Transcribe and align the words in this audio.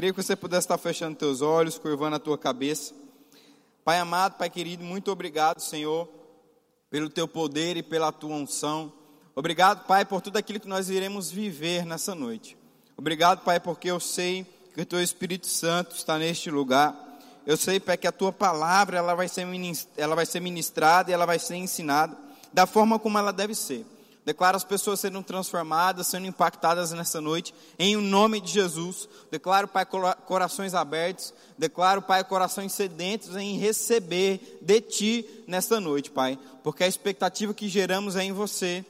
Queria 0.00 0.14
que 0.14 0.22
você 0.22 0.34
pudesse 0.34 0.64
estar 0.64 0.78
fechando 0.78 1.14
teus 1.14 1.42
olhos, 1.42 1.76
curvando 1.76 2.16
a 2.16 2.18
tua 2.18 2.38
cabeça. 2.38 2.94
Pai 3.84 3.98
amado, 3.98 4.38
Pai 4.38 4.48
querido, 4.48 4.82
muito 4.82 5.12
obrigado, 5.12 5.60
Senhor, 5.60 6.08
pelo 6.88 7.10
teu 7.10 7.28
poder 7.28 7.76
e 7.76 7.82
pela 7.82 8.10
tua 8.10 8.34
unção. 8.34 8.90
Obrigado, 9.34 9.86
Pai, 9.86 10.06
por 10.06 10.22
tudo 10.22 10.38
aquilo 10.38 10.58
que 10.58 10.66
nós 10.66 10.88
iremos 10.88 11.30
viver 11.30 11.84
nessa 11.84 12.14
noite. 12.14 12.56
Obrigado, 12.96 13.44
Pai, 13.44 13.60
porque 13.60 13.90
eu 13.90 14.00
sei 14.00 14.46
que 14.72 14.80
o 14.80 14.86
teu 14.86 15.02
Espírito 15.02 15.46
Santo 15.46 15.94
está 15.94 16.18
neste 16.18 16.50
lugar. 16.50 16.96
Eu 17.44 17.58
sei, 17.58 17.78
Pai, 17.78 17.98
que 17.98 18.06
a 18.06 18.12
tua 18.12 18.32
palavra 18.32 18.96
ela 18.96 19.14
vai 19.14 19.28
ser 19.28 19.46
ela 19.98 20.16
vai 20.16 20.24
ser 20.24 20.40
ministrada 20.40 21.10
e 21.10 21.12
ela 21.12 21.26
vai 21.26 21.38
ser 21.38 21.56
ensinada 21.56 22.16
da 22.50 22.66
forma 22.66 22.98
como 22.98 23.18
ela 23.18 23.34
deve 23.34 23.54
ser. 23.54 23.84
Declaro 24.30 24.56
as 24.56 24.62
pessoas 24.62 25.00
sendo 25.00 25.20
transformadas, 25.24 26.06
sendo 26.06 26.24
impactadas 26.24 26.92
nessa 26.92 27.20
noite, 27.20 27.52
em 27.76 27.96
o 27.96 28.00
nome 28.00 28.40
de 28.40 28.52
Jesus. 28.52 29.08
Declaro, 29.28 29.66
Pai, 29.66 29.84
corações 29.84 30.72
abertos. 30.72 31.34
Declaro, 31.58 32.00
Pai, 32.00 32.22
corações 32.22 32.70
sedentos 32.70 33.34
em 33.34 33.58
receber 33.58 34.60
de 34.62 34.80
Ti 34.82 35.44
nesta 35.48 35.80
noite, 35.80 36.12
Pai. 36.12 36.38
Porque 36.62 36.84
a 36.84 36.86
expectativa 36.86 37.52
que 37.52 37.68
geramos 37.68 38.14
é 38.14 38.22
em 38.22 38.30
você. 38.30 38.86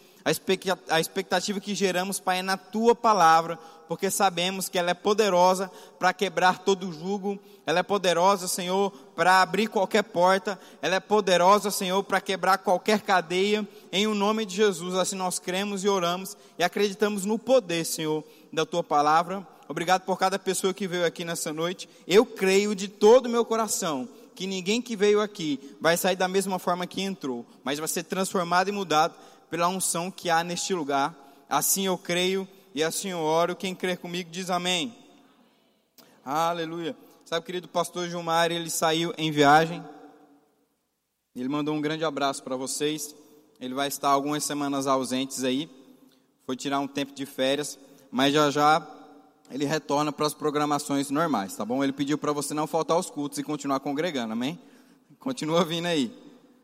A 0.91 1.01
expectativa 1.01 1.59
que 1.59 1.75
geramos, 1.75 2.21
Pai, 2.21 2.41
é 2.41 2.43
na 2.43 2.59
tua 2.59 2.95
palavra, 2.95 3.59
porque 3.91 4.09
sabemos 4.09 4.69
que 4.69 4.79
ela 4.79 4.93
é 4.93 4.95
poderosa 4.95 5.69
para 5.99 6.13
quebrar 6.13 6.61
todo 6.61 6.93
jugo, 6.93 7.41
ela 7.67 7.81
é 7.81 7.83
poderosa, 7.83 8.47
Senhor, 8.47 8.93
para 9.17 9.43
abrir 9.43 9.67
qualquer 9.67 10.05
porta, 10.05 10.57
ela 10.81 10.95
é 10.95 11.01
poderosa, 11.01 11.73
Senhor, 11.73 12.01
para 12.05 12.21
quebrar 12.21 12.59
qualquer 12.59 13.01
cadeia, 13.01 13.67
em 13.91 14.07
o 14.07 14.15
nome 14.15 14.47
de 14.47 14.55
Jesus. 14.55 14.95
Assim 14.95 15.17
nós 15.17 15.41
cremos 15.41 15.83
e 15.83 15.89
oramos 15.89 16.37
e 16.57 16.63
acreditamos 16.63 17.25
no 17.25 17.37
poder, 17.37 17.85
Senhor, 17.85 18.23
da 18.53 18.65
tua 18.65 18.85
palavra. 18.85 19.45
Obrigado 19.69 20.03
por 20.03 20.17
cada 20.17 20.39
pessoa 20.39 20.73
que 20.73 20.87
veio 20.87 21.05
aqui 21.05 21.25
nessa 21.25 21.53
noite. 21.53 21.89
Eu 22.07 22.25
creio 22.25 22.77
de 22.77 22.87
todo 22.87 23.27
o 23.27 23.29
meu 23.29 23.45
coração 23.45 24.09
que 24.37 24.47
ninguém 24.47 24.81
que 24.81 24.95
veio 24.95 25.21
aqui 25.21 25.77
vai 25.81 25.97
sair 25.97 26.15
da 26.15 26.29
mesma 26.29 26.61
forma 26.61 26.87
que 26.87 27.03
entrou, 27.03 27.45
mas 27.65 27.81
vai 27.81 27.89
ser 27.89 28.05
transformado 28.05 28.69
e 28.69 28.73
mudado 28.73 29.17
pela 29.51 29.67
unção 29.67 30.13
que 30.13 30.31
há 30.31 30.45
neste 30.45 30.73
lugar. 30.73 31.13
Assim 31.49 31.87
eu 31.87 31.99
creio 31.99 32.47
e 32.75 32.83
assim 32.83 33.09
eu 33.09 33.19
oro. 33.19 33.57
Quem 33.57 33.75
crer 33.75 33.99
comigo 33.99 34.31
diz 34.31 34.51
amém. 34.51 34.97
Aleluia. 36.25 36.97
Sabe, 37.25 37.47
querido 37.47 37.69
pastor 37.69 38.09
Gilmar, 38.09 38.51
ele 38.51 38.71
saiu 38.71 39.15
em 39.17 39.31
viagem. 39.31 39.85
Ele 41.35 41.49
mandou 41.49 41.75
um 41.75 41.81
grande 41.81 42.05
abraço 42.05 42.43
para 42.43 42.57
vocês. 42.57 43.15
Ele 43.61 43.75
vai 43.75 43.89
estar 43.89 44.09
algumas 44.09 44.45
semanas 44.45 44.87
ausentes 44.87 45.45
aí. 45.45 45.71
Foi 46.45 46.57
tirar 46.57 46.81
um 46.81 46.89
tempo 46.89 47.13
de 47.13 47.25
férias, 47.27 47.79
mas 48.11 48.35
já 48.35 48.51
já 48.51 48.87
ele 49.51 49.65
retorna 49.65 50.13
para 50.13 50.27
as 50.27 50.35
programações 50.35 51.11
normais, 51.11 51.57
tá 51.57 51.65
bom? 51.65 51.83
Ele 51.83 51.93
pediu 51.93 52.17
para 52.17 52.33
você 52.33 52.55
não 52.55 52.67
faltar 52.67 52.97
aos 52.97 53.11
cultos 53.11 53.39
e 53.39 53.43
continuar 53.43 53.81
congregando, 53.81 54.33
amém? 54.33 54.59
Continua 55.19 55.65
vindo 55.65 55.87
aí. 55.87 56.17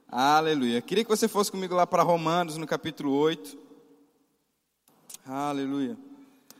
Aleluia. 0.08 0.80
Queria 0.80 1.02
que 1.02 1.10
você 1.10 1.26
fosse 1.26 1.50
comigo 1.50 1.74
lá 1.74 1.86
para 1.86 2.02
Romanos, 2.02 2.56
no 2.56 2.66
capítulo 2.66 3.12
8. 3.12 3.65
Aleluia. 5.28 5.98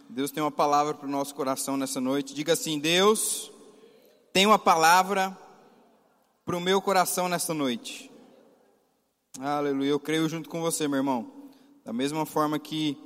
Deus 0.08 0.32
tem 0.32 0.42
uma 0.42 0.50
palavra 0.50 0.92
para 0.92 1.06
o 1.06 1.10
nosso 1.10 1.32
coração 1.36 1.76
nessa 1.76 2.00
noite. 2.00 2.34
Diga 2.34 2.54
assim: 2.54 2.80
Deus 2.80 3.52
tem 4.32 4.44
uma 4.44 4.58
palavra 4.58 5.38
para 6.44 6.56
o 6.56 6.60
meu 6.60 6.82
coração 6.82 7.28
nessa 7.28 7.54
noite. 7.54 8.10
Aleluia. 9.38 9.90
Eu 9.90 10.00
creio 10.00 10.28
junto 10.28 10.48
com 10.48 10.60
você, 10.60 10.88
meu 10.88 10.96
irmão. 10.96 11.30
Da 11.84 11.92
mesma 11.92 12.26
forma 12.26 12.58
que 12.58 12.98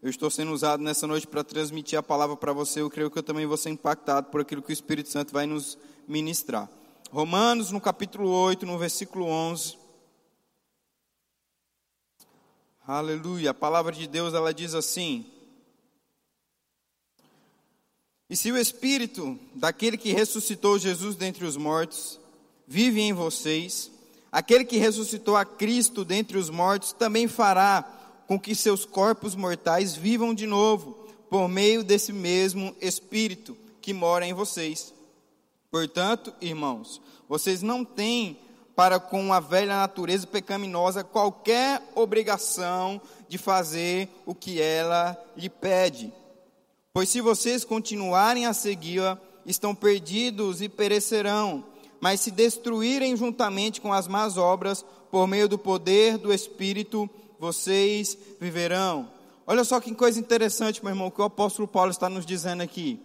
eu 0.00 0.08
estou 0.08 0.30
sendo 0.30 0.52
usado 0.52 0.84
nessa 0.84 1.04
noite 1.04 1.26
para 1.26 1.42
transmitir 1.42 1.98
a 1.98 2.02
palavra 2.02 2.36
para 2.36 2.52
você, 2.52 2.80
eu 2.80 2.88
creio 2.88 3.10
que 3.10 3.18
eu 3.18 3.22
também 3.24 3.44
vou 3.44 3.56
ser 3.56 3.70
impactado 3.70 4.28
por 4.28 4.40
aquilo 4.40 4.62
que 4.62 4.70
o 4.70 4.72
Espírito 4.72 5.08
Santo 5.08 5.32
vai 5.32 5.46
nos 5.46 5.76
ministrar. 6.06 6.70
Romanos, 7.10 7.72
no 7.72 7.80
capítulo 7.80 8.30
8, 8.30 8.64
no 8.64 8.78
versículo 8.78 9.24
11. 9.26 9.87
Aleluia. 12.88 13.50
A 13.50 13.54
palavra 13.54 13.92
de 13.92 14.06
Deus 14.06 14.32
ela 14.32 14.54
diz 14.54 14.72
assim: 14.74 15.26
E 18.30 18.34
se 18.34 18.50
o 18.50 18.56
espírito 18.56 19.38
daquele 19.54 19.98
que 19.98 20.10
ressuscitou 20.10 20.78
Jesus 20.78 21.14
dentre 21.14 21.44
os 21.44 21.54
mortos 21.54 22.18
vive 22.66 23.02
em 23.02 23.12
vocês, 23.12 23.90
aquele 24.32 24.64
que 24.64 24.78
ressuscitou 24.78 25.36
a 25.36 25.44
Cristo 25.44 26.02
dentre 26.02 26.38
os 26.38 26.48
mortos 26.48 26.94
também 26.94 27.28
fará 27.28 27.82
com 28.26 28.40
que 28.40 28.54
seus 28.54 28.86
corpos 28.86 29.34
mortais 29.34 29.94
vivam 29.94 30.32
de 30.32 30.46
novo, 30.46 30.92
por 31.28 31.46
meio 31.46 31.84
desse 31.84 32.10
mesmo 32.10 32.74
espírito 32.80 33.54
que 33.82 33.92
mora 33.92 34.26
em 34.26 34.32
vocês. 34.32 34.94
Portanto, 35.70 36.32
irmãos, 36.40 37.02
vocês 37.28 37.60
não 37.60 37.84
têm 37.84 38.38
para 38.78 39.00
com 39.00 39.32
a 39.32 39.40
velha 39.40 39.74
natureza 39.74 40.24
pecaminosa 40.24 41.02
qualquer 41.02 41.82
obrigação 41.96 43.00
de 43.28 43.36
fazer 43.36 44.08
o 44.24 44.36
que 44.36 44.62
ela 44.62 45.20
lhe 45.36 45.48
pede. 45.48 46.12
Pois 46.92 47.08
se 47.08 47.20
vocês 47.20 47.64
continuarem 47.64 48.46
a 48.46 48.52
segui-la, 48.52 49.18
estão 49.44 49.74
perdidos 49.74 50.62
e 50.62 50.68
perecerão. 50.68 51.64
Mas 52.00 52.20
se 52.20 52.30
destruírem 52.30 53.16
juntamente 53.16 53.80
com 53.80 53.92
as 53.92 54.06
más 54.06 54.36
obras, 54.36 54.84
por 55.10 55.26
meio 55.26 55.48
do 55.48 55.58
poder 55.58 56.16
do 56.16 56.32
Espírito, 56.32 57.10
vocês 57.36 58.16
viverão. 58.40 59.10
Olha 59.44 59.64
só 59.64 59.80
que 59.80 59.92
coisa 59.92 60.20
interessante, 60.20 60.84
meu 60.84 60.92
irmão, 60.92 61.10
que 61.10 61.20
o 61.20 61.24
apóstolo 61.24 61.66
Paulo 61.66 61.90
está 61.90 62.08
nos 62.08 62.24
dizendo 62.24 62.62
aqui. 62.62 63.02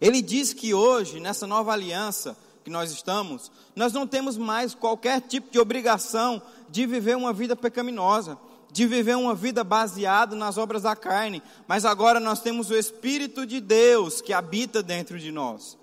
Ele 0.00 0.22
diz 0.22 0.52
que 0.52 0.72
hoje, 0.72 1.18
nessa 1.18 1.48
nova 1.48 1.72
aliança, 1.72 2.36
que 2.64 2.70
nós 2.70 2.90
estamos, 2.90 3.52
nós 3.76 3.92
não 3.92 4.06
temos 4.06 4.38
mais 4.38 4.74
qualquer 4.74 5.20
tipo 5.20 5.50
de 5.50 5.58
obrigação 5.58 6.40
de 6.70 6.86
viver 6.86 7.14
uma 7.14 7.32
vida 7.32 7.54
pecaminosa, 7.54 8.38
de 8.72 8.86
viver 8.86 9.16
uma 9.16 9.34
vida 9.34 9.62
baseada 9.62 10.34
nas 10.34 10.56
obras 10.56 10.82
da 10.82 10.96
carne, 10.96 11.42
mas 11.68 11.84
agora 11.84 12.18
nós 12.18 12.40
temos 12.40 12.70
o 12.70 12.74
Espírito 12.74 13.46
de 13.46 13.60
Deus 13.60 14.20
que 14.20 14.32
habita 14.32 14.82
dentro 14.82 15.18
de 15.18 15.30
nós. 15.30 15.76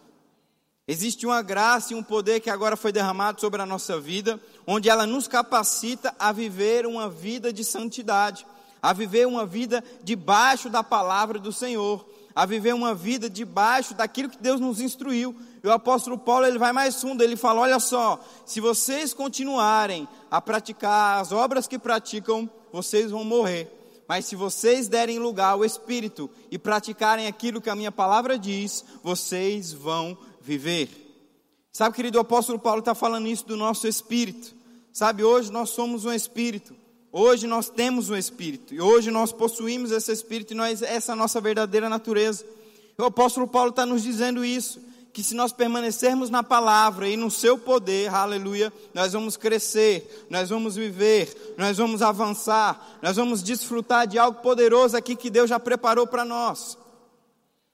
Existe 0.88 1.26
uma 1.26 1.42
graça 1.42 1.94
e 1.94 1.96
um 1.96 2.04
poder 2.04 2.40
que 2.40 2.50
agora 2.50 2.76
foi 2.76 2.92
derramado 2.92 3.40
sobre 3.40 3.62
a 3.62 3.66
nossa 3.66 4.00
vida, 4.00 4.40
onde 4.66 4.90
ela 4.90 5.06
nos 5.06 5.28
capacita 5.28 6.14
a 6.20 6.32
viver 6.32 6.86
uma 6.88 7.08
vida 7.08 7.54
de 7.54 7.64
santidade, 7.64 8.46
a 8.82 8.92
viver 8.92 9.28
uma 9.28 9.46
vida 9.46 9.84
debaixo 10.04 10.68
da 10.70 10.84
palavra 10.84 11.38
do 11.38 11.54
Senhor, 11.54 12.06
a 12.36 12.46
viver 12.46 12.74
uma 12.74 12.96
vida 12.96 13.30
debaixo 13.30 13.94
daquilo 13.94 14.30
que 14.30 14.38
Deus 14.38 14.60
nos 14.60 14.82
instruiu. 14.82 15.36
E 15.64 15.68
o 15.68 15.72
apóstolo 15.72 16.18
Paulo 16.18 16.46
ele 16.46 16.58
vai 16.58 16.74
mais 16.74 17.00
fundo, 17.00 17.24
ele 17.24 17.36
fala: 17.36 17.62
olha 17.62 17.80
só, 17.80 18.20
se 18.46 18.60
vocês 18.60 19.14
continuarem 19.14 20.08
a 20.30 20.42
praticar 20.42 21.22
as 21.22 21.32
obras 21.32 21.68
que 21.68 21.78
praticam, 21.78 22.50
vocês 22.72 23.12
vão 23.12 23.24
morrer. 23.24 23.78
Mas 24.08 24.26
se 24.26 24.36
vocês 24.36 24.88
derem 24.88 25.20
lugar 25.20 25.52
ao 25.52 25.64
Espírito 25.64 26.30
e 26.50 26.58
praticarem 26.58 27.28
aquilo 27.28 27.62
que 27.62 27.70
a 27.70 27.76
minha 27.76 27.92
palavra 27.92 28.38
diz, 28.38 28.84
vocês 29.04 29.72
vão 29.72 30.18
viver. 30.42 30.90
Sabe, 31.72 31.96
querido, 31.96 32.18
o 32.18 32.22
apóstolo 32.22 32.60
Paulo 32.60 32.80
está 32.80 32.94
falando 32.94 33.28
isso 33.28 33.46
do 33.46 33.56
nosso 33.56 33.88
espírito. 33.88 34.54
Sabe, 34.92 35.24
hoje 35.24 35.50
nós 35.50 35.70
somos 35.70 36.04
um 36.04 36.12
espírito. 36.12 36.76
Hoje 37.10 37.48
nós 37.48 37.70
temos 37.70 38.10
um 38.10 38.16
espírito. 38.18 38.74
E 38.74 38.82
hoje 38.82 39.10
nós 39.12 39.32
possuímos 39.32 39.92
esse 39.92 40.12
espírito 40.12 40.52
e 40.52 40.58
nós, 40.58 40.82
essa 40.82 41.12
é 41.12 41.14
a 41.14 41.16
nossa 41.16 41.40
verdadeira 41.40 41.88
natureza. 41.88 42.46
O 42.98 43.06
apóstolo 43.06 43.48
Paulo 43.48 43.70
está 43.70 43.86
nos 43.86 44.04
dizendo 44.04 44.44
isso 44.44 44.91
que 45.14 45.24
se 45.24 45.36
nós 45.36 45.52
permanecermos 45.52 46.30
na 46.30 46.42
palavra 46.42 47.08
e 47.08 47.18
no 47.18 47.30
seu 47.30 47.58
poder, 47.58 48.14
aleluia, 48.14 48.72
nós 48.94 49.14
vamos 49.14 49.36
crescer, 49.36 50.26
nós 50.30 50.50
vamos 50.50 50.76
viver, 50.76 51.56
nós 51.58 51.78
vamos 51.78 52.02
avançar, 52.02 53.00
nós 53.02 53.18
vamos 53.18 53.44
desfrutar 53.44 54.08
de 54.08 54.18
algo 54.18 54.42
poderoso 54.42 54.96
aqui 54.96 55.16
que 55.16 55.30
Deus 55.30 55.50
já 55.50 55.60
preparou 55.60 56.08
para 56.08 56.24
nós. 56.24 56.78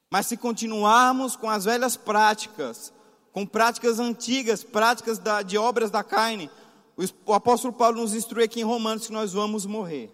Mas 0.10 0.26
se 0.26 0.38
continuarmos 0.38 1.36
com 1.36 1.50
as 1.50 1.66
velhas 1.66 1.96
práticas, 1.96 2.92
com 3.32 3.46
práticas 3.46 4.00
antigas, 4.00 4.64
práticas 4.64 5.20
da, 5.20 5.44
de 5.44 5.58
obras 5.58 5.92
da 5.92 6.04
carne, 6.04 6.50
o, 6.96 7.32
o 7.32 7.34
apóstolo 7.34 7.74
Paulo 7.74 8.02
nos 8.02 8.16
instrui 8.16 8.46
aqui 8.46 8.62
em 8.62 8.64
Romanos 8.64 9.06
que 9.06 9.14
nós 9.14 9.34
vamos 9.34 9.66
morrer. 9.66 10.12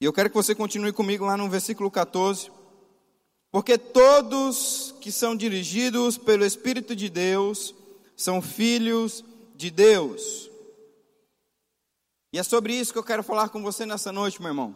E 0.00 0.06
eu 0.06 0.12
quero 0.12 0.30
que 0.30 0.36
você 0.36 0.54
continue 0.54 0.92
comigo 0.92 1.24
lá 1.24 1.36
no 1.36 1.48
versículo 1.50 1.90
14. 1.90 2.50
Porque 3.54 3.78
todos 3.78 4.96
que 5.00 5.12
são 5.12 5.36
dirigidos 5.36 6.18
pelo 6.18 6.44
Espírito 6.44 6.96
de 6.96 7.08
Deus 7.08 7.72
são 8.16 8.42
filhos 8.42 9.24
de 9.54 9.70
Deus. 9.70 10.50
E 12.32 12.38
é 12.40 12.42
sobre 12.42 12.74
isso 12.74 12.92
que 12.92 12.98
eu 12.98 13.04
quero 13.04 13.22
falar 13.22 13.50
com 13.50 13.62
você 13.62 13.86
nessa 13.86 14.10
noite, 14.10 14.42
meu 14.42 14.50
irmão. 14.50 14.74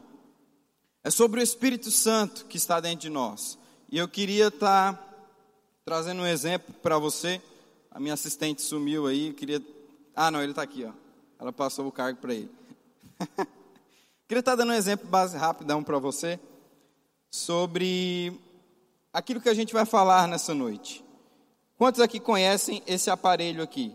É 1.03 1.11
sobre 1.11 1.41
o 1.41 1.43
Espírito 1.43 1.91
Santo 1.91 2.47
que 2.47 2.57
está 2.57 2.79
dentro 2.79 3.01
de 3.01 3.09
nós. 3.09 3.59
E 3.91 3.99
eu 3.99 4.07
queria 4.07 4.47
estar 4.47 4.97
trazendo 5.85 6.23
um 6.23 6.27
exemplo 6.27 6.73
para 6.75 6.99
você. 6.99 7.43
A 7.91 7.99
minha 7.99 8.15
assistente 8.15 8.63
sumiu 8.63 9.09
aí, 9.09 9.33
queria. 9.33 9.61
Ah, 10.15 10.31
não, 10.31 10.41
ele 10.41 10.53
está 10.53 10.63
aqui, 10.63 10.85
ó. 10.85 10.93
Ela 11.37 11.53
passou 11.53 11.85
o 11.89 11.91
cargo 11.91 12.21
para 12.21 12.33
ele. 12.33 12.51
queria 14.29 14.39
estar 14.39 14.55
dando 14.55 14.71
um 14.71 14.77
exemplo 14.77 15.09
base 15.09 15.37
rapidão 15.37 15.83
para 15.83 15.99
você 15.99 16.39
sobre 17.29 18.41
aquilo 19.13 19.41
que 19.41 19.49
a 19.49 19.55
gente 19.55 19.73
vai 19.73 19.85
falar 19.85 20.29
nessa 20.29 20.55
noite. 20.55 21.05
Quantos 21.77 22.01
aqui 22.01 22.19
conhecem 22.19 22.83
esse 22.87 23.11
aparelho 23.11 23.63
aqui? 23.63 23.95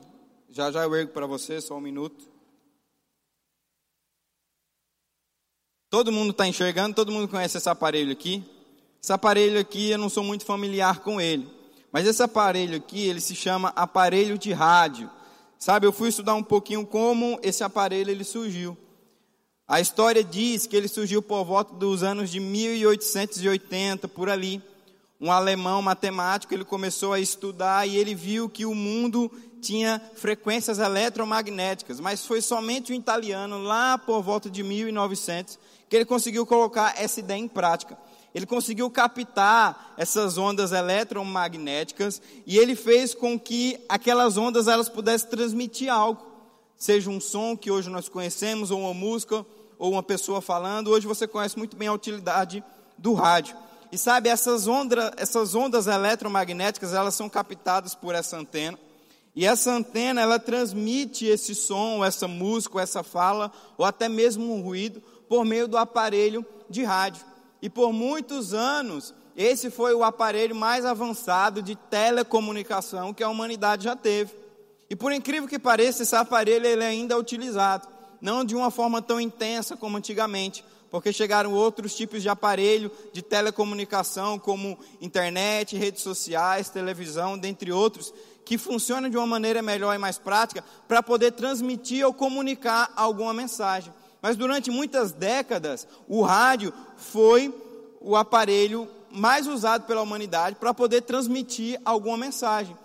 Já 0.50 0.71
já 0.71 0.83
eu 0.83 0.95
ergo 0.95 1.12
para 1.12 1.25
você, 1.25 1.60
só 1.60 1.75
um 1.75 1.81
minuto. 1.81 2.31
Todo 5.89 6.12
mundo 6.12 6.31
está 6.31 6.48
enxergando, 6.48 6.95
todo 6.95 7.12
mundo 7.12 7.27
conhece 7.27 7.57
esse 7.57 7.69
aparelho 7.69 8.12
aqui. 8.12 8.44
Esse 9.01 9.12
aparelho 9.12 9.60
aqui 9.60 9.92
eu 9.92 9.98
não 9.98 10.10
sou 10.10 10.24
muito 10.24 10.45
familiar 10.45 11.01
com 11.01 11.19
ele, 11.19 11.48
mas 11.92 12.07
esse 12.07 12.24
aparelho 12.24 12.77
aqui 12.77 13.06
ele 13.06 13.19
se 13.19 13.36
chama 13.36 13.74
aparelho 13.75 14.38
de 14.38 14.54
rádio. 14.54 15.09
Sabe, 15.59 15.86
eu 15.86 15.92
fui 15.92 16.09
estudar 16.09 16.36
um 16.36 16.44
pouquinho 16.44 16.86
como 16.86 17.38
esse 17.44 17.63
aparelho 17.63 18.09
ele 18.09 18.24
surgiu. 18.24 18.77
A 19.68 19.80
história 19.81 20.24
diz 20.24 20.66
que 20.66 20.75
ele 20.75 20.88
surgiu 20.88 21.21
por 21.21 21.44
volta 21.44 21.74
dos 21.74 22.01
anos 22.01 22.30
de 22.30 22.39
1880, 22.39 24.07
por 24.07 24.30
ali. 24.30 24.62
Um 25.24 25.31
alemão 25.31 25.81
matemático, 25.81 26.54
ele 26.54 26.66
começou 26.66 27.14
a 27.14 27.20
estudar 27.22 27.88
e 27.88 27.96
ele 27.96 28.14
viu 28.14 28.50
que 28.50 28.66
o 28.66 28.75
mundo 28.75 29.31
tinha 29.62 30.02
frequências 30.16 30.80
eletromagnéticas, 30.80 32.02
mas 32.02 32.25
foi 32.25 32.42
somente 32.42 32.92
o 32.92 32.96
italiano, 32.96 33.64
lá 33.64 33.98
por 33.98 34.22
volta 34.22 34.50
de 34.50 34.62
1900, 34.62 35.58
que 35.88 35.96
ele 35.96 36.04
conseguiu 36.04 36.46
colocar 36.46 36.96
essa 36.98 37.22
ideia 37.22 37.40
em 37.40 37.48
prática. 37.48 37.98
Ele 38.36 38.46
conseguiu 38.46 38.90
captar 38.90 39.94
essas 39.96 40.38
ondas 40.38 40.74
eletromagnéticas 40.74 42.22
e 42.46 42.58
ele 42.58 42.76
fez 42.76 43.16
com 43.16 43.40
que 43.40 43.80
aquelas 43.88 44.36
ondas 44.36 44.68
elas 44.68 44.90
pudessem 44.90 45.30
transmitir 45.30 45.90
algo 45.90 46.22
seja 46.76 47.10
um 47.10 47.22
som 47.22 47.56
que 47.56 47.72
hoje 47.72 47.90
nós 47.90 48.10
conhecemos, 48.10 48.69
ou 48.69 48.81
uma 48.81 48.94
música, 48.94 49.46
ou 49.80 49.94
uma 49.94 50.04
pessoa 50.04 50.42
falando. 50.42 50.90
Hoje 50.90 51.08
você 51.08 51.26
conhece 51.26 51.58
muito 51.58 51.78
bem 51.78 51.88
a 51.88 51.94
utilidade 51.94 52.62
do 52.98 53.14
rádio. 53.14 53.56
E 53.94 53.98
sabe, 54.00 54.28
essas, 54.28 54.66
onda, 54.66 55.13
essas 55.18 55.54
ondas 55.54 55.86
eletromagnéticas, 55.86 56.95
elas 56.95 57.13
são 57.13 57.30
captadas 57.30 57.94
por 57.94 58.16
essa 58.16 58.36
antena. 58.36 58.75
E 59.36 59.45
essa 59.45 59.69
antena, 59.69 60.19
ela 60.19 60.40
transmite 60.40 61.28
esse 61.28 61.54
som, 61.54 62.04
essa 62.04 62.28
música, 62.28 62.81
essa 62.81 63.04
fala, 63.04 63.51
ou 63.78 63.86
até 63.86 64.10
mesmo 64.10 64.51
um 64.51 64.63
ruído, 64.63 65.00
por 65.30 65.45
meio 65.45 65.68
do 65.68 65.78
aparelho 65.78 66.44
de 66.68 66.84
rádio. 66.84 67.24
E 67.62 67.69
por 67.69 67.94
muitos 67.94 68.51
anos, 68.51 69.13
esse 69.38 69.69
foi 69.69 69.94
o 69.94 70.04
aparelho 70.04 70.56
mais 70.56 70.86
avançado 70.86 71.62
de 71.62 71.75
telecomunicação 71.75 73.13
que 73.13 73.22
a 73.22 73.30
humanidade 73.30 73.84
já 73.84 73.95
teve. 73.95 74.34
E 74.90 74.95
por 74.95 75.12
incrível 75.12 75.48
que 75.48 75.60
pareça, 75.60 76.01
esse 76.01 76.16
aparelho 76.16 76.66
ele 76.66 76.84
ainda 76.84 77.13
é 77.13 77.18
utilizado, 77.18 77.88
não 78.19 78.44
de 78.44 78.56
uma 78.56 78.72
forma 78.72 79.04
tão 79.04 79.22
intensa 79.22 79.78
como 79.78 79.98
antigamente, 79.98 80.66
porque 80.94 81.12
chegaram 81.12 81.51
outros 81.54 81.95
tipos 81.95 82.22
de 82.22 82.30
aparelho 82.30 82.92
de 83.12 83.24
telecomunicação, 83.24 84.38
como 84.38 84.78
internet, 85.01 85.75
redes 85.75 86.04
sociais, 86.04 86.69
televisão, 86.69 87.36
dentre 87.36 87.72
outros, 87.72 88.13
que 88.45 88.60
funcionam 88.60 89.10
de 89.10 89.18
uma 89.18 89.25
maneira 89.25 89.63
melhor 89.63 89.95
e 89.95 89.98
mais 89.98 90.19
prática 90.19 90.63
para 90.88 91.01
poder 91.01 91.31
transmitir 91.31 92.06
ou 92.06 92.13
comunicar 92.13 92.94
alguma 92.95 93.34
mensagem. 93.34 93.92
Mas 94.22 94.38
durante 94.38 94.69
muitas 94.69 95.12
décadas, 95.12 95.88
o 96.07 96.22
rádio 96.22 96.72
foi 96.95 97.51
o 98.00 98.16
aparelho 98.16 98.88
mais 99.10 99.48
usado 99.48 99.88
pela 99.88 100.04
humanidade 100.04 100.57
para 100.57 100.75
poder 100.75 101.01
transmitir 101.01 101.81
alguma 101.84 102.18
mensagem. 102.18 102.78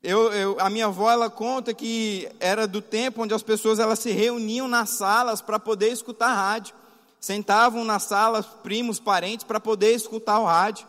Eu, 0.00 0.32
eu, 0.32 0.56
a 0.60 0.70
minha 0.70 0.86
avó 0.86 1.10
ela 1.10 1.28
conta 1.28 1.74
que 1.74 2.28
era 2.38 2.68
do 2.68 2.80
tempo 2.80 3.24
onde 3.24 3.34
as 3.34 3.42
pessoas 3.42 3.80
elas 3.80 3.98
se 3.98 4.12
reuniam 4.12 4.68
nas 4.68 4.90
salas 4.90 5.40
para 5.40 5.58
poder 5.58 5.88
escutar 5.88 6.32
rádio. 6.32 6.85
Sentavam 7.26 7.84
nas 7.84 8.04
salas 8.04 8.46
primos, 8.46 9.00
parentes 9.00 9.44
para 9.44 9.58
poder 9.58 9.92
escutar 9.92 10.38
o 10.38 10.44
rádio. 10.44 10.86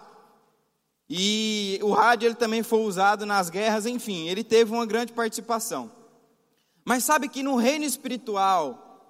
E 1.10 1.80
o 1.82 1.92
rádio 1.92 2.28
ele 2.28 2.36
também 2.36 2.62
foi 2.62 2.82
usado 2.82 3.26
nas 3.26 3.50
guerras, 3.50 3.88
enfim, 3.88 4.28
ele 4.28 4.44
teve 4.44 4.72
uma 4.72 4.86
grande 4.86 5.14
participação. 5.14 5.92
Mas 6.86 7.04
sabe 7.04 7.28
que 7.28 7.42
no 7.42 7.56
reino 7.56 7.86
espiritual, 7.86 9.02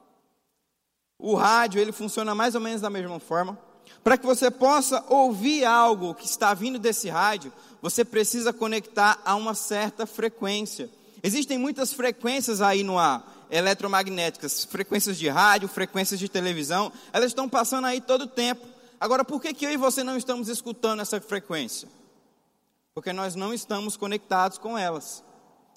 o 1.20 1.36
rádio 1.36 1.82
ele 1.82 1.92
funciona 1.92 2.34
mais 2.34 2.56
ou 2.56 2.62
menos 2.62 2.80
da 2.80 2.90
mesma 2.90 3.20
forma. 3.20 3.60
Para 4.06 4.18
que 4.18 4.26
você 4.26 4.50
possa 4.50 5.04
ouvir 5.10 5.66
algo 5.66 6.16
que 6.16 6.26
está 6.26 6.54
vindo 6.54 6.80
desse 6.80 7.10
rádio, 7.10 7.52
você 7.82 8.06
precisa 8.06 8.54
conectar 8.54 9.20
a 9.26 9.36
uma 9.36 9.54
certa 9.54 10.06
frequência. 10.06 10.90
Existem 11.22 11.58
muitas 11.58 11.92
frequências 11.92 12.62
aí 12.62 12.84
no 12.84 12.98
ar, 12.98 13.37
eletromagnéticas, 13.50 14.66
frequências 14.66 15.18
de 15.18 15.28
rádio, 15.30 15.68
frequências 15.68 16.20
de 16.20 16.28
televisão, 16.30 16.92
elas 17.14 17.32
estão 17.32 17.48
passando 17.48 17.86
aí 17.86 18.02
todo 18.02 18.24
o 18.24 18.28
tempo. 18.28 18.66
Agora, 19.00 19.24
por 19.24 19.42
que, 19.42 19.54
que 19.54 19.66
eu 19.66 19.72
e 19.72 19.78
você 19.78 20.04
não 20.04 20.18
estamos 20.18 20.50
escutando 20.50 21.02
essa 21.02 21.22
frequência? 21.22 21.88
Porque 22.94 23.14
nós 23.14 23.36
não 23.36 23.54
estamos 23.54 23.96
conectados 23.96 24.58
com 24.58 24.78
elas. 24.78 25.24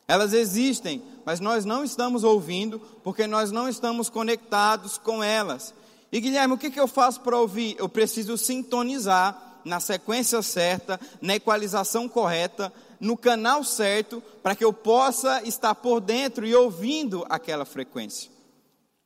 Elas 0.08 0.32
existem, 0.32 1.02
mas 1.24 1.38
nós 1.38 1.64
não 1.64 1.84
estamos 1.84 2.24
ouvindo, 2.24 2.80
porque 3.04 3.26
nós 3.26 3.52
não 3.52 3.68
estamos 3.68 4.08
conectados 4.08 4.98
com 4.98 5.22
elas. 5.22 5.72
E 6.10 6.20
Guilherme, 6.20 6.54
o 6.54 6.58
que, 6.58 6.70
que 6.70 6.80
eu 6.80 6.88
faço 6.88 7.20
para 7.20 7.38
ouvir? 7.38 7.76
Eu 7.78 7.88
preciso 7.88 8.36
sintonizar 8.36 9.60
na 9.64 9.78
sequência 9.78 10.42
certa, 10.42 10.98
na 11.20 11.36
equalização 11.36 12.08
correta, 12.08 12.72
no 13.00 13.16
canal 13.16 13.64
certo, 13.64 14.22
para 14.42 14.54
que 14.54 14.64
eu 14.64 14.72
possa 14.72 15.42
estar 15.42 15.74
por 15.74 16.00
dentro 16.00 16.46
e 16.46 16.54
ouvindo 16.54 17.24
aquela 17.28 17.64
frequência. 17.64 18.30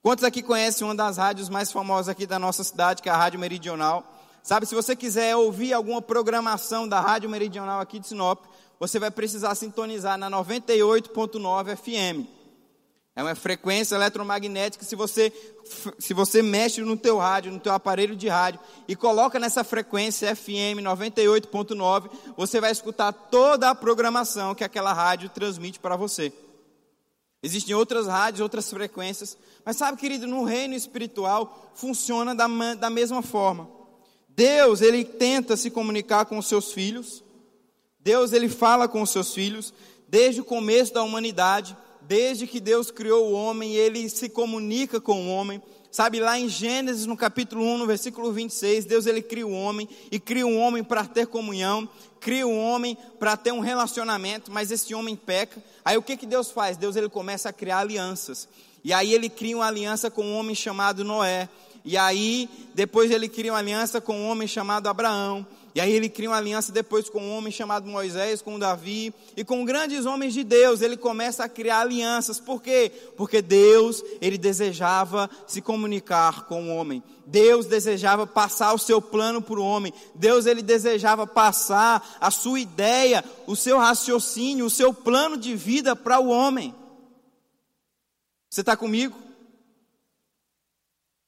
Quantos 0.02 0.24
aqui 0.24 0.42
conhecem 0.42 0.86
uma 0.86 0.94
das 0.94 1.16
rádios 1.16 1.48
mais 1.48 1.72
famosas 1.72 2.08
aqui 2.08 2.26
da 2.26 2.38
nossa 2.38 2.62
cidade, 2.62 3.00
que 3.00 3.08
é 3.08 3.12
a 3.12 3.16
Rádio 3.16 3.40
Meridional? 3.40 4.04
Sabe, 4.42 4.66
se 4.66 4.74
você 4.74 4.94
quiser 4.94 5.34
ouvir 5.36 5.72
alguma 5.72 6.02
programação 6.02 6.86
da 6.86 7.00
Rádio 7.00 7.30
Meridional 7.30 7.80
aqui 7.80 7.98
de 7.98 8.08
Sinop, 8.08 8.44
você 8.78 8.98
vai 8.98 9.10
precisar 9.10 9.54
sintonizar 9.54 10.18
na 10.18 10.30
98.9 10.30 11.76
FM. 11.76 12.28
É 13.16 13.22
uma 13.22 13.34
frequência 13.36 13.94
eletromagnética. 13.94 14.84
Se 14.84 14.96
você, 14.96 15.32
se 15.98 16.12
você 16.12 16.42
mexe 16.42 16.80
no 16.80 16.96
teu 16.96 17.18
rádio, 17.18 17.52
no 17.52 17.60
teu 17.60 17.72
aparelho 17.72 18.16
de 18.16 18.28
rádio 18.28 18.58
e 18.88 18.96
coloca 18.96 19.38
nessa 19.38 19.62
frequência 19.62 20.34
FM 20.34 20.82
98.9, 20.82 22.10
você 22.36 22.60
vai 22.60 22.72
escutar 22.72 23.12
toda 23.12 23.70
a 23.70 23.74
programação 23.74 24.54
que 24.54 24.64
aquela 24.64 24.92
rádio 24.92 25.28
transmite 25.28 25.78
para 25.78 25.94
você. 25.94 26.32
Existem 27.40 27.74
outras 27.74 28.06
rádios, 28.06 28.40
outras 28.40 28.68
frequências, 28.68 29.36
mas 29.64 29.76
sabe, 29.76 29.98
querido, 29.98 30.26
no 30.26 30.44
reino 30.44 30.74
espiritual 30.74 31.72
funciona 31.74 32.34
da, 32.34 32.48
da 32.74 32.90
mesma 32.90 33.22
forma. 33.22 33.68
Deus, 34.28 34.80
ele 34.80 35.04
tenta 35.04 35.56
se 35.56 35.70
comunicar 35.70 36.24
com 36.24 36.38
os 36.38 36.46
seus 36.46 36.72
filhos. 36.72 37.22
Deus, 38.00 38.32
ele 38.32 38.48
fala 38.48 38.88
com 38.88 39.02
os 39.02 39.10
seus 39.10 39.32
filhos 39.32 39.72
desde 40.08 40.40
o 40.40 40.44
começo 40.44 40.92
da 40.92 41.02
humanidade 41.02 41.76
desde 42.06 42.46
que 42.46 42.60
Deus 42.60 42.90
criou 42.90 43.28
o 43.28 43.32
homem, 43.32 43.74
ele 43.74 44.08
se 44.08 44.28
comunica 44.28 45.00
com 45.00 45.26
o 45.26 45.30
homem. 45.30 45.62
Sabe, 45.90 46.18
lá 46.18 46.36
em 46.38 46.48
Gênesis, 46.48 47.06
no 47.06 47.16
capítulo 47.16 47.64
1, 47.64 47.78
no 47.78 47.86
versículo 47.86 48.32
26, 48.32 48.84
Deus 48.84 49.06
ele 49.06 49.22
cria 49.22 49.46
o 49.46 49.52
homem 49.52 49.88
e 50.10 50.18
cria 50.18 50.44
um 50.44 50.58
homem 50.58 50.82
para 50.82 51.04
ter 51.04 51.28
comunhão, 51.28 51.88
cria 52.18 52.44
um 52.44 52.58
homem 52.58 52.98
para 53.18 53.36
ter 53.36 53.52
um 53.52 53.60
relacionamento, 53.60 54.50
mas 54.50 54.72
esse 54.72 54.92
homem 54.92 55.14
peca. 55.14 55.62
Aí 55.84 55.96
o 55.96 56.02
que, 56.02 56.16
que 56.16 56.26
Deus 56.26 56.50
faz? 56.50 56.76
Deus 56.76 56.96
ele 56.96 57.08
começa 57.08 57.48
a 57.48 57.52
criar 57.52 57.78
alianças. 57.78 58.48
E 58.82 58.92
aí 58.92 59.14
ele 59.14 59.28
cria 59.28 59.56
uma 59.56 59.66
aliança 59.66 60.10
com 60.10 60.24
um 60.24 60.36
homem 60.36 60.54
chamado 60.54 61.04
Noé. 61.04 61.48
E 61.84 61.96
aí, 61.96 62.48
depois 62.74 63.10
ele 63.10 63.28
cria 63.28 63.52
uma 63.52 63.58
aliança 63.58 64.00
com 64.00 64.18
um 64.18 64.28
homem 64.28 64.48
chamado 64.48 64.88
Abraão. 64.88 65.46
E 65.74 65.80
aí 65.80 65.92
ele 65.92 66.08
cria 66.08 66.30
uma 66.30 66.36
aliança 66.36 66.70
depois 66.70 67.08
com 67.08 67.20
um 67.20 67.36
homem 67.36 67.50
chamado 67.50 67.88
Moisés, 67.88 68.40
com 68.40 68.60
Davi 68.60 69.12
e 69.36 69.42
com 69.42 69.64
grandes 69.64 70.06
homens 70.06 70.32
de 70.32 70.44
Deus. 70.44 70.80
Ele 70.80 70.96
começa 70.96 71.42
a 71.42 71.48
criar 71.48 71.80
alianças. 71.80 72.38
Por 72.38 72.62
quê? 72.62 72.92
Porque 73.16 73.42
Deus, 73.42 74.00
ele 74.20 74.38
desejava 74.38 75.28
se 75.48 75.60
comunicar 75.60 76.46
com 76.46 76.68
o 76.68 76.76
homem. 76.76 77.02
Deus 77.26 77.66
desejava 77.66 78.24
passar 78.24 78.72
o 78.72 78.78
seu 78.78 79.02
plano 79.02 79.42
para 79.42 79.58
o 79.58 79.64
homem. 79.64 79.92
Deus 80.14 80.46
ele 80.46 80.62
desejava 80.62 81.26
passar 81.26 82.18
a 82.20 82.30
sua 82.30 82.60
ideia, 82.60 83.24
o 83.44 83.56
seu 83.56 83.76
raciocínio, 83.76 84.66
o 84.66 84.70
seu 84.70 84.94
plano 84.94 85.36
de 85.36 85.56
vida 85.56 85.96
para 85.96 86.20
o 86.20 86.28
homem. 86.28 86.72
Você 88.48 88.60
está 88.60 88.76
comigo? 88.76 89.18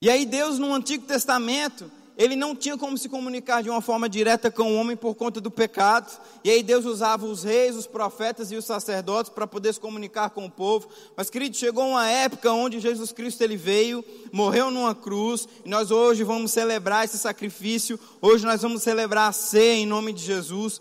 E 0.00 0.08
aí 0.08 0.24
Deus 0.24 0.56
no 0.56 0.72
Antigo 0.72 1.04
Testamento, 1.04 1.90
ele 2.16 2.35
não 2.35 2.56
tinha 2.56 2.78
como 2.78 2.96
se 2.96 3.11
comunicar 3.11 3.62
de 3.62 3.68
uma 3.68 3.82
forma 3.82 4.08
direta 4.08 4.50
com 4.50 4.73
o 4.73 4.76
homem 4.76 4.96
por 4.96 5.14
conta 5.14 5.38
do 5.38 5.50
pecado. 5.50 6.11
E 6.42 6.50
aí 6.50 6.62
Deus 6.62 6.87
usava 6.87 7.26
os 7.26 7.44
reis, 7.44 7.76
os 7.76 7.87
profetas 7.87 8.50
e 8.50 8.56
os 8.56 8.64
sacerdotes 8.64 9.30
para 9.30 9.46
poder 9.46 9.75
se 9.75 9.80
comunicar 9.80 10.30
com 10.30 10.46
o 10.46 10.50
povo. 10.50 10.88
Mas 11.14 11.28
querido, 11.28 11.54
chegou 11.56 11.87
uma 11.87 12.08
época 12.08 12.50
onde 12.52 12.80
Jesus 12.80 13.12
Cristo 13.12 13.42
ele 13.42 13.56
veio, 13.56 14.02
morreu 14.32 14.70
numa 14.70 14.94
cruz, 14.94 15.46
e 15.62 15.68
nós 15.68 15.90
hoje 15.90 16.25
vamos 16.25 16.52
celebrar 16.52 17.04
esse 17.04 17.18
sacrifício. 17.18 18.00
Hoje 18.23 18.46
nós 18.46 18.62
vamos 18.62 18.82
celebrar 18.82 19.28
a 19.28 19.32
ceia 19.32 19.75
em 19.75 19.87
nome 19.87 20.14
de 20.14 20.25
Jesus. 20.25 20.80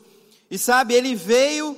E 0.50 0.58
sabe, 0.58 0.94
ele 0.94 1.15
veio, 1.15 1.75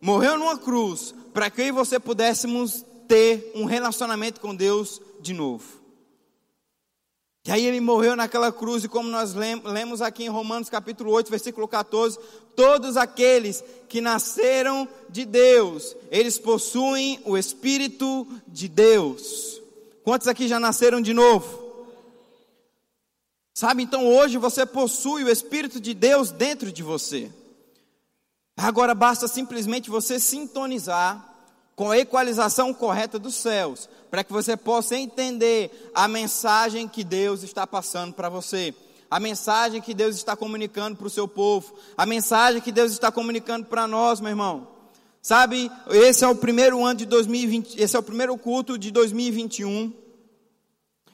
morreu 0.00 0.38
numa 0.38 0.56
cruz, 0.56 1.14
para 1.34 1.50
que 1.50 1.60
eu 1.60 1.66
e 1.66 1.72
você 1.72 2.00
pudéssemos 2.00 2.82
ter 3.06 3.52
um 3.54 3.66
relacionamento 3.66 4.40
com 4.40 4.54
Deus 4.54 4.98
de 5.20 5.34
novo. 5.34 5.77
E 7.48 7.50
aí 7.50 7.64
ele 7.64 7.80
morreu 7.80 8.14
naquela 8.14 8.52
cruz, 8.52 8.84
e 8.84 8.88
como 8.88 9.08
nós 9.08 9.32
lemos 9.32 10.02
aqui 10.02 10.22
em 10.22 10.28
Romanos 10.28 10.68
capítulo 10.68 11.10
8, 11.12 11.30
versículo 11.30 11.66
14, 11.66 12.18
todos 12.54 12.94
aqueles 12.94 13.64
que 13.88 14.02
nasceram 14.02 14.86
de 15.08 15.24
Deus, 15.24 15.96
eles 16.10 16.38
possuem 16.38 17.18
o 17.24 17.38
Espírito 17.38 18.28
de 18.46 18.68
Deus. 18.68 19.62
Quantos 20.04 20.28
aqui 20.28 20.46
já 20.46 20.60
nasceram 20.60 21.00
de 21.00 21.14
novo? 21.14 21.86
Sabe, 23.54 23.82
então 23.82 24.06
hoje 24.06 24.36
você 24.36 24.66
possui 24.66 25.24
o 25.24 25.30
Espírito 25.30 25.80
de 25.80 25.94
Deus 25.94 26.30
dentro 26.30 26.70
de 26.70 26.82
você. 26.82 27.32
Agora 28.58 28.94
basta 28.94 29.26
simplesmente 29.26 29.88
você 29.88 30.20
sintonizar 30.20 31.26
com 31.74 31.90
a 31.90 31.96
equalização 31.96 32.74
correta 32.74 33.18
dos 33.18 33.36
céus, 33.36 33.88
para 34.10 34.24
que 34.24 34.32
você 34.32 34.56
possa 34.56 34.96
entender 34.96 35.90
a 35.94 36.08
mensagem 36.08 36.88
que 36.88 37.04
Deus 37.04 37.42
está 37.42 37.66
passando 37.66 38.14
para 38.14 38.28
você, 38.28 38.74
a 39.10 39.18
mensagem 39.18 39.80
que 39.80 39.94
Deus 39.94 40.16
está 40.16 40.36
comunicando 40.36 40.96
para 40.96 41.06
o 41.06 41.10
seu 41.10 41.26
povo, 41.26 41.74
a 41.96 42.04
mensagem 42.04 42.60
que 42.60 42.72
Deus 42.72 42.92
está 42.92 43.10
comunicando 43.10 43.66
para 43.66 43.86
nós, 43.86 44.20
meu 44.20 44.30
irmão. 44.30 44.68
Sabe, 45.20 45.70
esse 45.90 46.24
é 46.24 46.28
o 46.28 46.34
primeiro 46.34 46.84
ano 46.84 46.98
de 47.00 47.06
2020, 47.06 47.80
esse 47.80 47.96
é 47.96 47.98
o 47.98 48.02
primeiro 48.02 48.36
culto 48.38 48.78
de 48.78 48.90
2021. 48.90 49.92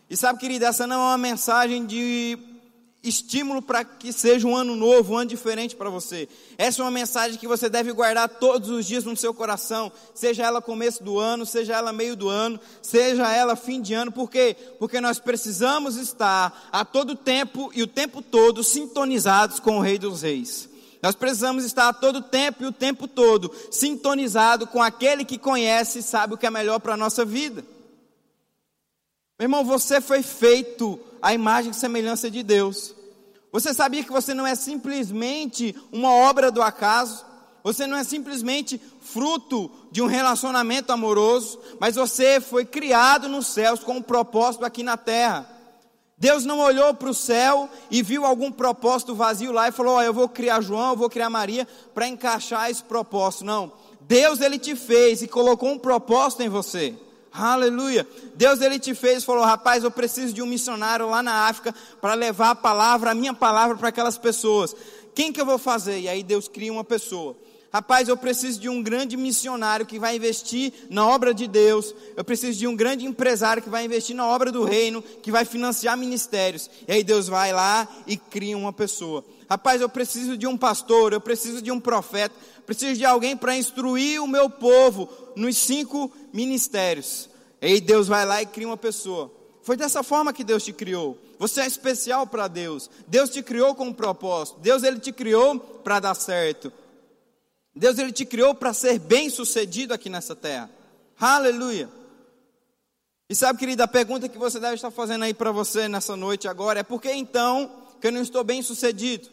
E 0.08 0.16
sabe, 0.16 0.38
querida, 0.38 0.66
essa 0.66 0.86
não 0.86 0.96
é 0.96 1.04
uma 1.10 1.18
mensagem 1.18 1.86
de 1.86 2.38
estímulo 3.04 3.60
para 3.60 3.84
que 3.84 4.12
seja 4.12 4.48
um 4.48 4.56
ano 4.56 4.74
novo, 4.74 5.12
um 5.12 5.18
ano 5.18 5.28
diferente 5.28 5.76
para 5.76 5.90
você. 5.90 6.28
Essa 6.56 6.80
é 6.80 6.84
uma 6.84 6.90
mensagem 6.90 7.38
que 7.38 7.46
você 7.46 7.68
deve 7.68 7.92
guardar 7.92 8.28
todos 8.28 8.70
os 8.70 8.86
dias 8.86 9.04
no 9.04 9.16
seu 9.16 9.34
coração, 9.34 9.92
seja 10.14 10.42
ela 10.42 10.62
começo 10.62 11.04
do 11.04 11.18
ano, 11.18 11.44
seja 11.44 11.74
ela 11.74 11.92
meio 11.92 12.16
do 12.16 12.28
ano, 12.28 12.58
seja 12.80 13.30
ela 13.30 13.54
fim 13.54 13.80
de 13.80 13.92
ano, 13.92 14.10
por 14.10 14.30
quê? 14.30 14.56
Porque 14.78 15.00
nós 15.00 15.18
precisamos 15.18 15.96
estar 15.96 16.68
a 16.72 16.84
todo 16.84 17.14
tempo 17.14 17.70
e 17.74 17.82
o 17.82 17.86
tempo 17.86 18.22
todo 18.22 18.64
sintonizados 18.64 19.60
com 19.60 19.78
o 19.78 19.80
Rei 19.80 19.98
dos 19.98 20.22
Reis. 20.22 20.68
Nós 21.02 21.14
precisamos 21.14 21.66
estar 21.66 21.88
a 21.88 21.92
todo 21.92 22.22
tempo 22.22 22.64
e 22.64 22.66
o 22.66 22.72
tempo 22.72 23.06
todo 23.06 23.52
sintonizado 23.70 24.66
com 24.66 24.82
aquele 24.82 25.22
que 25.22 25.36
conhece 25.36 25.98
e 25.98 26.02
sabe 26.02 26.32
o 26.32 26.38
que 26.38 26.46
é 26.46 26.50
melhor 26.50 26.80
para 26.80 26.94
a 26.94 26.96
nossa 26.96 27.26
vida. 27.26 27.62
Meu 29.38 29.46
irmão, 29.46 29.64
você 29.64 30.00
foi 30.00 30.22
feito 30.22 30.98
à 31.24 31.32
imagem 31.32 31.70
e 31.70 31.74
semelhança 31.74 32.30
de 32.30 32.42
Deus. 32.42 32.94
Você 33.50 33.72
sabia 33.72 34.04
que 34.04 34.12
você 34.12 34.34
não 34.34 34.46
é 34.46 34.54
simplesmente 34.54 35.74
uma 35.90 36.12
obra 36.12 36.50
do 36.50 36.60
acaso? 36.60 37.24
Você 37.62 37.86
não 37.86 37.96
é 37.96 38.04
simplesmente 38.04 38.78
fruto 39.00 39.70
de 39.90 40.02
um 40.02 40.06
relacionamento 40.06 40.92
amoroso, 40.92 41.58
mas 41.80 41.94
você 41.94 42.42
foi 42.42 42.66
criado 42.66 43.26
nos 43.26 43.46
céus 43.46 43.82
com 43.82 43.94
um 43.94 44.02
propósito 44.02 44.66
aqui 44.66 44.82
na 44.82 44.98
terra. 44.98 45.48
Deus 46.18 46.44
não 46.44 46.58
olhou 46.58 46.92
para 46.92 47.08
o 47.08 47.14
céu 47.14 47.70
e 47.90 48.02
viu 48.02 48.26
algum 48.26 48.52
propósito 48.52 49.14
vazio 49.14 49.50
lá 49.50 49.68
e 49.68 49.72
falou: 49.72 49.96
oh, 49.96 50.02
eu 50.02 50.12
vou 50.12 50.28
criar 50.28 50.60
João, 50.60 50.90
eu 50.90 50.96
vou 50.96 51.08
criar 51.08 51.30
Maria 51.30 51.66
para 51.94 52.06
encaixar 52.06 52.70
esse 52.70 52.84
propósito. 52.84 53.46
Não. 53.46 53.72
Deus 54.02 54.42
ele 54.42 54.58
te 54.58 54.76
fez 54.76 55.22
e 55.22 55.26
colocou 55.26 55.70
um 55.70 55.78
propósito 55.78 56.42
em 56.42 56.50
você. 56.50 56.94
Aleluia. 57.36 58.06
Deus 58.36 58.60
ele 58.60 58.78
te 58.78 58.94
fez 58.94 59.24
falou: 59.24 59.42
"Rapaz, 59.42 59.82
eu 59.82 59.90
preciso 59.90 60.32
de 60.32 60.40
um 60.40 60.46
missionário 60.46 61.10
lá 61.10 61.20
na 61.20 61.48
África 61.48 61.74
para 62.00 62.14
levar 62.14 62.50
a 62.50 62.54
palavra, 62.54 63.10
a 63.10 63.14
minha 63.14 63.34
palavra 63.34 63.76
para 63.76 63.88
aquelas 63.88 64.16
pessoas. 64.16 64.74
Quem 65.16 65.32
que 65.32 65.40
eu 65.40 65.46
vou 65.46 65.58
fazer?" 65.58 65.98
E 65.98 66.08
aí 66.08 66.22
Deus 66.22 66.46
cria 66.46 66.72
uma 66.72 66.84
pessoa. 66.84 67.36
Rapaz, 67.74 68.08
eu 68.08 68.16
preciso 68.16 68.60
de 68.60 68.68
um 68.68 68.80
grande 68.80 69.16
missionário 69.16 69.84
que 69.84 69.98
vai 69.98 70.14
investir 70.14 70.72
na 70.88 71.08
obra 71.08 71.34
de 71.34 71.48
Deus. 71.48 71.92
Eu 72.16 72.22
preciso 72.22 72.56
de 72.56 72.68
um 72.68 72.76
grande 72.76 73.04
empresário 73.04 73.60
que 73.60 73.68
vai 73.68 73.84
investir 73.84 74.14
na 74.14 74.24
obra 74.24 74.52
do 74.52 74.62
reino, 74.62 75.02
que 75.02 75.32
vai 75.32 75.44
financiar 75.44 75.96
ministérios. 75.96 76.70
E 76.86 76.92
aí 76.92 77.02
Deus 77.02 77.26
vai 77.26 77.52
lá 77.52 77.88
e 78.06 78.16
cria 78.16 78.56
uma 78.56 78.72
pessoa. 78.72 79.24
Rapaz, 79.50 79.80
eu 79.80 79.88
preciso 79.88 80.36
de 80.36 80.46
um 80.46 80.56
pastor, 80.56 81.12
eu 81.12 81.20
preciso 81.20 81.60
de 81.60 81.72
um 81.72 81.80
profeta, 81.80 82.32
preciso 82.64 82.94
de 82.94 83.04
alguém 83.04 83.36
para 83.36 83.56
instruir 83.56 84.22
o 84.22 84.28
meu 84.28 84.48
povo 84.48 85.08
nos 85.34 85.56
cinco 85.56 86.12
ministérios. 86.32 87.28
E 87.60 87.66
aí 87.66 87.80
Deus 87.80 88.06
vai 88.06 88.24
lá 88.24 88.40
e 88.40 88.46
cria 88.46 88.68
uma 88.68 88.76
pessoa. 88.76 89.32
Foi 89.64 89.76
dessa 89.76 90.04
forma 90.04 90.32
que 90.32 90.44
Deus 90.44 90.62
te 90.62 90.72
criou. 90.72 91.18
Você 91.40 91.62
é 91.62 91.66
especial 91.66 92.24
para 92.24 92.46
Deus. 92.46 92.88
Deus 93.08 93.30
te 93.30 93.42
criou 93.42 93.74
com 93.74 93.86
um 93.86 93.92
propósito. 93.92 94.60
Deus 94.60 94.84
ele 94.84 95.00
te 95.00 95.10
criou 95.10 95.58
para 95.58 95.98
dar 95.98 96.14
certo. 96.14 96.72
Deus 97.74 97.98
ele 97.98 98.12
te 98.12 98.24
criou 98.24 98.54
para 98.54 98.72
ser 98.72 98.98
bem-sucedido 98.98 99.92
aqui 99.92 100.08
nessa 100.08 100.36
terra. 100.36 100.70
Aleluia. 101.18 101.88
E 103.28 103.34
sabe, 103.34 103.58
querida, 103.58 103.84
a 103.84 103.88
pergunta 103.88 104.28
que 104.28 104.38
você 104.38 104.60
deve 104.60 104.74
estar 104.74 104.90
fazendo 104.90 105.24
aí 105.24 105.34
para 105.34 105.50
você 105.50 105.88
nessa 105.88 106.14
noite 106.14 106.46
agora 106.46 106.80
é 106.80 106.82
por 106.82 107.00
que 107.00 107.10
então 107.10 107.70
que 108.00 108.06
eu 108.06 108.12
não 108.12 108.22
estou 108.22 108.44
bem-sucedido? 108.44 109.28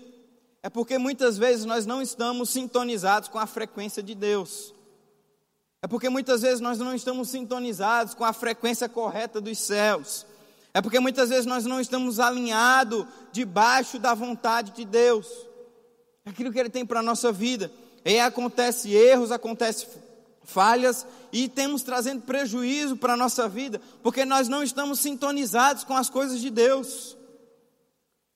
É 0.63 0.69
porque 0.69 0.97
muitas 0.97 1.37
vezes 1.37 1.65
nós 1.65 1.85
não 1.85 2.01
estamos 2.01 2.49
sintonizados 2.49 3.27
com 3.29 3.37
a 3.37 3.45
frequência 3.45 4.01
de 4.01 4.15
Deus. 4.15 4.73
É 5.81 5.87
porque 5.87 6.09
muitas 6.09 6.41
vezes 6.41 6.61
nós 6.61 6.77
não 6.77 6.93
estamos 6.93 7.29
sintonizados 7.29 8.13
com 8.13 8.23
a 8.23 8.31
frequência 8.31 8.87
correta 8.87 9.41
dos 9.41 9.57
céus. 9.57 10.25
É 10.73 10.81
porque 10.81 10.99
muitas 10.99 11.29
vezes 11.29 11.45
nós 11.45 11.65
não 11.65 11.81
estamos 11.81 12.19
alinhados 12.19 13.05
debaixo 13.31 13.99
da 13.99 14.13
vontade 14.13 14.71
de 14.71 14.85
Deus. 14.85 15.27
Aquilo 16.23 16.51
que 16.51 16.59
Ele 16.59 16.69
tem 16.69 16.85
para 16.85 16.99
a 16.99 17.03
nossa 17.03 17.31
vida. 17.31 17.71
E 18.03 18.19
acontece 18.19 18.91
erros, 18.91 19.31
acontece 19.31 19.87
falhas 20.43 21.05
e 21.31 21.47
temos 21.47 21.81
trazendo 21.81 22.21
prejuízo 22.21 22.97
para 22.97 23.13
a 23.13 23.17
nossa 23.17 23.47
vida, 23.47 23.81
porque 24.03 24.25
nós 24.25 24.47
não 24.47 24.61
estamos 24.61 24.99
sintonizados 24.99 25.83
com 25.83 25.95
as 25.95 26.09
coisas 26.09 26.39
de 26.39 26.49
Deus. 26.49 27.17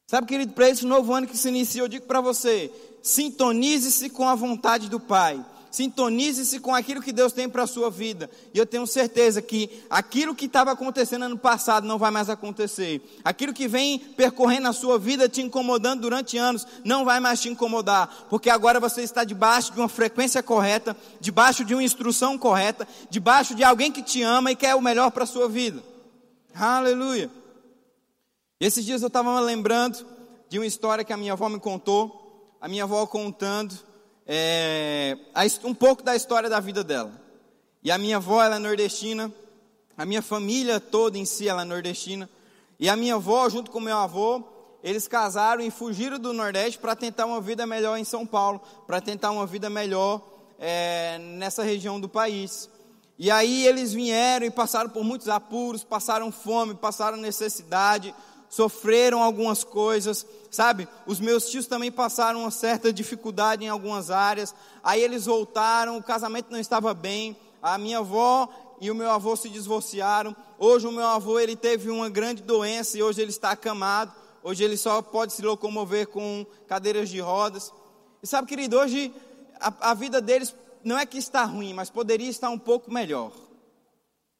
Sabe, 0.07 0.27
querido, 0.27 0.53
para 0.53 0.69
esse 0.69 0.85
novo 0.85 1.13
ano 1.13 1.27
que 1.27 1.37
se 1.37 1.49
inicia, 1.49 1.81
eu 1.81 1.87
digo 1.87 2.05
para 2.05 2.21
você: 2.21 2.71
sintonize-se 3.01 4.09
com 4.09 4.27
a 4.29 4.35
vontade 4.35 4.87
do 4.87 4.99
Pai. 4.99 5.43
Sintonize-se 5.75 6.61
com 6.61 6.73
aquilo 6.73 7.01
que 7.01 7.11
Deus 7.11 7.33
tem 7.33 7.49
para 7.49 7.63
a 7.63 7.67
sua 7.67 7.91
vida. 7.91 8.29
E 8.53 8.57
eu 8.57 8.65
tenho 8.65 8.87
certeza 8.87 9.41
que 9.41 9.83
aquilo 9.89 10.33
que 10.33 10.45
estava 10.45 10.71
acontecendo 10.71 11.23
ano 11.25 11.37
passado 11.37 11.85
não 11.85 11.97
vai 11.97 12.11
mais 12.11 12.29
acontecer. 12.29 13.01
Aquilo 13.25 13.53
que 13.53 13.67
vem 13.67 13.99
percorrendo 13.99 14.69
a 14.69 14.73
sua 14.73 14.97
vida, 14.97 15.27
te 15.27 15.41
incomodando 15.41 15.99
durante 15.99 16.37
anos, 16.37 16.65
não 16.85 17.03
vai 17.03 17.19
mais 17.19 17.41
te 17.41 17.49
incomodar. 17.49 18.25
Porque 18.29 18.49
agora 18.49 18.79
você 18.79 19.01
está 19.01 19.25
debaixo 19.25 19.73
de 19.73 19.79
uma 19.81 19.89
frequência 19.89 20.41
correta, 20.41 20.95
debaixo 21.19 21.65
de 21.65 21.75
uma 21.75 21.83
instrução 21.83 22.37
correta, 22.37 22.87
debaixo 23.09 23.53
de 23.53 23.61
alguém 23.65 23.91
que 23.91 24.01
te 24.01 24.21
ama 24.21 24.53
e 24.53 24.55
quer 24.55 24.75
o 24.75 24.81
melhor 24.81 25.11
para 25.11 25.25
a 25.25 25.27
sua 25.27 25.49
vida. 25.49 25.83
Aleluia. 26.53 27.29
E 28.61 28.65
esses 28.65 28.85
dias 28.85 29.01
eu 29.01 29.07
estava 29.07 29.37
me 29.37 29.45
lembrando 29.45 30.05
de 30.47 30.57
uma 30.57 30.65
história 30.65 31.03
que 31.03 31.11
a 31.11 31.17
minha 31.17 31.33
avó 31.33 31.49
me 31.49 31.59
contou. 31.59 32.55
A 32.61 32.69
minha 32.69 32.83
avó 32.83 33.05
contando 33.05 33.77
é, 34.25 35.17
um 35.63 35.73
pouco 35.73 36.03
da 36.03 36.15
história 36.15 36.49
da 36.49 36.59
vida 36.59 36.83
dela. 36.83 37.11
E 37.83 37.91
a 37.91 37.97
minha 37.97 38.17
avó, 38.17 38.43
ela 38.43 38.55
é 38.55 38.59
nordestina, 38.59 39.31
a 39.97 40.05
minha 40.05 40.21
família 40.21 40.79
toda 40.79 41.17
em 41.17 41.25
si, 41.25 41.47
ela 41.47 41.61
é 41.61 41.65
nordestina. 41.65 42.29
E 42.79 42.89
a 42.89 42.95
minha 42.95 43.15
avó, 43.15 43.47
junto 43.49 43.71
com 43.71 43.79
meu 43.79 43.97
avô, 43.97 44.43
eles 44.83 45.07
casaram 45.07 45.61
e 45.63 45.71
fugiram 45.71 46.19
do 46.19 46.33
Nordeste 46.33 46.77
para 46.77 46.95
tentar 46.95 47.25
uma 47.25 47.41
vida 47.41 47.65
melhor 47.65 47.97
em 47.97 48.03
São 48.03 48.25
Paulo, 48.25 48.61
para 48.85 49.01
tentar 49.01 49.31
uma 49.31 49.45
vida 49.45 49.69
melhor 49.69 50.21
é, 50.59 51.17
nessa 51.17 51.63
região 51.63 51.99
do 51.99 52.09
país. 52.09 52.69
E 53.17 53.31
aí 53.31 53.65
eles 53.65 53.93
vieram 53.93 54.45
e 54.45 54.51
passaram 54.51 54.89
por 54.89 55.03
muitos 55.03 55.29
apuros, 55.29 55.83
passaram 55.83 56.31
fome, 56.31 56.75
passaram 56.75 57.17
necessidade, 57.17 58.13
sofreram 58.49 59.21
algumas 59.21 59.63
coisas, 59.63 60.25
sabe? 60.49 60.87
Os 61.05 61.19
meus 61.19 61.49
tios 61.49 61.67
também 61.67 61.91
passaram 61.91 62.41
uma 62.41 62.51
certa 62.51 62.91
dificuldade 62.93 63.63
em 63.63 63.69
algumas 63.69 64.09
áreas. 64.09 64.53
Aí 64.83 65.01
eles 65.01 65.25
voltaram, 65.25 65.97
o 65.97 66.03
casamento 66.03 66.51
não 66.51 66.59
estava 66.59 66.93
bem. 66.93 67.35
A 67.61 67.77
minha 67.77 67.99
avó 67.99 68.47
e 68.79 68.91
o 68.91 68.95
meu 68.95 69.09
avô 69.09 69.35
se 69.35 69.49
divorciaram. 69.49 70.35
Hoje 70.57 70.87
o 70.87 70.91
meu 70.91 71.05
avô 71.05 71.39
ele 71.39 71.55
teve 71.55 71.89
uma 71.89 72.09
grande 72.09 72.43
doença 72.43 72.97
e 72.97 73.03
hoje 73.03 73.21
ele 73.21 73.31
está 73.31 73.51
acamado. 73.51 74.13
Hoje 74.43 74.63
ele 74.63 74.77
só 74.77 75.01
pode 75.01 75.33
se 75.33 75.41
locomover 75.41 76.07
com 76.07 76.45
cadeiras 76.67 77.09
de 77.09 77.19
rodas. 77.19 77.73
E 78.21 78.27
sabe, 78.27 78.47
querido, 78.47 78.77
hoje 78.77 79.13
a, 79.59 79.91
a 79.91 79.93
vida 79.93 80.21
deles 80.21 80.53
não 80.83 80.97
é 80.97 81.05
que 81.05 81.17
está 81.17 81.43
ruim, 81.43 81.73
mas 81.73 81.89
poderia 81.89 82.29
estar 82.29 82.49
um 82.49 82.59
pouco 82.59 82.93
melhor. 82.93 83.31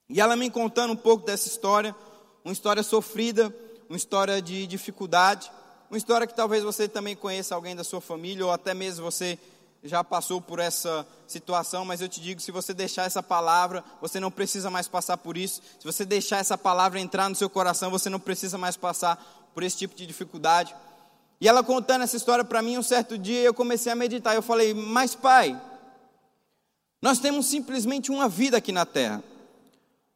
E 0.08 0.22
ela 0.22 0.36
me 0.36 0.50
contando 0.52 0.94
um 0.94 0.96
pouco 0.96 1.26
dessa 1.26 1.48
história, 1.48 1.96
uma 2.44 2.54
história 2.54 2.84
sofrida, 2.84 3.54
uma 3.90 3.98
história 3.98 4.42
de 4.42 4.66
dificuldade, 4.68 5.52
uma 5.90 5.98
história 5.98 6.26
que 6.26 6.34
talvez 6.34 6.64
você 6.64 6.88
também 6.88 7.16
conheça 7.16 7.56
alguém 7.56 7.76
da 7.76 7.84
sua 7.84 8.02
família, 8.02 8.46
ou 8.46 8.52
até 8.52 8.74
mesmo 8.74 9.04
você 9.04 9.38
já 9.84 10.04
passou 10.04 10.42
por 10.42 10.60
essa 10.60 11.06
situação, 11.28 11.86
mas 11.86 12.02
eu 12.02 12.10
te 12.10 12.20
digo: 12.20 12.42
se 12.42 12.52
você 12.52 12.74
deixar 12.74 13.06
essa 13.06 13.22
palavra, 13.22 13.84
você 14.02 14.20
não 14.20 14.32
precisa 14.32 14.70
mais 14.70 14.88
passar 14.88 15.18
por 15.18 15.38
isso. 15.38 15.62
Se 15.80 15.86
você 15.86 16.04
deixar 16.04 16.38
essa 16.38 16.58
palavra 16.58 17.00
entrar 17.00 17.30
no 17.30 17.36
seu 17.36 17.50
coração, 17.50 17.92
você 17.92 18.10
não 18.10 18.20
precisa 18.20 18.58
mais 18.58 18.76
passar 18.76 19.52
por 19.54 19.64
esse 19.64 19.78
tipo 19.78 19.96
de 19.96 20.06
dificuldade. 20.06 20.76
E 21.40 21.48
ela 21.48 21.64
contando 21.64 22.04
essa 22.04 22.18
história 22.18 22.44
para 22.44 22.62
mim, 22.62 22.78
um 22.78 22.84
certo 22.84 23.18
dia 23.18 23.42
eu 23.42 23.54
comecei 23.54 23.92
a 23.92 23.96
meditar. 23.96 24.36
Eu 24.36 24.42
falei: 24.42 24.74
Mas, 24.74 25.14
pai, 25.14 25.60
nós 27.02 27.20
temos 27.20 27.46
simplesmente 27.46 28.10
uma 28.12 28.28
vida 28.28 28.58
aqui 28.58 28.72
na 28.72 28.86
terra. 28.86 29.24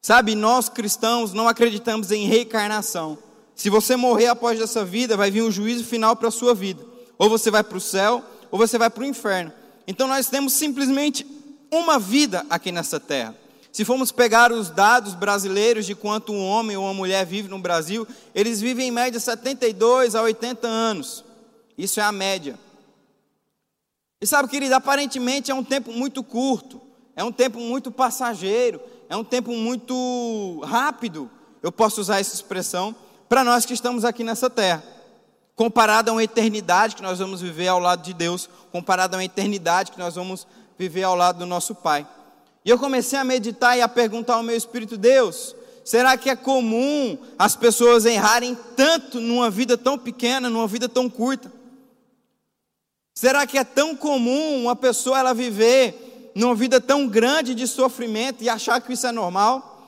Sabe, 0.01 0.33
nós 0.33 0.69
cristãos 0.69 1.33
não 1.33 1.47
acreditamos 1.47 2.11
em 2.11 2.25
reencarnação. 2.25 3.17
Se 3.59 3.69
você 3.69 3.97
morrer 3.97 4.27
após 4.27 4.57
essa 4.61 4.85
vida, 4.85 5.17
vai 5.17 5.29
vir 5.29 5.43
um 5.43 5.51
juízo 5.51 5.83
final 5.83 6.15
para 6.15 6.29
a 6.29 6.31
sua 6.31 6.55
vida. 6.55 6.81
Ou 7.17 7.29
você 7.29 7.51
vai 7.51 7.61
para 7.61 7.77
o 7.77 7.81
céu, 7.81 8.23
ou 8.49 8.57
você 8.57 8.77
vai 8.77 8.89
para 8.89 9.03
o 9.03 9.05
inferno. 9.05 9.51
Então 9.85 10.07
nós 10.07 10.27
temos 10.29 10.53
simplesmente 10.53 11.27
uma 11.69 11.99
vida 11.99 12.45
aqui 12.49 12.71
nessa 12.71 13.01
terra. 13.01 13.35
Se 13.69 13.83
formos 13.83 14.13
pegar 14.13 14.53
os 14.53 14.69
dados 14.69 15.13
brasileiros 15.13 15.85
de 15.85 15.93
quanto 15.93 16.31
um 16.31 16.41
homem 16.41 16.77
ou 16.77 16.85
uma 16.85 16.93
mulher 16.93 17.25
vive 17.25 17.49
no 17.49 17.59
Brasil, 17.59 18.07
eles 18.33 18.61
vivem 18.61 18.87
em 18.87 18.91
média 18.91 19.19
72 19.19 20.15
a 20.15 20.21
80 20.21 20.65
anos. 20.65 21.25
Isso 21.77 21.99
é 21.99 22.03
a 22.03 22.13
média. 22.13 22.57
E 24.21 24.25
sabe, 24.25 24.47
querido, 24.47 24.73
aparentemente 24.73 25.51
é 25.51 25.53
um 25.53 25.65
tempo 25.65 25.91
muito 25.91 26.23
curto, 26.23 26.79
é 27.13 27.25
um 27.25 27.31
tempo 27.31 27.59
muito 27.59 27.91
passageiro, 27.91 28.79
é 29.09 29.17
um 29.17 29.23
tempo 29.25 29.51
muito 29.51 30.61
rápido, 30.65 31.29
eu 31.61 31.73
posso 31.73 31.99
usar 31.99 32.21
essa 32.21 32.33
expressão, 32.33 32.95
para 33.29 33.43
nós 33.43 33.63
que 33.63 33.73
estamos 33.73 34.03
aqui 34.03 34.23
nessa 34.23 34.49
terra. 34.49 34.83
Comparado 35.55 36.09
a 36.09 36.13
uma 36.13 36.23
eternidade 36.23 36.95
que 36.95 37.03
nós 37.03 37.19
vamos 37.19 37.41
viver 37.41 37.67
ao 37.67 37.79
lado 37.79 38.01
de 38.01 38.13
Deus, 38.13 38.49
comparado 38.71 39.15
a 39.15 39.19
uma 39.19 39.23
eternidade 39.23 39.91
que 39.91 39.99
nós 39.99 40.15
vamos 40.15 40.47
viver 40.77 41.03
ao 41.03 41.15
lado 41.15 41.37
do 41.37 41.45
nosso 41.45 41.75
Pai. 41.75 42.07
E 42.65 42.69
eu 42.69 42.79
comecei 42.79 43.19
a 43.19 43.23
meditar 43.23 43.77
e 43.77 43.81
a 43.81 43.87
perguntar 43.87 44.35
ao 44.35 44.43
meu 44.43 44.55
espírito, 44.57 44.97
Deus, 44.97 45.55
será 45.85 46.17
que 46.17 46.29
é 46.29 46.35
comum 46.35 47.19
as 47.37 47.55
pessoas 47.55 48.05
errarem 48.05 48.57
tanto 48.75 49.19
numa 49.19 49.49
vida 49.49 49.77
tão 49.77 49.97
pequena, 49.97 50.49
numa 50.49 50.67
vida 50.67 50.89
tão 50.89 51.09
curta? 51.09 51.51
Será 53.13 53.45
que 53.45 53.57
é 53.57 53.63
tão 53.63 53.95
comum 53.95 54.63
uma 54.63 54.75
pessoa 54.75 55.19
ela 55.19 55.33
viver 55.33 56.31
numa 56.33 56.55
vida 56.55 56.79
tão 56.81 57.07
grande 57.07 57.53
de 57.53 57.67
sofrimento 57.67 58.43
e 58.43 58.49
achar 58.49 58.81
que 58.81 58.93
isso 58.93 59.05
é 59.05 59.11
normal? 59.11 59.78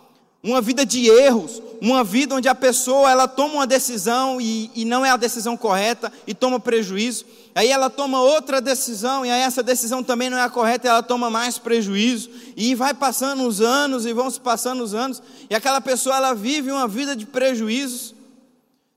Uma 0.44 0.60
vida 0.60 0.84
de 0.84 1.08
erros, 1.08 1.62
uma 1.80 2.04
vida 2.04 2.34
onde 2.34 2.48
a 2.48 2.56
pessoa 2.56 3.12
ela 3.12 3.28
toma 3.28 3.56
uma 3.56 3.68
decisão 3.68 4.42
e, 4.42 4.72
e 4.74 4.86
não 4.86 5.06
é 5.06 5.12
a 5.12 5.18
decisão 5.18 5.56
correta 5.56 6.12
e 6.26 6.34
toma 6.34 6.60
prejuízo. 6.60 7.26
Aí 7.54 7.70
ela 7.70 7.92
toma 7.92 8.20
outra 8.20 8.60
decisão 8.60 9.24
e 9.24 9.30
aí 9.30 9.42
essa 9.42 9.62
decisão 9.62 10.04
também 10.04 10.32
não 10.32 10.38
é 10.38 10.42
a 10.42 10.50
correta, 10.50 10.88
e 10.88 10.90
ela 10.90 11.04
toma 11.04 11.30
mais 11.30 11.60
prejuízo 11.60 12.30
e 12.56 12.74
vai 12.74 12.94
passando 12.94 13.46
os 13.46 13.62
anos 13.62 14.06
e 14.06 14.14
vão 14.14 14.32
se 14.32 14.40
passando 14.40 14.84
os 14.84 14.96
anos 14.96 15.22
e 15.48 15.54
aquela 15.54 15.80
pessoa 15.80 16.16
ela 16.16 16.34
vive 16.34 16.72
uma 16.72 16.88
vida 16.88 17.16
de 17.16 17.28
prejuízos. 17.28 18.16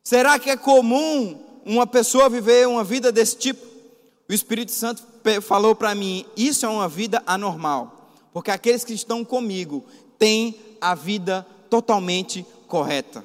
Será 0.03 0.39
que 0.39 0.49
é 0.49 0.57
comum 0.57 1.39
uma 1.65 1.87
pessoa 1.87 2.31
viver 2.31 2.67
uma 2.69 2.85
vida 2.85 3.13
desse 3.13 3.37
tipo? 3.37 3.67
O 4.29 4.33
Espírito 4.33 4.73
Santo 4.73 5.03
falou 5.43 5.75
para 5.75 5.95
mim: 5.95 6.25
isso 6.37 6.65
é 6.65 6.69
uma 6.69 6.89
vida 6.89 7.23
anormal, 7.27 8.11
porque 8.33 8.51
aqueles 8.51 8.85
que 8.85 8.95
estão 8.95 9.23
comigo 9.25 9.85
têm 10.19 10.55
a 10.85 10.95
vida 10.95 11.47
totalmente 11.71 12.45
correta, 12.69 13.25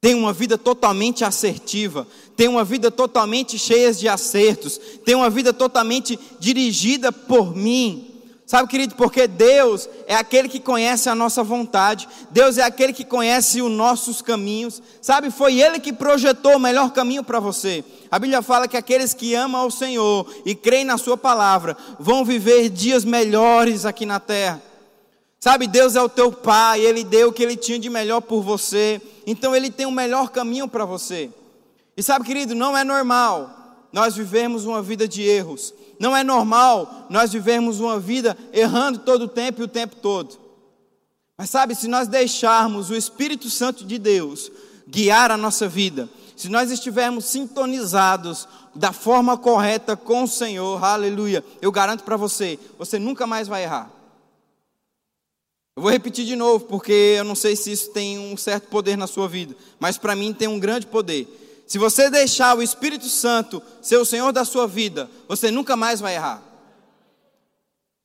têm 0.00 0.14
uma 0.14 0.32
vida 0.32 0.56
totalmente 0.56 1.24
assertiva, 1.24 2.06
têm 2.36 2.46
uma 2.46 2.62
vida 2.62 2.88
totalmente 2.88 3.58
cheia 3.58 3.92
de 3.92 4.08
acertos, 4.08 4.78
têm 5.04 5.16
uma 5.16 5.28
vida 5.28 5.52
totalmente 5.52 6.16
dirigida 6.38 7.10
por 7.10 7.56
mim. 7.56 8.12
Sabe, 8.46 8.68
querido, 8.68 8.94
porque 8.94 9.26
Deus 9.26 9.88
é 10.06 10.14
aquele 10.14 10.48
que 10.48 10.60
conhece 10.60 11.08
a 11.08 11.16
nossa 11.16 11.42
vontade, 11.42 12.06
Deus 12.30 12.58
é 12.58 12.62
aquele 12.62 12.92
que 12.92 13.04
conhece 13.04 13.60
os 13.60 13.72
nossos 13.72 14.22
caminhos, 14.22 14.80
sabe, 15.02 15.32
foi 15.32 15.60
Ele 15.60 15.80
que 15.80 15.92
projetou 15.92 16.54
o 16.54 16.60
melhor 16.60 16.92
caminho 16.92 17.24
para 17.24 17.40
você. 17.40 17.84
A 18.08 18.20
Bíblia 18.20 18.40
fala 18.42 18.68
que 18.68 18.76
aqueles 18.76 19.12
que 19.12 19.34
amam 19.34 19.62
ao 19.62 19.70
Senhor 19.72 20.32
e 20.44 20.54
creem 20.54 20.84
na 20.84 20.96
Sua 20.96 21.16
palavra 21.16 21.76
vão 21.98 22.24
viver 22.24 22.68
dias 22.68 23.04
melhores 23.04 23.84
aqui 23.84 24.06
na 24.06 24.20
terra. 24.20 24.62
Sabe, 25.46 25.68
Deus 25.68 25.94
é 25.94 26.02
o 26.02 26.08
teu 26.08 26.32
Pai, 26.32 26.80
Ele 26.80 27.04
deu 27.04 27.28
o 27.28 27.32
que 27.32 27.40
Ele 27.40 27.56
tinha 27.56 27.78
de 27.78 27.88
melhor 27.88 28.20
por 28.20 28.42
você, 28.42 29.00
então 29.24 29.54
Ele 29.54 29.70
tem 29.70 29.86
o 29.86 29.92
melhor 29.92 30.30
caminho 30.30 30.66
para 30.66 30.84
você. 30.84 31.30
E 31.96 32.02
sabe, 32.02 32.24
querido, 32.24 32.52
não 32.52 32.76
é 32.76 32.82
normal 32.82 33.86
nós 33.92 34.16
vivermos 34.16 34.64
uma 34.64 34.82
vida 34.82 35.06
de 35.06 35.22
erros, 35.22 35.72
não 36.00 36.16
é 36.16 36.24
normal 36.24 37.06
nós 37.08 37.32
vivermos 37.32 37.78
uma 37.78 37.96
vida 37.96 38.36
errando 38.52 38.98
todo 38.98 39.26
o 39.26 39.28
tempo 39.28 39.60
e 39.60 39.64
o 39.64 39.68
tempo 39.68 39.94
todo. 39.94 40.36
Mas 41.38 41.48
sabe, 41.48 41.76
se 41.76 41.86
nós 41.86 42.08
deixarmos 42.08 42.90
o 42.90 42.96
Espírito 42.96 43.48
Santo 43.48 43.84
de 43.84 43.98
Deus 43.98 44.50
guiar 44.88 45.30
a 45.30 45.36
nossa 45.36 45.68
vida, 45.68 46.08
se 46.36 46.48
nós 46.48 46.72
estivermos 46.72 47.24
sintonizados 47.24 48.48
da 48.74 48.92
forma 48.92 49.38
correta 49.38 49.96
com 49.96 50.24
o 50.24 50.28
Senhor, 50.28 50.82
aleluia, 50.82 51.44
eu 51.62 51.70
garanto 51.70 52.02
para 52.02 52.16
você, 52.16 52.58
você 52.76 52.98
nunca 52.98 53.28
mais 53.28 53.46
vai 53.46 53.62
errar. 53.62 53.95
Eu 55.76 55.82
vou 55.82 55.92
repetir 55.92 56.24
de 56.24 56.34
novo, 56.34 56.64
porque 56.64 57.16
eu 57.18 57.24
não 57.24 57.34
sei 57.34 57.54
se 57.54 57.70
isso 57.70 57.90
tem 57.90 58.18
um 58.18 58.34
certo 58.34 58.68
poder 58.68 58.96
na 58.96 59.06
sua 59.06 59.28
vida, 59.28 59.54
mas 59.78 59.98
para 59.98 60.16
mim 60.16 60.32
tem 60.32 60.48
um 60.48 60.58
grande 60.58 60.86
poder. 60.86 61.28
Se 61.66 61.76
você 61.76 62.08
deixar 62.08 62.56
o 62.56 62.62
Espírito 62.62 63.10
Santo 63.10 63.62
ser 63.82 63.98
o 63.98 64.04
Senhor 64.04 64.32
da 64.32 64.42
sua 64.46 64.66
vida, 64.66 65.10
você 65.28 65.50
nunca 65.50 65.76
mais 65.76 66.00
vai 66.00 66.14
errar. 66.14 66.42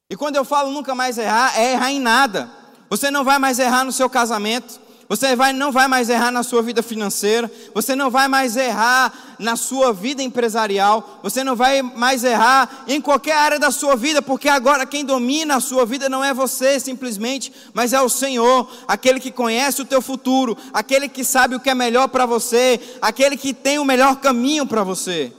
E 0.09 0.17
quando 0.17 0.35
eu 0.35 0.43
falo 0.43 0.69
nunca 0.69 0.93
mais 0.93 1.17
errar, 1.17 1.57
é 1.57 1.71
errar 1.71 1.91
em 1.93 2.01
nada. 2.01 2.51
Você 2.89 3.09
não 3.09 3.23
vai 3.23 3.39
mais 3.39 3.57
errar 3.57 3.85
no 3.85 3.91
seu 3.93 4.09
casamento, 4.09 4.77
você 5.11 5.35
vai, 5.35 5.51
não 5.51 5.73
vai 5.73 5.89
mais 5.89 6.07
errar 6.07 6.31
na 6.31 6.41
sua 6.41 6.61
vida 6.61 6.81
financeira, 6.81 7.51
você 7.73 7.97
não 7.97 8.09
vai 8.09 8.29
mais 8.29 8.55
errar 8.55 9.35
na 9.37 9.57
sua 9.57 9.91
vida 9.91 10.23
empresarial, 10.23 11.19
você 11.21 11.43
não 11.43 11.53
vai 11.53 11.81
mais 11.81 12.23
errar 12.23 12.85
em 12.87 13.01
qualquer 13.01 13.35
área 13.35 13.59
da 13.59 13.71
sua 13.71 13.97
vida, 13.97 14.21
porque 14.21 14.47
agora 14.47 14.85
quem 14.85 15.03
domina 15.03 15.57
a 15.57 15.59
sua 15.59 15.85
vida 15.85 16.07
não 16.07 16.23
é 16.23 16.33
você 16.33 16.79
simplesmente, 16.79 17.51
mas 17.73 17.91
é 17.91 17.99
o 17.99 18.07
Senhor, 18.07 18.71
aquele 18.87 19.19
que 19.19 19.33
conhece 19.33 19.81
o 19.81 19.85
teu 19.85 20.01
futuro, 20.01 20.57
aquele 20.71 21.09
que 21.09 21.25
sabe 21.25 21.55
o 21.55 21.59
que 21.59 21.69
é 21.69 21.75
melhor 21.75 22.07
para 22.07 22.25
você, 22.25 22.79
aquele 23.01 23.35
que 23.35 23.53
tem 23.53 23.79
o 23.79 23.83
melhor 23.83 24.15
caminho 24.21 24.65
para 24.65 24.81
você. 24.81 25.33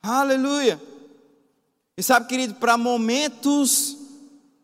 Aleluia. 0.00 0.80
E 1.98 2.02
sabe, 2.04 2.28
querido, 2.28 2.54
para 2.54 2.78
momentos 2.78 3.96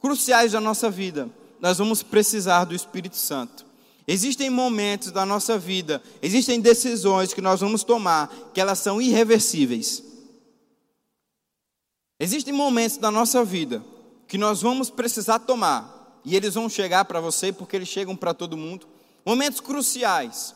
cruciais 0.01 0.53
da 0.53 0.61
nossa 0.61 0.89
vida, 0.89 1.29
nós 1.59 1.79
vamos 1.79 2.01
precisar 2.01 2.63
do 2.63 2.77
Espírito 2.77 3.17
Santo. 3.17 3.67
Existem 4.11 4.49
momentos 4.49 5.13
da 5.13 5.27
nossa 5.27 5.59
vida, 5.59 6.03
existem 6.23 6.63
decisões 6.63 7.35
que 7.35 7.43
nós 7.43 7.61
vamos 7.61 7.85
tomar 7.85 8.35
que 8.55 8.61
elas 8.61 8.79
são 8.79 9.03
irreversíveis. 9.03 10.03
Existem 12.19 12.55
momentos 12.55 12.97
da 12.97 13.11
nossa 13.11 13.45
vida 13.45 13.85
que 14.27 14.39
nós 14.39 14.63
vamos 14.63 14.89
precisar 14.89 15.41
tomar 15.41 16.23
e 16.25 16.35
eles 16.35 16.55
vão 16.55 16.71
chegar 16.71 17.05
para 17.05 17.21
você 17.21 17.53
porque 17.53 17.77
eles 17.77 17.89
chegam 17.89 18.17
para 18.17 18.33
todo 18.33 18.57
mundo. 18.57 18.87
Momentos 19.27 19.61
cruciais 19.61 20.55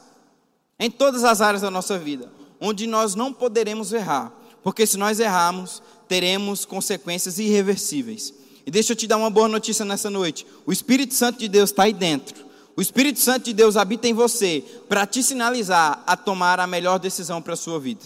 em 0.79 0.91
todas 0.91 1.23
as 1.23 1.43
áreas 1.43 1.61
da 1.61 1.71
nossa 1.71 1.99
vida, 1.99 2.33
onde 2.59 2.87
nós 2.87 3.15
não 3.15 3.35
poderemos 3.35 3.93
errar, 3.93 4.33
porque 4.63 4.87
se 4.87 4.97
nós 4.97 5.21
errarmos, 5.21 5.83
teremos 6.09 6.65
consequências 6.65 7.39
irreversíveis. 7.39 8.33
E 8.65 8.71
deixa 8.71 8.93
eu 8.93 8.97
te 8.97 9.07
dar 9.07 9.19
uma 9.19 9.29
boa 9.29 9.47
notícia 9.47 9.85
nessa 9.85 10.09
noite: 10.09 10.47
o 10.65 10.73
Espírito 10.73 11.13
Santo 11.13 11.39
de 11.39 11.49
Deus 11.49 11.69
está 11.69 11.83
aí 11.83 11.93
dentro 11.93 12.51
o 12.77 12.81
Espírito 12.81 13.21
Santo 13.21 13.45
de 13.45 13.53
Deus 13.53 13.77
habita 13.77 14.09
em 14.09 14.15
você 14.15 14.65
para 14.89 15.07
te 15.07 15.23
sinalizar 15.23 16.03
a 16.07 16.17
tomar 16.17 16.59
a 16.59 16.67
melhor 16.67 16.99
decisão 16.99 17.43
para 17.43 17.53
a 17.53 17.57
sua 17.57 17.79
vida. 17.79 18.05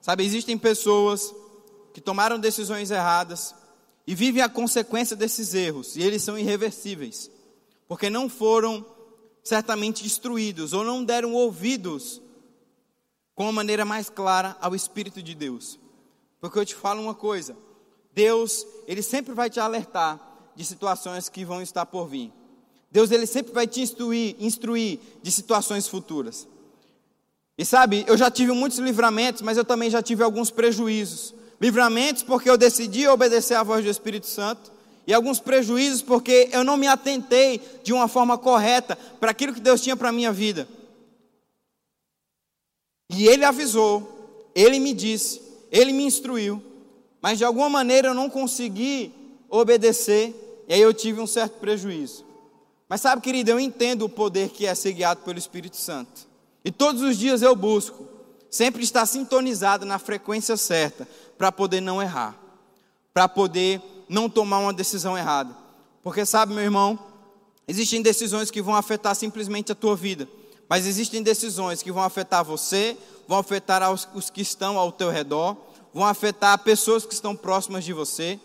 Sabe, 0.00 0.24
existem 0.24 0.56
pessoas 0.56 1.34
que 1.92 2.00
tomaram 2.00 2.38
decisões 2.38 2.90
erradas 2.90 3.54
e 4.06 4.14
vivem 4.14 4.40
a 4.40 4.48
consequência 4.48 5.16
desses 5.16 5.52
erros, 5.52 5.96
e 5.96 6.02
eles 6.02 6.22
são 6.22 6.38
irreversíveis, 6.38 7.30
porque 7.86 8.08
não 8.08 8.28
foram 8.28 8.86
certamente 9.42 10.06
instruídos 10.06 10.72
ou 10.72 10.84
não 10.84 11.04
deram 11.04 11.34
ouvidos 11.34 12.22
com 13.34 13.48
a 13.48 13.52
maneira 13.52 13.84
mais 13.84 14.08
clara 14.08 14.56
ao 14.60 14.74
Espírito 14.74 15.22
de 15.22 15.34
Deus. 15.34 15.78
Porque 16.40 16.58
eu 16.58 16.64
te 16.64 16.74
falo 16.74 17.02
uma 17.02 17.14
coisa, 17.14 17.56
Deus, 18.14 18.66
ele 18.86 19.02
sempre 19.02 19.34
vai 19.34 19.50
te 19.50 19.58
alertar 19.58 20.27
de 20.58 20.64
situações 20.64 21.28
que 21.28 21.44
vão 21.44 21.62
estar 21.62 21.86
por 21.86 22.08
vir. 22.08 22.32
Deus 22.90 23.12
ele 23.12 23.26
sempre 23.26 23.52
vai 23.52 23.64
te 23.64 23.80
instruir, 23.80 24.34
instruir 24.40 24.98
de 25.22 25.30
situações 25.30 25.86
futuras. 25.86 26.48
E 27.56 27.64
sabe, 27.64 28.04
eu 28.08 28.16
já 28.16 28.28
tive 28.28 28.50
muitos 28.50 28.80
livramentos, 28.80 29.40
mas 29.40 29.56
eu 29.56 29.64
também 29.64 29.88
já 29.88 30.02
tive 30.02 30.24
alguns 30.24 30.50
prejuízos. 30.50 31.32
Livramentos 31.60 32.24
porque 32.24 32.50
eu 32.50 32.58
decidi 32.58 33.06
obedecer 33.06 33.54
à 33.54 33.62
voz 33.62 33.84
do 33.84 33.90
Espírito 33.90 34.26
Santo, 34.26 34.72
e 35.06 35.14
alguns 35.14 35.38
prejuízos 35.38 36.02
porque 36.02 36.48
eu 36.52 36.64
não 36.64 36.76
me 36.76 36.88
atentei 36.88 37.62
de 37.84 37.92
uma 37.92 38.08
forma 38.08 38.36
correta 38.36 38.96
para 39.20 39.30
aquilo 39.30 39.54
que 39.54 39.60
Deus 39.60 39.80
tinha 39.80 39.96
para 39.96 40.08
a 40.08 40.12
minha 40.12 40.32
vida. 40.32 40.68
E 43.10 43.28
Ele 43.28 43.44
avisou, 43.44 44.50
Ele 44.56 44.80
me 44.80 44.92
disse, 44.92 45.40
Ele 45.70 45.92
me 45.92 46.02
instruiu, 46.02 46.60
mas 47.22 47.38
de 47.38 47.44
alguma 47.44 47.68
maneira 47.68 48.08
eu 48.08 48.14
não 48.14 48.28
consegui 48.28 49.14
obedecer 49.48 50.47
e 50.68 50.74
aí 50.74 50.80
eu 50.80 50.94
tive 50.94 51.20
um 51.20 51.26
certo 51.26 51.58
prejuízo. 51.58 52.24
Mas 52.88 53.00
sabe, 53.00 53.20
querido, 53.22 53.50
eu 53.50 53.58
entendo 53.58 54.04
o 54.04 54.08
poder 54.08 54.50
que 54.50 54.66
é 54.66 54.74
ser 54.74 54.92
guiado 54.92 55.22
pelo 55.22 55.38
Espírito 55.38 55.76
Santo. 55.76 56.28
E 56.64 56.70
todos 56.70 57.02
os 57.02 57.16
dias 57.16 57.42
eu 57.42 57.56
busco 57.56 58.06
sempre 58.50 58.82
estar 58.82 59.04
sintonizado 59.06 59.84
na 59.84 59.98
frequência 59.98 60.56
certa 60.56 61.08
para 61.36 61.50
poder 61.50 61.80
não 61.80 62.00
errar, 62.00 62.38
para 63.12 63.28
poder 63.28 63.82
não 64.08 64.28
tomar 64.28 64.58
uma 64.58 64.72
decisão 64.72 65.16
errada. 65.16 65.56
Porque 66.02 66.24
sabe, 66.24 66.54
meu 66.54 66.64
irmão, 66.64 66.98
Existem 67.68 68.00
decisões 68.00 68.50
que 68.50 68.62
vão 68.62 68.74
afetar 68.74 69.14
simplesmente 69.14 69.70
a 69.70 69.74
tua 69.74 69.94
vida, 69.94 70.26
mas 70.66 70.86
existem 70.86 71.22
decisões 71.22 71.82
que 71.82 71.92
vão 71.92 72.02
afetar 72.02 72.42
você, 72.42 72.96
vão 73.28 73.36
afetar 73.36 73.92
os, 73.92 74.30
que 74.30 74.40
estão 74.40 74.78
ao 74.78 74.90
teu 74.90 75.10
redor, 75.10 75.54
vão 75.92 76.06
afetar 76.06 76.58
pessoas 76.60 77.04
que 77.04 77.12
estão 77.12 77.36
próximas 77.36 77.84
de 77.84 77.92
você. 77.92 78.40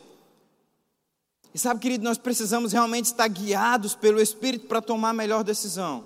E 1.54 1.60
sabe, 1.60 1.80
querido, 1.80 2.04
nós 2.04 2.18
precisamos 2.18 2.74
realmente 2.74 3.06
estar 3.06 3.28
guiados 3.28 3.96
pelo 3.96 4.20
Espírito 4.20 4.68
para 4.68 4.82
tomar 4.82 5.10
a 5.10 5.13
melhor 5.13 5.44
decisão. 5.44 6.04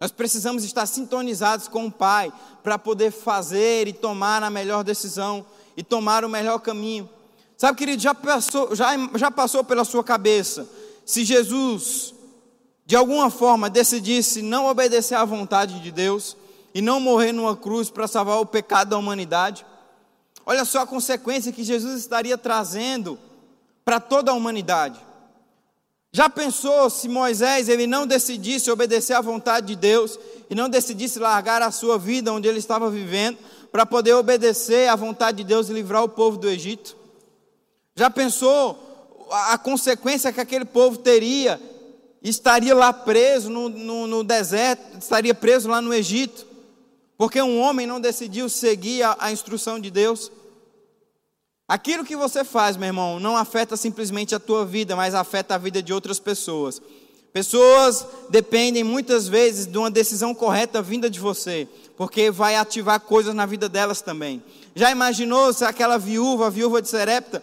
Nós 0.00 0.10
precisamos 0.10 0.64
estar 0.64 0.84
sintonizados 0.86 1.68
com 1.68 1.86
o 1.86 1.92
Pai 1.92 2.32
para 2.62 2.78
poder 2.78 3.10
fazer 3.10 3.86
e 3.86 3.92
tomar 3.92 4.42
a 4.42 4.50
melhor 4.50 4.82
decisão 4.82 5.46
e 5.76 5.82
tomar 5.82 6.24
o 6.24 6.28
melhor 6.28 6.58
caminho. 6.58 7.08
Sabe, 7.56 7.78
querido, 7.78 8.02
já 8.02 8.14
passou, 8.14 8.74
já, 8.74 8.90
já 9.14 9.30
passou 9.30 9.62
pela 9.62 9.84
sua 9.84 10.02
cabeça 10.02 10.68
se 11.04 11.24
Jesus 11.24 12.14
de 12.86 12.96
alguma 12.96 13.30
forma 13.30 13.70
decidisse 13.70 14.42
não 14.42 14.66
obedecer 14.66 15.14
à 15.14 15.24
vontade 15.24 15.80
de 15.80 15.90
Deus 15.90 16.36
e 16.74 16.82
não 16.82 17.00
morrer 17.00 17.32
numa 17.32 17.56
cruz 17.56 17.88
para 17.88 18.08
salvar 18.08 18.40
o 18.40 18.46
pecado 18.46 18.90
da 18.90 18.98
humanidade, 18.98 19.64
olha 20.44 20.64
só 20.64 20.80
a 20.80 20.86
consequência 20.86 21.52
que 21.52 21.62
Jesus 21.62 21.98
estaria 22.00 22.36
trazendo 22.36 23.18
para 23.84 24.00
toda 24.00 24.30
a 24.30 24.34
humanidade. 24.34 24.98
Já 26.12 26.28
pensou 26.28 26.88
se 26.88 27.08
Moisés 27.08 27.68
ele 27.68 27.86
não 27.86 28.06
decidisse 28.06 28.70
obedecer 28.70 29.14
à 29.14 29.20
vontade 29.20 29.66
de 29.66 29.76
Deus 29.76 30.18
e 30.48 30.54
não 30.54 30.68
decidisse 30.68 31.18
largar 31.18 31.60
a 31.60 31.72
sua 31.72 31.98
vida 31.98 32.32
onde 32.32 32.46
ele 32.46 32.60
estava 32.60 32.88
vivendo 32.88 33.36
para 33.72 33.84
poder 33.84 34.14
obedecer 34.14 34.88
à 34.88 34.94
vontade 34.94 35.38
de 35.38 35.44
Deus 35.44 35.68
e 35.68 35.72
livrar 35.72 36.04
o 36.04 36.08
povo 36.08 36.38
do 36.38 36.48
Egito? 36.48 36.96
Já 37.96 38.08
pensou 38.08 39.26
a 39.30 39.58
consequência 39.58 40.32
que 40.32 40.40
aquele 40.40 40.64
povo 40.64 40.98
teria 40.98 41.60
estaria 42.22 42.74
lá 42.74 42.92
preso 42.92 43.50
no, 43.50 43.68
no, 43.68 44.06
no, 44.06 44.24
deserto, 44.24 44.98
estaria 44.98 45.34
preso 45.34 45.68
lá 45.68 45.82
no 45.82 45.92
Egito, 45.92 46.46
porque 47.18 47.42
um 47.42 47.60
homem 47.60 47.86
não 47.86 48.00
decidiu 48.00 48.48
seguir 48.48 49.02
a, 49.02 49.16
a 49.18 49.32
instrução 49.32 49.78
de 49.78 49.90
Deus. 49.90 50.32
Aquilo 51.66 52.04
que 52.04 52.14
você 52.14 52.44
faz, 52.44 52.76
meu 52.76 52.88
irmão, 52.88 53.18
não 53.18 53.36
afeta 53.36 53.76
simplesmente 53.76 54.34
a 54.34 54.38
tua 54.38 54.66
vida, 54.66 54.94
mas 54.94 55.14
afeta 55.14 55.54
a 55.54 55.58
vida 55.58 55.82
de 55.82 55.92
outras 55.94 56.18
pessoas. 56.20 56.80
Pessoas 57.32 58.06
dependem 58.28 58.84
muitas 58.84 59.26
vezes 59.26 59.66
de 59.66 59.76
uma 59.78 59.90
decisão 59.90 60.34
correta 60.34 60.82
vinda 60.82 61.08
de 61.08 61.18
você, 61.18 61.66
porque 61.96 62.30
vai 62.30 62.54
ativar 62.54 63.00
coisas 63.00 63.34
na 63.34 63.46
vida 63.46 63.68
delas 63.68 64.02
também. 64.02 64.42
Já 64.74 64.90
imaginou 64.90 65.52
se 65.52 65.64
aquela 65.64 65.98
viúva, 65.98 66.46
a 66.46 66.50
viúva 66.50 66.82
de 66.82 66.88
Serepta, 66.88 67.42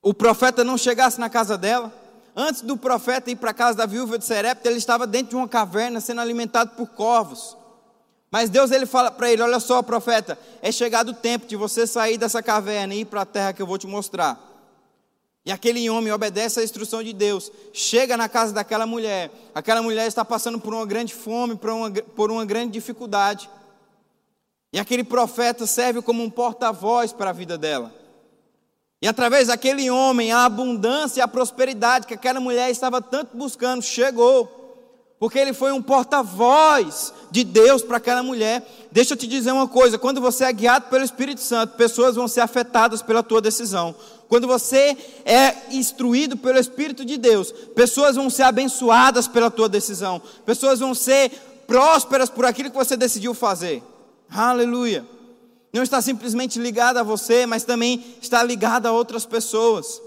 o 0.00 0.14
profeta 0.14 0.62
não 0.62 0.78
chegasse 0.78 1.18
na 1.18 1.28
casa 1.28 1.58
dela? 1.58 1.92
Antes 2.34 2.62
do 2.62 2.76
profeta 2.76 3.30
ir 3.30 3.36
para 3.36 3.50
a 3.50 3.54
casa 3.54 3.76
da 3.76 3.84
viúva 3.84 4.16
de 4.16 4.24
Serepta, 4.24 4.68
ele 4.68 4.78
estava 4.78 5.06
dentro 5.06 5.30
de 5.30 5.36
uma 5.36 5.48
caverna 5.48 6.00
sendo 6.00 6.20
alimentado 6.20 6.70
por 6.76 6.86
corvos. 6.86 7.56
Mas 8.32 8.48
Deus 8.48 8.70
ele 8.70 8.86
fala 8.86 9.10
para 9.10 9.30
ele: 9.30 9.42
Olha 9.42 9.60
só, 9.60 9.82
profeta, 9.82 10.38
é 10.62 10.72
chegado 10.72 11.10
o 11.10 11.14
tempo 11.14 11.46
de 11.46 11.54
você 11.54 11.86
sair 11.86 12.16
dessa 12.16 12.42
caverna 12.42 12.94
e 12.94 13.00
ir 13.00 13.04
para 13.04 13.20
a 13.20 13.26
terra 13.26 13.52
que 13.52 13.60
eu 13.60 13.66
vou 13.66 13.76
te 13.76 13.86
mostrar. 13.86 14.40
E 15.44 15.52
aquele 15.52 15.90
homem 15.90 16.10
obedece 16.10 16.58
à 16.58 16.64
instrução 16.64 17.02
de 17.02 17.12
Deus, 17.12 17.52
chega 17.74 18.16
na 18.16 18.28
casa 18.28 18.54
daquela 18.54 18.86
mulher. 18.86 19.30
Aquela 19.54 19.82
mulher 19.82 20.06
está 20.06 20.24
passando 20.24 20.58
por 20.58 20.72
uma 20.72 20.86
grande 20.86 21.12
fome, 21.12 21.56
por 21.56 21.70
uma, 21.70 21.90
por 21.90 22.30
uma 22.30 22.44
grande 22.46 22.72
dificuldade. 22.72 23.50
E 24.72 24.78
aquele 24.78 25.04
profeta 25.04 25.66
serve 25.66 26.00
como 26.00 26.22
um 26.22 26.30
porta-voz 26.30 27.12
para 27.12 27.30
a 27.30 27.32
vida 27.34 27.58
dela. 27.58 27.92
E 29.02 29.08
através 29.08 29.48
daquele 29.48 29.90
homem, 29.90 30.32
a 30.32 30.44
abundância 30.44 31.20
e 31.20 31.22
a 31.22 31.28
prosperidade 31.28 32.06
que 32.06 32.14
aquela 32.14 32.40
mulher 32.40 32.70
estava 32.70 33.02
tanto 33.02 33.36
buscando 33.36 33.82
chegou. 33.82 34.61
Porque 35.22 35.38
ele 35.38 35.52
foi 35.52 35.70
um 35.70 35.80
porta-voz 35.80 37.14
de 37.30 37.44
Deus 37.44 37.80
para 37.80 37.98
aquela 37.98 38.24
mulher. 38.24 38.60
Deixa 38.90 39.12
eu 39.12 39.16
te 39.16 39.28
dizer 39.28 39.52
uma 39.52 39.68
coisa: 39.68 39.96
quando 39.96 40.20
você 40.20 40.42
é 40.42 40.52
guiado 40.52 40.86
pelo 40.86 41.04
Espírito 41.04 41.40
Santo, 41.40 41.76
pessoas 41.76 42.16
vão 42.16 42.26
ser 42.26 42.40
afetadas 42.40 43.02
pela 43.02 43.22
tua 43.22 43.40
decisão. 43.40 43.94
Quando 44.28 44.48
você 44.48 44.96
é 45.24 45.54
instruído 45.70 46.36
pelo 46.36 46.58
Espírito 46.58 47.04
de 47.04 47.16
Deus, 47.16 47.52
pessoas 47.52 48.16
vão 48.16 48.28
ser 48.28 48.42
abençoadas 48.42 49.28
pela 49.28 49.48
tua 49.48 49.68
decisão. 49.68 50.20
Pessoas 50.44 50.80
vão 50.80 50.92
ser 50.92 51.30
prósperas 51.68 52.28
por 52.28 52.44
aquilo 52.44 52.72
que 52.72 52.76
você 52.76 52.96
decidiu 52.96 53.32
fazer. 53.32 53.80
Aleluia 54.28 55.06
não 55.72 55.82
está 55.82 56.02
simplesmente 56.02 56.58
ligada 56.58 57.00
a 57.00 57.02
você, 57.02 57.46
mas 57.46 57.64
também 57.64 58.04
está 58.20 58.42
ligada 58.42 58.90
a 58.90 58.92
outras 58.92 59.24
pessoas. 59.24 60.02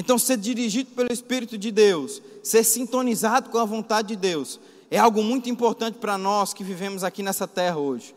Então, 0.00 0.16
ser 0.16 0.36
dirigido 0.36 0.92
pelo 0.92 1.12
Espírito 1.12 1.58
de 1.58 1.72
Deus, 1.72 2.22
ser 2.40 2.62
sintonizado 2.62 3.50
com 3.50 3.58
a 3.58 3.64
vontade 3.64 4.08
de 4.08 4.16
Deus, 4.16 4.60
é 4.88 4.96
algo 4.96 5.24
muito 5.24 5.50
importante 5.50 5.98
para 5.98 6.16
nós 6.16 6.54
que 6.54 6.62
vivemos 6.62 7.02
aqui 7.02 7.20
nessa 7.20 7.48
terra 7.48 7.78
hoje. 7.78 8.14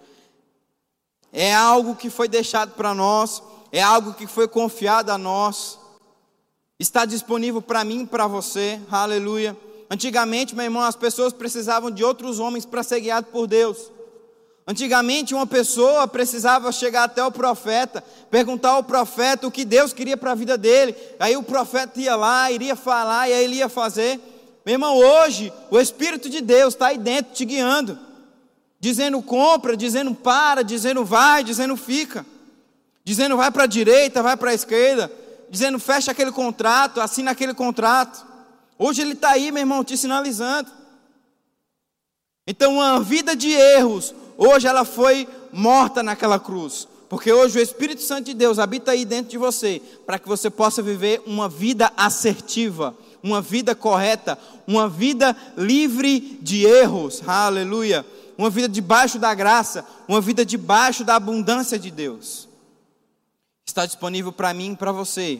É 1.34 1.52
algo 1.56 1.96
que 1.96 2.08
foi 2.08 2.28
deixado 2.28 2.76
para 2.76 2.94
nós, 2.94 3.42
é 3.72 3.82
algo 3.82 4.14
que 4.14 4.28
foi 4.28 4.48
confiado 4.48 5.10
a 5.10 5.18
nós, 5.18 5.80
está 6.78 7.04
disponível 7.04 7.64
para 7.64 7.84
mim 7.84 8.04
e 8.04 8.06
para 8.06 8.28
você, 8.28 8.80
aleluia. 8.92 9.58
Antigamente, 9.90 10.56
meu 10.56 10.66
irmão, 10.66 10.84
as 10.84 10.96
pessoas 10.96 11.34
precisavam 11.34 11.90
de 11.90 12.04
outros 12.04 12.38
homens 12.38 12.64
para 12.64 12.84
ser 12.84 13.00
guiado 13.00 13.26
por 13.32 13.48
Deus. 13.48 13.92
Antigamente, 14.68 15.34
uma 15.34 15.48
pessoa 15.48 16.08
precisava 16.08 16.72
chegar 16.72 17.04
até 17.04 17.24
o 17.24 17.32
profeta, 17.32 18.04
perguntar 18.30 18.70
ao 18.72 18.84
profeta 18.84 19.48
o 19.48 19.52
que 19.52 19.66
Deus 19.66 19.92
queria 19.92 20.16
para 20.16 20.32
a 20.32 20.36
vida 20.36 20.58
dele. 20.58 20.96
Aí 21.20 21.36
o 21.36 21.44
profeta 21.44 22.00
ia 22.00 22.16
lá, 22.16 22.52
iria 22.52 22.76
falar 22.76 23.28
e 23.28 23.34
aí 23.34 23.44
ele 23.44 23.56
ia 23.56 23.70
fazer. 23.70 24.20
Meu 24.66 24.74
irmão, 24.74 24.98
hoje 24.98 25.52
o 25.72 25.80
Espírito 25.80 26.30
de 26.30 26.42
Deus 26.42 26.76
está 26.76 26.88
aí 26.88 26.98
dentro 26.98 27.34
te 27.34 27.44
guiando, 27.44 27.98
dizendo 28.80 29.22
compra, 29.22 29.76
dizendo 29.76 30.14
para, 30.14 30.64
dizendo 30.64 31.04
vai, 31.04 31.44
dizendo 31.44 31.76
fica, 31.76 32.24
dizendo 33.04 33.36
vai 33.36 33.50
para 33.50 33.64
a 33.64 33.68
direita, 33.68 34.22
vai 34.22 34.38
para 34.38 34.52
a 34.52 34.54
esquerda, 34.54 35.12
dizendo 35.50 35.80
fecha 35.80 36.12
aquele 36.12 36.32
contrato, 36.32 37.02
assina 37.02 37.32
aquele 37.32 37.56
contrato. 37.56 38.26
Hoje 38.78 39.02
ele 39.02 39.14
está 39.14 39.32
aí, 39.32 39.52
meu 39.52 39.62
irmão, 39.62 39.84
te 39.84 39.98
sinalizando. 39.98 40.72
Então, 42.48 42.76
uma 42.76 43.00
vida 43.00 43.36
de 43.36 43.52
erros, 43.52 44.14
Hoje 44.44 44.68
ela 44.68 44.84
foi 44.84 45.28
morta 45.54 46.02
naquela 46.02 46.40
cruz. 46.40 46.88
Porque 47.08 47.32
hoje 47.32 47.60
o 47.60 47.62
Espírito 47.62 48.02
Santo 48.02 48.26
de 48.26 48.34
Deus 48.34 48.58
habita 48.58 48.90
aí 48.90 49.06
dentro 49.06 49.30
de 49.30 49.38
você, 49.38 49.80
para 50.04 50.18
que 50.18 50.28
você 50.28 50.50
possa 50.50 50.82
viver 50.82 51.22
uma 51.28 51.48
vida 51.48 51.94
assertiva, 51.96 52.96
uma 53.22 53.40
vida 53.40 53.76
correta, 53.76 54.40
uma 54.66 54.90
vida 54.90 55.38
livre 55.56 56.40
de 56.42 56.66
erros. 56.66 57.22
Aleluia. 57.28 58.04
Uma 58.36 58.50
vida 58.50 58.68
debaixo 58.68 59.20
da 59.20 59.32
graça, 59.36 59.86
uma 60.08 60.20
vida 60.20 60.44
debaixo 60.44 61.04
da 61.04 61.18
abundância 61.18 61.78
de 61.78 61.92
Deus. 61.92 62.50
Está 63.64 63.86
disponível 63.86 64.32
para 64.32 64.56
mim 64.56 64.72
e 64.72 64.76
para 64.76 64.92
você. 64.92 65.40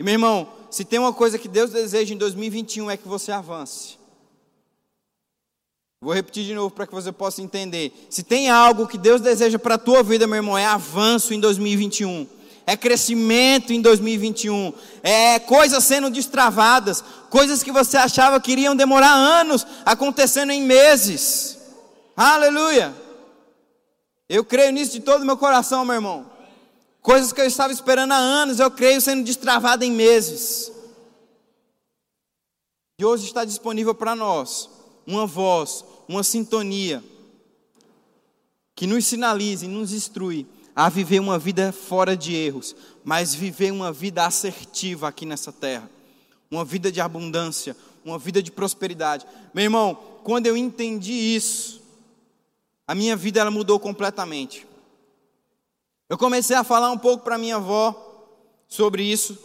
E 0.00 0.02
meu 0.02 0.14
irmão, 0.14 0.48
se 0.68 0.84
tem 0.84 0.98
uma 0.98 1.12
coisa 1.12 1.38
que 1.38 1.46
Deus 1.46 1.70
deseja 1.70 2.12
em 2.12 2.18
2021 2.18 2.90
é 2.90 2.96
que 2.96 3.06
você 3.06 3.30
avance. 3.30 4.01
Vou 6.02 6.12
repetir 6.12 6.44
de 6.44 6.52
novo 6.52 6.74
para 6.74 6.84
que 6.84 6.92
você 6.92 7.12
possa 7.12 7.40
entender. 7.40 7.92
Se 8.10 8.24
tem 8.24 8.50
algo 8.50 8.88
que 8.88 8.98
Deus 8.98 9.20
deseja 9.20 9.56
para 9.56 9.76
a 9.76 9.78
tua 9.78 10.02
vida, 10.02 10.26
meu 10.26 10.34
irmão, 10.34 10.58
é 10.58 10.66
avanço 10.66 11.32
em 11.32 11.38
2021. 11.38 12.26
É 12.66 12.76
crescimento 12.76 13.72
em 13.72 13.80
2021. 13.80 14.72
É 15.00 15.38
coisas 15.38 15.84
sendo 15.84 16.10
destravadas. 16.10 17.04
Coisas 17.30 17.62
que 17.62 17.70
você 17.70 17.96
achava 17.96 18.40
que 18.40 18.50
iriam 18.50 18.74
demorar 18.74 19.12
anos, 19.12 19.64
acontecendo 19.86 20.50
em 20.50 20.62
meses. 20.62 21.58
Aleluia. 22.16 22.92
Eu 24.28 24.44
creio 24.44 24.72
nisso 24.72 24.94
de 24.94 25.00
todo 25.02 25.22
o 25.22 25.26
meu 25.26 25.36
coração, 25.36 25.84
meu 25.84 25.94
irmão. 25.94 26.26
Coisas 27.00 27.32
que 27.32 27.40
eu 27.40 27.46
estava 27.46 27.72
esperando 27.72 28.10
há 28.10 28.16
anos, 28.16 28.58
eu 28.58 28.72
creio 28.72 29.00
sendo 29.00 29.22
destravada 29.22 29.84
em 29.84 29.92
meses. 29.92 30.72
E 32.98 33.04
hoje 33.04 33.24
está 33.24 33.44
disponível 33.44 33.94
para 33.94 34.16
nós 34.16 34.68
uma 35.06 35.26
voz, 35.26 35.84
uma 36.08 36.22
sintonia 36.22 37.02
que 38.74 38.86
nos 38.86 39.06
sinalize, 39.06 39.66
nos 39.66 39.92
instrui 39.92 40.46
a 40.74 40.88
viver 40.88 41.20
uma 41.20 41.38
vida 41.38 41.72
fora 41.72 42.16
de 42.16 42.34
erros, 42.34 42.74
mas 43.04 43.34
viver 43.34 43.70
uma 43.70 43.92
vida 43.92 44.24
assertiva 44.24 45.08
aqui 45.08 45.26
nessa 45.26 45.52
terra, 45.52 45.88
uma 46.50 46.64
vida 46.64 46.90
de 46.90 47.00
abundância, 47.00 47.76
uma 48.04 48.18
vida 48.18 48.42
de 48.42 48.50
prosperidade. 48.50 49.26
Meu 49.52 49.64
irmão, 49.64 49.94
quando 50.24 50.46
eu 50.46 50.56
entendi 50.56 51.12
isso, 51.12 51.82
a 52.86 52.94
minha 52.94 53.16
vida 53.16 53.40
ela 53.40 53.50
mudou 53.50 53.78
completamente. 53.78 54.66
Eu 56.08 56.18
comecei 56.18 56.56
a 56.56 56.64
falar 56.64 56.90
um 56.90 56.98
pouco 56.98 57.24
para 57.24 57.38
minha 57.38 57.56
avó 57.56 58.28
sobre 58.66 59.02
isso. 59.04 59.38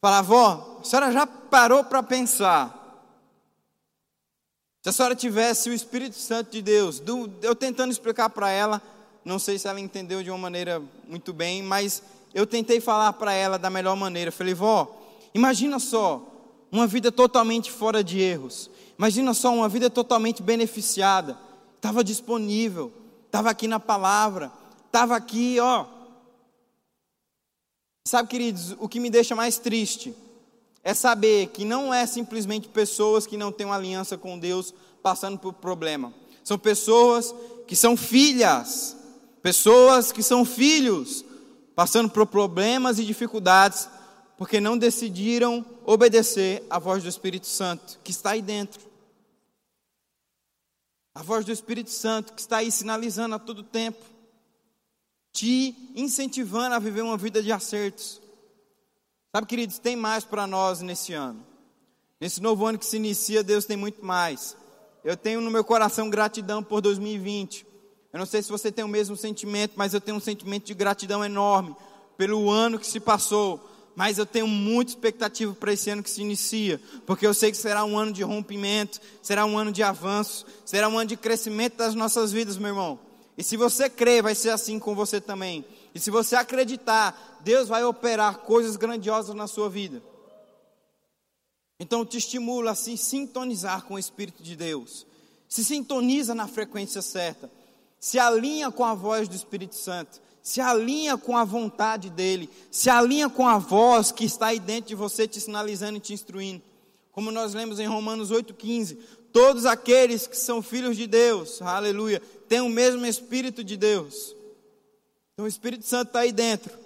Falar, 0.00 0.18
avó, 0.18 0.78
a 0.80 0.84
senhora 0.84 1.12
já 1.12 1.26
parou 1.26 1.84
para 1.84 2.02
pensar 2.02 2.77
se 4.88 4.90
a 4.90 4.92
senhora 4.92 5.14
tivesse 5.14 5.68
o 5.68 5.74
Espírito 5.74 6.16
Santo 6.16 6.50
de 6.50 6.62
Deus, 6.62 7.02
eu 7.42 7.54
tentando 7.54 7.92
explicar 7.92 8.30
para 8.30 8.48
ela, 8.50 8.80
não 9.22 9.38
sei 9.38 9.58
se 9.58 9.68
ela 9.68 9.78
entendeu 9.78 10.22
de 10.22 10.30
uma 10.30 10.38
maneira 10.38 10.82
muito 11.06 11.30
bem, 11.30 11.62
mas 11.62 12.02
eu 12.32 12.46
tentei 12.46 12.80
falar 12.80 13.12
para 13.12 13.34
ela 13.34 13.58
da 13.58 13.68
melhor 13.68 13.94
maneira. 13.96 14.32
Falei, 14.32 14.54
vó, 14.54 14.98
imagina 15.34 15.78
só, 15.78 16.26
uma 16.72 16.86
vida 16.86 17.12
totalmente 17.12 17.70
fora 17.70 18.02
de 18.02 18.18
erros. 18.18 18.70
Imagina 18.98 19.34
só 19.34 19.52
uma 19.52 19.68
vida 19.68 19.90
totalmente 19.90 20.42
beneficiada. 20.42 21.38
Estava 21.76 22.02
disponível, 22.02 22.90
estava 23.26 23.50
aqui 23.50 23.68
na 23.68 23.78
palavra, 23.78 24.50
estava 24.86 25.16
aqui, 25.16 25.58
ó. 25.60 25.84
Sabe, 28.06 28.26
queridos, 28.26 28.74
o 28.78 28.88
que 28.88 28.98
me 28.98 29.10
deixa 29.10 29.34
mais 29.34 29.58
triste 29.58 30.14
é 30.82 30.94
saber 30.94 31.48
que 31.48 31.64
não 31.64 31.92
é 31.92 32.06
simplesmente 32.06 32.68
pessoas 32.68 33.26
que 33.26 33.36
não 33.36 33.52
têm 33.52 33.66
uma 33.66 33.76
aliança 33.76 34.16
com 34.16 34.38
Deus 34.38 34.72
passando 35.02 35.38
por 35.38 35.52
problema. 35.54 36.12
São 36.44 36.58
pessoas 36.58 37.34
que 37.66 37.76
são 37.76 37.96
filhas, 37.96 38.96
pessoas 39.42 40.10
que 40.10 40.22
são 40.22 40.44
filhos, 40.44 41.24
passando 41.74 42.10
por 42.10 42.26
problemas 42.26 42.98
e 42.98 43.04
dificuldades, 43.04 43.88
porque 44.36 44.60
não 44.60 44.78
decidiram 44.78 45.64
obedecer 45.84 46.64
à 46.70 46.78
voz 46.78 47.02
do 47.02 47.08
Espírito 47.08 47.46
Santo 47.46 47.98
que 48.02 48.10
está 48.10 48.30
aí 48.30 48.42
dentro. 48.42 48.80
A 51.14 51.22
voz 51.22 51.44
do 51.44 51.52
Espírito 51.52 51.90
Santo 51.90 52.32
que 52.32 52.40
está 52.40 52.58
aí 52.58 52.70
sinalizando 52.70 53.34
a 53.34 53.38
todo 53.38 53.62
tempo, 53.62 54.04
te 55.32 55.74
incentivando 55.94 56.74
a 56.74 56.78
viver 56.78 57.02
uma 57.02 57.16
vida 57.16 57.42
de 57.42 57.52
acertos. 57.52 58.20
Sabe, 59.30 59.46
queridos, 59.46 59.78
tem 59.78 59.94
mais 59.94 60.24
para 60.24 60.46
nós 60.46 60.80
nesse 60.80 61.12
ano. 61.12 61.44
Nesse 62.18 62.40
novo 62.40 62.64
ano 62.64 62.78
que 62.78 62.86
se 62.86 62.96
inicia, 62.96 63.42
Deus 63.42 63.66
tem 63.66 63.76
muito 63.76 64.02
mais. 64.02 64.56
Eu 65.04 65.18
tenho 65.18 65.42
no 65.42 65.50
meu 65.50 65.62
coração 65.62 66.08
gratidão 66.08 66.62
por 66.62 66.80
2020. 66.80 67.66
Eu 68.10 68.18
não 68.18 68.24
sei 68.24 68.42
se 68.42 68.48
você 68.48 68.72
tem 68.72 68.82
o 68.82 68.88
mesmo 68.88 69.16
sentimento, 69.18 69.74
mas 69.76 69.92
eu 69.92 70.00
tenho 70.00 70.16
um 70.16 70.20
sentimento 70.20 70.64
de 70.64 70.72
gratidão 70.72 71.22
enorme 71.22 71.76
pelo 72.16 72.50
ano 72.50 72.78
que 72.78 72.86
se 72.86 72.98
passou. 72.98 73.68
Mas 73.94 74.16
eu 74.16 74.24
tenho 74.24 74.46
muita 74.46 74.92
expectativa 74.92 75.52
para 75.54 75.74
esse 75.74 75.90
ano 75.90 76.02
que 76.02 76.10
se 76.10 76.22
inicia, 76.22 76.80
porque 77.04 77.26
eu 77.26 77.34
sei 77.34 77.50
que 77.50 77.56
será 77.56 77.84
um 77.84 77.98
ano 77.98 78.12
de 78.12 78.22
rompimento, 78.22 78.98
será 79.20 79.44
um 79.44 79.58
ano 79.58 79.72
de 79.72 79.82
avanço, 79.82 80.46
será 80.64 80.88
um 80.88 80.98
ano 80.98 81.08
de 81.08 81.16
crescimento 81.16 81.76
das 81.76 81.94
nossas 81.94 82.32
vidas, 82.32 82.56
meu 82.56 82.68
irmão. 82.68 82.98
E 83.36 83.44
se 83.44 83.56
você 83.56 83.90
crer, 83.90 84.22
vai 84.22 84.34
ser 84.34 84.50
assim 84.50 84.78
com 84.78 84.94
você 84.94 85.20
também. 85.20 85.64
E 85.94 86.00
se 86.00 86.10
você 86.10 86.36
acreditar, 86.36 87.38
Deus 87.40 87.68
vai 87.68 87.84
operar 87.84 88.38
coisas 88.38 88.76
grandiosas 88.76 89.34
na 89.34 89.46
sua 89.46 89.68
vida. 89.68 90.02
Então 91.80 92.04
te 92.04 92.18
estimula 92.18 92.72
a 92.72 92.74
se 92.74 92.96
sintonizar 92.96 93.84
com 93.84 93.94
o 93.94 93.98
Espírito 93.98 94.42
de 94.42 94.56
Deus. 94.56 95.06
Se 95.48 95.64
sintoniza 95.64 96.34
na 96.34 96.46
frequência 96.48 97.00
certa. 97.00 97.50
Se 98.00 98.18
alinha 98.18 98.70
com 98.70 98.84
a 98.84 98.94
voz 98.94 99.28
do 99.28 99.34
Espírito 99.34 99.76
Santo. 99.76 100.20
Se 100.42 100.60
alinha 100.60 101.16
com 101.16 101.36
a 101.36 101.44
vontade 101.44 102.10
dele. 102.10 102.50
Se 102.70 102.90
alinha 102.90 103.28
com 103.28 103.46
a 103.46 103.58
voz 103.58 104.10
que 104.10 104.24
está 104.24 104.48
aí 104.48 104.58
dentro 104.58 104.88
de 104.88 104.94
você, 104.94 105.26
te 105.26 105.40
sinalizando 105.40 105.98
e 105.98 106.00
te 106.00 106.12
instruindo. 106.12 106.62
Como 107.12 107.30
nós 107.30 107.54
lemos 107.54 107.78
em 107.78 107.86
Romanos 107.86 108.30
8,15. 108.30 108.98
Todos 109.32 109.66
aqueles 109.66 110.26
que 110.26 110.36
são 110.36 110.62
filhos 110.62 110.96
de 110.96 111.06
Deus, 111.06 111.60
aleluia, 111.62 112.20
têm 112.48 112.60
o 112.60 112.68
mesmo 112.68 113.04
Espírito 113.06 113.62
de 113.62 113.76
Deus. 113.76 114.34
Então 115.38 115.44
o 115.44 115.48
Espírito 115.48 115.86
Santo 115.86 116.08
está 116.08 116.18
aí 116.18 116.32
dentro, 116.32 116.76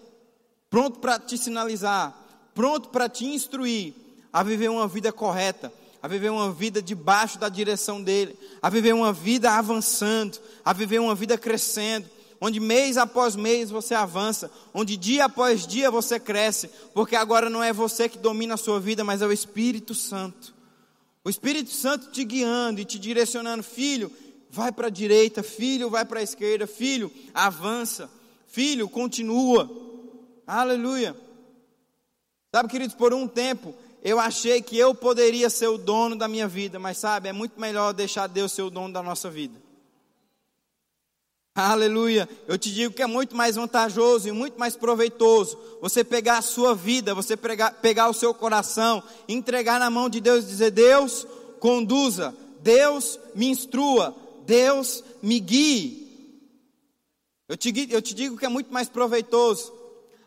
pronto 0.69 0.99
para 0.99 1.19
te 1.19 1.39
sinalizar, 1.39 2.15
pronto 2.55 2.91
para 2.91 3.09
te 3.09 3.25
instruir 3.25 3.95
a 4.31 4.43
viver 4.43 4.69
uma 4.69 4.87
vida 4.87 5.11
correta, 5.11 5.73
a 6.03 6.07
viver 6.07 6.31
uma 6.31 6.53
vida 6.53 6.83
debaixo 6.83 7.39
da 7.39 7.49
direção 7.49 8.03
dele, 8.03 8.39
a 8.61 8.69
viver 8.69 8.93
uma 8.93 9.11
vida 9.11 9.53
avançando, 9.53 10.39
a 10.63 10.75
viver 10.75 10.99
uma 10.99 11.15
vida 11.15 11.39
crescendo, 11.39 12.07
onde 12.39 12.61
mês 12.61 12.99
após 12.99 13.35
mês 13.35 13.71
você 13.71 13.95
avança, 13.95 14.51
onde 14.75 14.99
dia 14.99 15.25
após 15.25 15.67
dia 15.67 15.91
você 15.91 16.21
cresce, 16.21 16.69
porque 16.93 17.17
agora 17.17 17.49
não 17.49 17.65
é 17.65 17.73
você 17.73 18.07
que 18.07 18.19
domina 18.19 18.53
a 18.53 18.59
sua 18.59 18.79
vida, 18.79 19.03
mas 19.03 19.23
é 19.23 19.27
o 19.27 19.33
Espírito 19.33 19.95
Santo. 19.95 20.55
O 21.25 21.31
Espírito 21.31 21.71
Santo 21.71 22.11
te 22.11 22.23
guiando 22.23 22.83
e 22.83 22.85
te 22.85 22.99
direcionando, 22.99 23.63
filho, 23.63 24.13
vai 24.51 24.71
para 24.71 24.89
a 24.89 24.91
direita, 24.91 25.43
filho, 25.43 25.89
vai 25.89 26.05
para 26.05 26.21
a 26.21 26.23
esquerda, 26.23 26.67
filho, 26.67 27.11
avança, 27.33 28.11
filho, 28.53 28.89
continua. 28.89 29.69
Aleluia. 30.47 31.17
Sabe, 32.55 32.69
queridos, 32.69 32.95
por 32.95 33.13
um 33.13 33.27
tempo 33.27 33.75
eu 34.05 34.19
achei 34.19 34.61
que 34.61 34.77
eu 34.77 34.95
poderia 34.95 35.49
ser 35.49 35.69
o 35.69 35.79
dono 35.79 36.17
da 36.17 36.29
minha 36.29 36.49
vida, 36.49 36.79
mas 36.79 36.99
sabe, 36.99 37.29
é 37.29 37.33
muito 37.33 37.59
melhor 37.59 37.93
deixar 37.93 38.27
Deus 38.27 38.53
ser 38.53 38.63
o 38.63 38.71
dono 38.71 38.93
da 38.93 39.03
nossa 39.03 39.31
vida. 39.31 39.63
Aleluia. 41.55 42.29
Eu 42.49 42.59
te 42.59 42.73
digo 42.73 42.95
que 42.95 43.03
é 43.03 43.07
muito 43.07 43.37
mais 43.37 43.57
vantajoso 43.57 44.27
e 44.27 44.33
muito 44.33 44.59
mais 44.59 44.75
proveitoso 44.75 45.59
você 45.81 46.03
pegar 46.03 46.39
a 46.39 46.43
sua 46.43 46.75
vida, 46.75 47.15
você 47.15 47.37
pegar, 47.37 47.73
pegar 47.75 48.09
o 48.09 48.15
seu 48.15 48.35
coração, 48.35 49.03
entregar 49.29 49.79
na 49.79 49.91
mão 49.91 50.09
de 50.09 50.19
Deus 50.19 50.45
e 50.45 50.49
dizer: 50.49 50.71
Deus, 50.71 51.27
conduza, 51.61 52.35
Deus 52.61 53.21
me 53.35 53.49
instrua, 53.49 54.17
Deus 54.47 55.05
me 55.23 55.39
guie. 55.39 56.02
Eu 57.53 57.57
te, 57.59 57.87
eu 57.91 58.01
te 58.01 58.15
digo 58.15 58.39
que 58.39 58.47
é 58.47 58.49
muito 58.49 58.73
mais 58.73 58.89
proveitoso. 58.89 59.75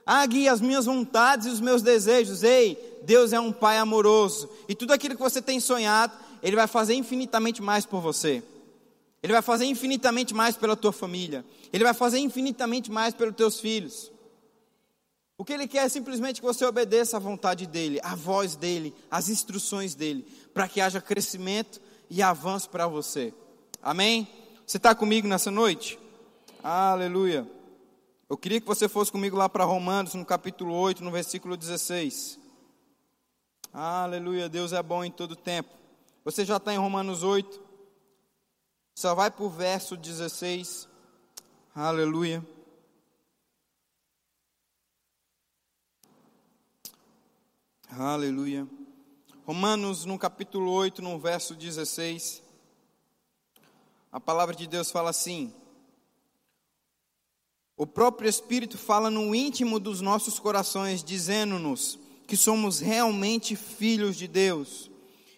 Ah, 0.05 0.23
guia 0.27 0.51
as 0.51 0.61
minhas 0.61 0.85
vontades 0.85 1.47
e 1.47 1.49
os 1.49 1.59
meus 1.59 1.81
desejos. 1.81 2.43
Ei, 2.43 2.77
Deus 3.01 3.33
é 3.33 3.39
um 3.39 3.51
Pai 3.51 3.79
amoroso. 3.79 4.47
E 4.69 4.75
tudo 4.75 4.93
aquilo 4.93 5.15
que 5.15 5.23
você 5.23 5.41
tem 5.41 5.59
sonhado, 5.59 6.13
Ele 6.43 6.55
vai 6.55 6.67
fazer 6.67 6.93
infinitamente 6.93 7.63
mais 7.63 7.83
por 7.83 7.99
você. 7.99 8.43
Ele 9.23 9.33
vai 9.33 9.41
fazer 9.41 9.65
infinitamente 9.65 10.35
mais 10.35 10.55
pela 10.55 10.75
tua 10.75 10.93
família. 10.93 11.43
Ele 11.73 11.83
vai 11.83 11.95
fazer 11.95 12.19
infinitamente 12.19 12.91
mais 12.91 13.15
pelos 13.15 13.35
teus 13.35 13.59
filhos. 13.59 14.11
O 15.35 15.43
que 15.43 15.51
ele 15.51 15.67
quer 15.67 15.85
é 15.85 15.89
simplesmente 15.89 16.41
que 16.41 16.45
você 16.45 16.63
obedeça 16.63 17.17
à 17.17 17.19
vontade 17.19 17.65
dele, 17.65 17.99
à 18.03 18.13
voz 18.13 18.55
dele, 18.55 18.93
às 19.09 19.29
instruções 19.29 19.95
dele, 19.95 20.27
para 20.53 20.67
que 20.67 20.79
haja 20.79 21.01
crescimento 21.01 21.81
e 22.07 22.21
avanço 22.21 22.69
para 22.69 22.85
você. 22.85 23.33
Amém? 23.81 24.27
Você 24.63 24.77
está 24.77 24.93
comigo 24.93 25.27
nessa 25.27 25.49
noite? 25.49 26.04
Aleluia. 26.67 27.47
Eu 28.27 28.35
queria 28.35 28.59
que 28.59 28.65
você 28.65 28.89
fosse 28.89 29.11
comigo 29.11 29.37
lá 29.37 29.47
para 29.47 29.63
Romanos, 29.63 30.15
no 30.15 30.25
capítulo 30.25 30.73
8, 30.73 31.03
no 31.03 31.11
versículo 31.11 31.55
16. 31.55 32.39
Aleluia, 33.71 34.49
Deus 34.49 34.73
é 34.73 34.81
bom 34.81 35.03
em 35.03 35.11
todo 35.11 35.35
tempo. 35.35 35.69
Você 36.23 36.43
já 36.43 36.57
está 36.57 36.73
em 36.73 36.79
Romanos 36.79 37.21
8. 37.21 37.61
Só 38.95 39.13
vai 39.13 39.29
para 39.29 39.45
o 39.45 39.47
verso 39.47 39.95
16. 39.95 40.89
Aleluia. 41.75 42.43
Aleluia. 47.91 48.67
Romanos, 49.45 50.03
no 50.03 50.17
capítulo 50.17 50.71
8, 50.71 50.99
no 50.99 51.19
verso 51.19 51.53
16. 51.53 52.41
A 54.11 54.19
palavra 54.19 54.55
de 54.55 54.65
Deus 54.65 54.89
fala 54.89 55.11
assim: 55.11 55.53
O 57.77 57.85
próprio 57.85 58.29
Espírito 58.29 58.77
fala 58.77 59.09
no 59.09 59.35
íntimo 59.35 59.79
dos 59.79 59.99
nossos 59.99 60.39
corações, 60.39 61.03
dizendo-nos 61.03 61.99
que 62.25 62.37
somos 62.37 62.79
realmente 62.79 63.55
filhos 63.55 64.15
de 64.15 64.27
Deus. 64.27 64.89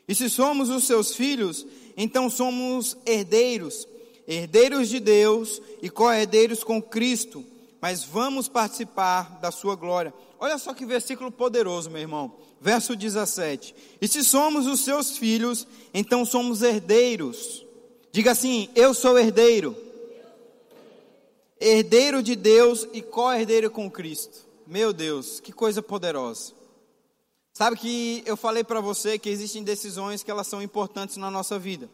E 0.08 0.13
se 0.13 0.30
somos 0.30 0.69
os 0.69 0.84
seus 0.84 1.15
filhos, 1.15 1.65
então 1.97 2.30
somos 2.30 2.95
herdeiros, 3.08 3.88
herdeiros 4.28 4.88
de 4.88 5.00
Deus 5.00 5.60
e 5.82 5.89
co-herdeiros 5.89 6.63
com 6.63 6.80
Cristo, 6.80 7.43
mas 7.82 8.04
vamos 8.04 8.47
participar 8.47 9.39
da 9.41 9.52
sua 9.52 9.76
glória. 9.76 10.13
Olha 10.39 10.60
só 10.60 10.76
que 10.76 10.86
versículo 10.86 11.32
poderoso, 11.32 11.89
meu 11.89 12.02
irmão. 12.02 12.32
Verso 12.62 12.95
17: 12.95 13.73
E 14.00 14.08
se 14.08 14.23
somos 14.23 14.67
os 14.67 14.82
seus 14.82 15.17
filhos, 15.17 15.67
então 15.91 16.23
somos 16.23 16.62
herdeiros. 16.62 17.65
Diga 18.12 18.32
assim: 18.32 18.69
Eu 18.76 18.93
sou 18.93 19.17
herdeiro. 19.17 19.87
Herdeiro 21.60 22.22
de 22.22 22.36
Deus 22.36 22.88
e 22.93 23.02
co-herdeiro 23.02 23.72
com 23.72 23.89
Cristo. 23.89 24.46
Meu 24.65 24.93
Deus, 24.93 25.39
que 25.39 25.52
coisa 25.52 25.82
poderosa. 25.82 26.54
Sabe 27.52 27.76
que 27.76 28.22
eu 28.26 28.38
falei 28.38 28.63
para 28.63 28.80
você 28.80 29.17
que 29.17 29.30
existem 29.30 29.63
decisões 29.63 30.22
que 30.22 30.30
elas 30.30 30.46
são 30.46 30.62
importantes 30.62 31.17
na 31.17 31.32
nossa 31.32 31.58
vida, 31.58 31.89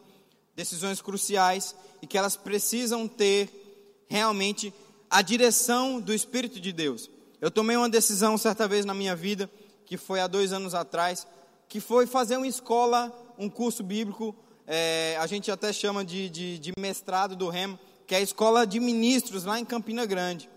decisões 0.54 1.00
cruciais 1.00 1.74
e 2.02 2.06
que 2.06 2.18
elas 2.18 2.36
precisam 2.36 3.08
ter 3.08 4.04
realmente 4.06 4.74
a 5.08 5.22
direção 5.22 5.98
do 5.98 6.12
Espírito 6.12 6.60
de 6.60 6.70
Deus. 6.70 7.08
Eu 7.40 7.50
tomei 7.50 7.76
uma 7.76 7.88
decisão 7.88 8.36
certa 8.36 8.68
vez 8.68 8.84
na 8.84 8.92
minha 8.92 9.16
vida, 9.16 9.50
que 9.86 9.96
foi 9.96 10.20
há 10.20 10.26
dois 10.26 10.52
anos 10.52 10.74
atrás, 10.74 11.26
que 11.68 11.80
foi 11.80 12.06
fazer 12.06 12.36
uma 12.36 12.46
escola, 12.46 13.10
um 13.38 13.48
curso 13.48 13.82
bíblico, 13.82 14.36
é, 14.66 15.16
a 15.18 15.26
gente 15.26 15.50
até 15.50 15.72
chama 15.72 16.04
de, 16.04 16.28
de, 16.28 16.58
de 16.58 16.72
mestrado 16.78 17.34
do 17.34 17.48
Remo, 17.48 17.78
que 18.06 18.14
é 18.14 18.18
a 18.18 18.22
escola 18.22 18.66
de 18.66 18.78
ministros 18.80 19.44
lá 19.44 19.58
em 19.58 19.64
Campina 19.64 20.04
Grande. 20.04 20.50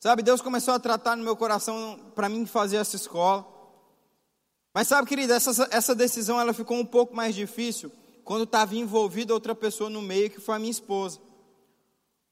Sabe, 0.00 0.22
Deus 0.22 0.40
começou 0.40 0.74
a 0.74 0.78
tratar 0.78 1.16
no 1.16 1.24
meu 1.24 1.36
coração 1.36 1.98
para 2.14 2.28
mim 2.28 2.46
fazer 2.46 2.76
essa 2.76 2.96
escola. 2.96 3.46
Mas 4.72 4.86
sabe, 4.88 5.08
querida, 5.08 5.34
essa, 5.34 5.68
essa 5.70 5.94
decisão 5.94 6.40
ela 6.40 6.52
ficou 6.52 6.78
um 6.78 6.84
pouco 6.84 7.14
mais 7.16 7.34
difícil 7.34 7.90
quando 8.24 8.44
estava 8.44 8.76
envolvida 8.76 9.34
outra 9.34 9.54
pessoa 9.54 9.90
no 9.90 10.00
meio, 10.00 10.30
que 10.30 10.40
foi 10.40 10.56
a 10.56 10.58
minha 10.58 10.70
esposa. 10.70 11.18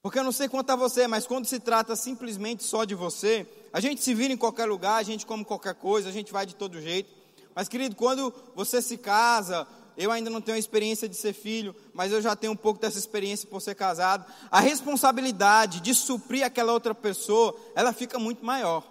Porque 0.01 0.19
eu 0.19 0.23
não 0.23 0.31
sei 0.31 0.47
quanto 0.47 0.69
a 0.69 0.75
você, 0.75 1.07
mas 1.07 1.27
quando 1.27 1.45
se 1.45 1.59
trata 1.59 1.95
simplesmente 1.95 2.63
só 2.63 2.85
de 2.85 2.95
você, 2.95 3.45
a 3.73 3.79
gente 3.79 4.01
se 4.01 4.13
vira 4.13 4.31
em 4.31 4.37
qualquer 4.37 4.65
lugar, 4.65 4.95
a 4.95 5.03
gente 5.03 5.25
come 5.25 5.43
qualquer 5.43 5.75
coisa, 5.75 6.07
a 6.07 6.11
gente 6.11 6.31
vai 6.31 6.45
de 6.45 6.55
todo 6.55 6.79
jeito. 6.79 7.13
Mas, 7.53 7.67
querido, 7.67 7.95
quando 7.95 8.33
você 8.55 8.81
se 8.81 8.97
casa, 8.97 9.67
eu 9.97 10.11
ainda 10.11 10.29
não 10.29 10.39
tenho 10.39 10.55
a 10.55 10.59
experiência 10.59 11.09
de 11.09 11.15
ser 11.15 11.33
filho, 11.33 11.75
mas 11.91 12.11
eu 12.11 12.21
já 12.21 12.35
tenho 12.35 12.53
um 12.53 12.57
pouco 12.57 12.79
dessa 12.79 12.99
experiência 12.99 13.49
por 13.49 13.59
ser 13.59 13.73
casado. 13.73 14.31
A 14.51 14.59
responsabilidade 14.59 15.81
de 15.81 15.93
suprir 15.95 16.45
aquela 16.45 16.71
outra 16.71 16.93
pessoa, 16.93 17.55
ela 17.75 17.91
fica 17.91 18.19
muito 18.19 18.45
maior. 18.45 18.83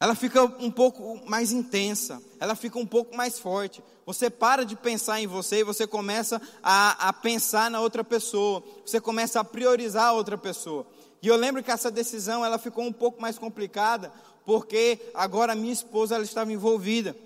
Ela 0.00 0.14
fica 0.14 0.42
um 0.42 0.70
pouco 0.70 1.20
mais 1.28 1.52
intensa, 1.52 2.20
ela 2.40 2.54
fica 2.54 2.78
um 2.78 2.86
pouco 2.86 3.16
mais 3.16 3.38
forte. 3.38 3.82
Você 4.06 4.28
para 4.28 4.64
de 4.64 4.74
pensar 4.74 5.20
em 5.20 5.26
você 5.26 5.60
e 5.60 5.64
você 5.64 5.86
começa 5.86 6.42
a, 6.62 7.08
a 7.08 7.12
pensar 7.12 7.70
na 7.70 7.80
outra 7.80 8.02
pessoa. 8.02 8.62
Você 8.84 9.00
começa 9.00 9.38
a 9.38 9.44
priorizar 9.44 10.06
a 10.06 10.12
outra 10.12 10.36
pessoa. 10.38 10.86
E 11.20 11.28
eu 11.28 11.36
lembro 11.36 11.62
que 11.62 11.70
essa 11.70 11.90
decisão 11.90 12.44
ela 12.44 12.58
ficou 12.58 12.84
um 12.84 12.92
pouco 12.92 13.22
mais 13.22 13.38
complicada, 13.38 14.12
porque 14.44 14.98
agora 15.14 15.54
minha 15.54 15.72
esposa 15.72 16.16
ela 16.16 16.24
estava 16.24 16.52
envolvida. 16.52 17.16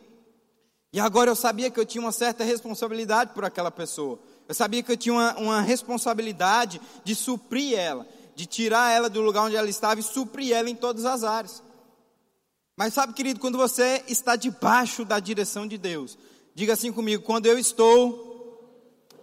E 0.92 1.00
agora 1.00 1.30
eu 1.30 1.36
sabia 1.36 1.70
que 1.70 1.78
eu 1.78 1.84
tinha 1.84 2.02
uma 2.02 2.12
certa 2.12 2.44
responsabilidade 2.44 3.32
por 3.32 3.44
aquela 3.44 3.70
pessoa. 3.70 4.18
Eu 4.48 4.54
sabia 4.54 4.82
que 4.82 4.92
eu 4.92 4.96
tinha 4.96 5.14
uma, 5.14 5.36
uma 5.36 5.60
responsabilidade 5.60 6.80
de 7.04 7.14
suprir 7.14 7.78
ela, 7.78 8.06
de 8.34 8.46
tirar 8.46 8.92
ela 8.92 9.10
do 9.10 9.20
lugar 9.20 9.44
onde 9.44 9.56
ela 9.56 9.68
estava 9.68 10.00
e 10.00 10.02
suprir 10.02 10.52
ela 10.54 10.70
em 10.70 10.76
todas 10.76 11.04
as 11.04 11.24
áreas. 11.24 11.62
Mas 12.76 12.94
sabe, 12.94 13.14
querido, 13.14 13.40
quando 13.40 13.56
você 13.56 14.04
está 14.06 14.36
debaixo 14.36 15.04
da 15.04 15.18
direção 15.18 15.66
de 15.66 15.78
Deus, 15.78 16.16
diga 16.54 16.74
assim 16.74 16.92
comigo: 16.92 17.22
quando 17.22 17.46
eu 17.46 17.58
estou 17.58 18.24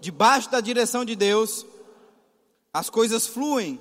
debaixo 0.01 0.49
da 0.49 0.59
direção 0.59 1.05
de 1.05 1.15
Deus, 1.15 1.65
as 2.73 2.89
coisas 2.89 3.27
fluem. 3.27 3.79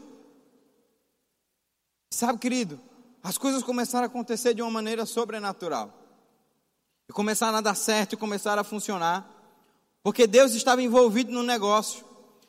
Sabe, 2.11 2.39
querido, 2.39 2.79
as 3.23 3.39
coisas 3.39 3.63
começaram 3.63 4.05
a 4.05 4.07
acontecer 4.07 4.55
de 4.55 4.61
uma 4.61 4.71
maneira 4.71 5.07
sobrenatural. 5.07 6.02
E 7.13 7.15
começaram 7.15 7.59
a 7.59 7.61
dar 7.61 7.75
certo 7.75 8.15
e 8.15 8.17
começaram 8.17 8.63
a 8.63 8.65
funcionar. 8.65 9.29
Porque 10.03 10.27
Deus 10.27 10.55
estava 10.55 10.81
envolvido 10.81 11.31
no 11.31 11.43
negócio. 11.43 12.03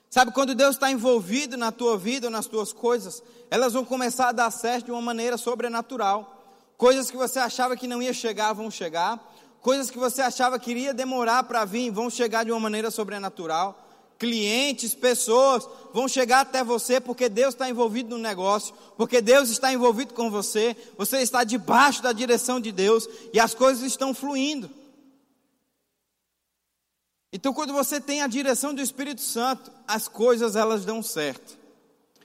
Sabe, 0.10 0.32
quando 0.32 0.56
Deus 0.56 0.76
está 0.76 0.89
envolvido 0.89 1.58
na 1.58 1.69
tua 1.69 1.97
vida 1.97 2.30
nas 2.30 2.45
tuas 2.45 2.71
coisas, 2.71 3.21
elas 3.52 3.73
vão 3.73 3.84
começar 3.84 4.30
a 4.30 4.32
dar 4.32 4.49
certo 4.52 4.86
de 4.86 4.91
uma 4.91 5.02
maneira 5.02 5.38
sobrenatural. 5.38 6.45
Coisas 6.78 7.12
que 7.12 7.17
você 7.17 7.39
achava 7.39 7.76
que 7.76 7.88
não 7.88 8.02
ia 8.02 8.13
chegar, 8.13 8.54
vão 8.54 8.71
chegar. 8.71 9.19
Coisas 9.60 9.91
que 9.91 9.97
você 9.99 10.21
achava 10.21 10.58
que 10.58 10.71
iria 10.71 10.93
demorar 10.93 11.43
para 11.43 11.65
vir, 11.65 11.91
vão 11.91 12.10
chegar 12.10 12.45
de 12.45 12.52
uma 12.52 12.60
maneira 12.62 12.89
sobrenatural. 12.89 13.78
Clientes, 14.17 14.95
pessoas 14.95 15.67
vão 15.93 16.08
chegar 16.08 16.41
até 16.41 16.63
você 16.63 16.99
porque 16.99 17.28
Deus 17.28 17.54
está 17.54 17.69
envolvido 17.69 18.15
no 18.15 18.21
negócio, 18.21 18.73
porque 18.97 19.21
Deus 19.21 19.49
está 19.49 19.73
envolvido 19.73 20.13
com 20.13 20.30
você, 20.30 20.76
você 20.97 21.19
está 21.19 21.43
debaixo 21.43 22.02
da 22.02 22.13
direção 22.13 22.60
de 22.60 22.71
Deus 22.71 23.08
e 23.34 23.39
as 23.39 23.54
coisas 23.54 23.84
estão 23.84 24.13
fluindo. 24.13 24.69
Então, 27.32 27.52
quando 27.52 27.73
você 27.73 27.99
tem 27.99 28.21
a 28.21 28.28
direção 28.28 28.76
do 28.76 28.82
Espírito 28.82 29.21
Santo, 29.21 29.71
as 29.88 30.08
coisas 30.08 30.56
elas 30.56 30.86
dão 30.86 31.02
certo. 31.02 31.58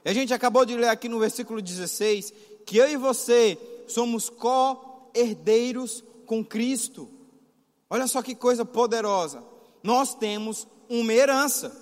A 0.05 0.13
gente 0.13 0.35
acabou 0.35 0.65
de 0.65 0.77
ler 0.77 0.89
aqui 0.89 1.09
no 1.09 1.19
versículo 1.19 1.63
16 1.63 2.33
que 2.67 2.77
eu 2.77 2.89
e 2.91 2.97
você 2.97 3.59
somos 3.87 4.29
co-herdeiros 4.29 6.05
com 6.27 6.45
Cristo. 6.45 7.09
Olha 7.89 8.07
só 8.07 8.23
que 8.23 8.35
coisa 8.35 8.65
poderosa. 8.65 9.43
Nós 9.83 10.15
temos 10.15 10.69
uma 10.89 11.13
herança. 11.13 11.73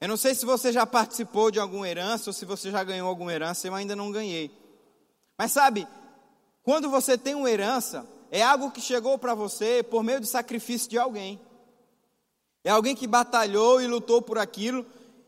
Eu 0.00 0.08
não 0.08 0.16
sei 0.16 0.34
se 0.34 0.44
você 0.44 0.72
já 0.72 0.84
participou 0.84 1.50
de 1.50 1.58
alguma 1.58 1.88
herança 1.88 2.30
ou 2.30 2.34
se 2.34 2.44
você 2.44 2.70
já 2.70 2.84
ganhou 2.84 3.08
alguma 3.08 3.32
herança, 3.32 3.66
eu 3.66 3.74
ainda 3.74 3.96
não 3.96 4.12
ganhei. 4.12 4.50
Mas 5.38 5.52
sabe, 5.52 5.86
quando 6.62 6.90
você 6.90 7.16
tem 7.16 7.34
uma 7.34 7.50
herança, 7.50 8.06
é 8.30 8.42
algo 8.42 8.70
que 8.70 8.80
chegou 8.80 9.18
para 9.18 9.34
você 9.34 9.82
por 9.82 10.02
meio 10.02 10.20
do 10.20 10.26
sacrifício 10.26 10.90
de 10.90 10.98
alguém. 10.98 11.40
É 12.64 12.70
alguém 12.70 12.96
que 12.96 13.06
batalhou 13.06 13.80
e 13.80 13.86
lutou 13.86 14.22
por 14.22 14.38
aquilo, 14.38 14.86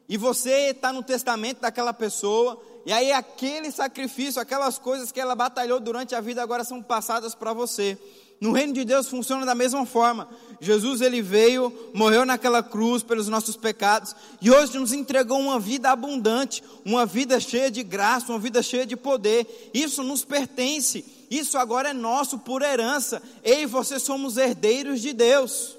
e 0.08 0.16
você 0.16 0.70
está 0.70 0.92
no 0.92 1.02
testamento 1.02 1.60
daquela 1.60 1.92
pessoa, 1.92 2.60
e 2.86 2.92
aí 2.92 3.12
aquele 3.12 3.70
sacrifício, 3.70 4.40
aquelas 4.40 4.78
coisas 4.78 5.12
que 5.12 5.20
ela 5.20 5.34
batalhou 5.34 5.78
durante 5.78 6.14
a 6.14 6.20
vida 6.20 6.42
agora 6.42 6.64
são 6.64 6.82
passadas 6.82 7.34
para 7.34 7.52
você. 7.52 7.98
No 8.40 8.52
reino 8.52 8.72
de 8.74 8.84
Deus 8.84 9.08
funciona 9.08 9.46
da 9.46 9.54
mesma 9.54 9.86
forma. 9.86 10.28
Jesus 10.60 11.00
ele 11.00 11.22
veio, 11.22 11.72
morreu 11.94 12.24
naquela 12.24 12.62
cruz 12.62 13.02
pelos 13.02 13.28
nossos 13.28 13.56
pecados 13.56 14.14
e 14.40 14.50
hoje 14.50 14.78
nos 14.78 14.92
entregou 14.92 15.38
uma 15.40 15.58
vida 15.58 15.90
abundante, 15.90 16.62
uma 16.84 17.06
vida 17.06 17.40
cheia 17.40 17.70
de 17.70 17.82
graça, 17.82 18.32
uma 18.32 18.38
vida 18.38 18.62
cheia 18.62 18.84
de 18.84 18.96
poder. 18.96 19.70
Isso 19.72 20.02
nos 20.02 20.24
pertence. 20.24 21.04
Isso 21.30 21.56
agora 21.56 21.90
é 21.90 21.94
nosso 21.94 22.38
por 22.38 22.62
herança. 22.62 23.22
Eu 23.42 23.60
e 23.60 23.66
você 23.66 23.98
somos 23.98 24.36
herdeiros 24.36 25.00
de 25.00 25.12
Deus. 25.12 25.76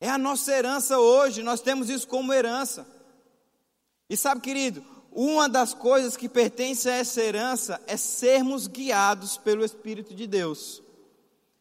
É 0.00 0.10
a 0.10 0.18
nossa 0.18 0.50
herança 0.50 0.98
hoje, 0.98 1.44
nós 1.44 1.60
temos 1.60 1.88
isso 1.88 2.08
como 2.08 2.32
herança. 2.32 2.84
E 4.10 4.16
sabe, 4.16 4.40
querido, 4.40 4.84
uma 5.14 5.48
das 5.48 5.74
coisas 5.74 6.16
que 6.16 6.28
pertence 6.28 6.88
a 6.88 6.96
essa 6.96 7.20
herança 7.20 7.80
é 7.86 7.96
sermos 7.96 8.66
guiados 8.66 9.36
pelo 9.36 9.64
Espírito 9.64 10.14
de 10.14 10.26
Deus. 10.26 10.82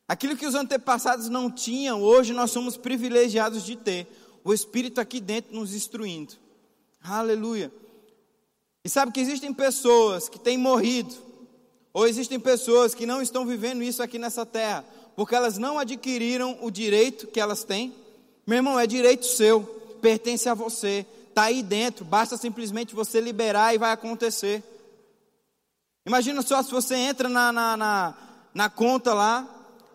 Aquilo 0.07 0.37
que 0.37 0.45
os 0.45 0.55
antepassados 0.55 1.29
não 1.29 1.49
tinham, 1.49 2.01
hoje 2.01 2.33
nós 2.33 2.51
somos 2.51 2.77
privilegiados 2.77 3.65
de 3.65 3.75
ter. 3.75 4.07
O 4.43 4.53
Espírito 4.53 4.99
aqui 4.99 5.19
dentro 5.19 5.55
nos 5.55 5.73
instruindo. 5.73 6.33
Aleluia. 7.01 7.71
E 8.83 8.89
sabe 8.89 9.11
que 9.11 9.19
existem 9.19 9.53
pessoas 9.53 10.27
que 10.27 10.39
têm 10.39 10.57
morrido, 10.57 11.13
ou 11.93 12.07
existem 12.07 12.39
pessoas 12.39 12.95
que 12.95 13.05
não 13.05 13.21
estão 13.21 13.45
vivendo 13.45 13.83
isso 13.83 14.01
aqui 14.01 14.17
nessa 14.17 14.45
terra, 14.45 14.85
porque 15.15 15.35
elas 15.35 15.57
não 15.57 15.77
adquiriram 15.77 16.57
o 16.61 16.71
direito 16.71 17.27
que 17.27 17.39
elas 17.39 17.63
têm. 17.63 17.93
Meu 18.47 18.57
irmão, 18.57 18.79
é 18.79 18.87
direito 18.87 19.25
seu, 19.25 19.61
pertence 20.01 20.47
a 20.47 20.53
você 20.53 21.05
está 21.31 21.43
aí 21.43 21.63
dentro, 21.63 22.05
basta 22.05 22.37
simplesmente 22.37 22.93
você 22.93 23.19
liberar 23.19 23.73
e 23.73 23.77
vai 23.77 23.91
acontecer. 23.91 24.63
Imagina 26.05 26.41
só 26.41 26.61
se 26.61 26.71
você 26.71 26.95
entra 26.95 27.29
na, 27.29 27.51
na, 27.51 27.77
na, 27.77 28.17
na 28.53 28.69
conta 28.69 29.13
lá, 29.13 29.47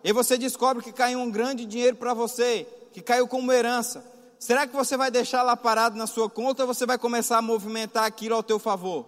e 0.03 0.13
você 0.13 0.37
descobre 0.37 0.83
que 0.83 0.91
caiu 0.91 1.19
um 1.19 1.29
grande 1.29 1.65
dinheiro 1.65 1.97
para 1.97 2.13
você, 2.13 2.67
que 2.93 3.01
caiu 3.01 3.27
como 3.27 3.51
herança. 3.51 4.05
Será 4.39 4.67
que 4.67 4.75
você 4.75 4.95
vai 4.95 5.11
deixar 5.11 5.43
lá 5.43 5.57
parado 5.57 5.97
na 5.97 6.07
sua 6.07 6.29
conta 6.29 6.63
ou 6.63 6.67
você 6.67 6.85
vai 6.85 6.97
começar 6.97 7.37
a 7.37 7.41
movimentar 7.41 8.05
aquilo 8.05 8.35
ao 8.35 8.43
teu 8.43 8.59
favor? 8.59 9.05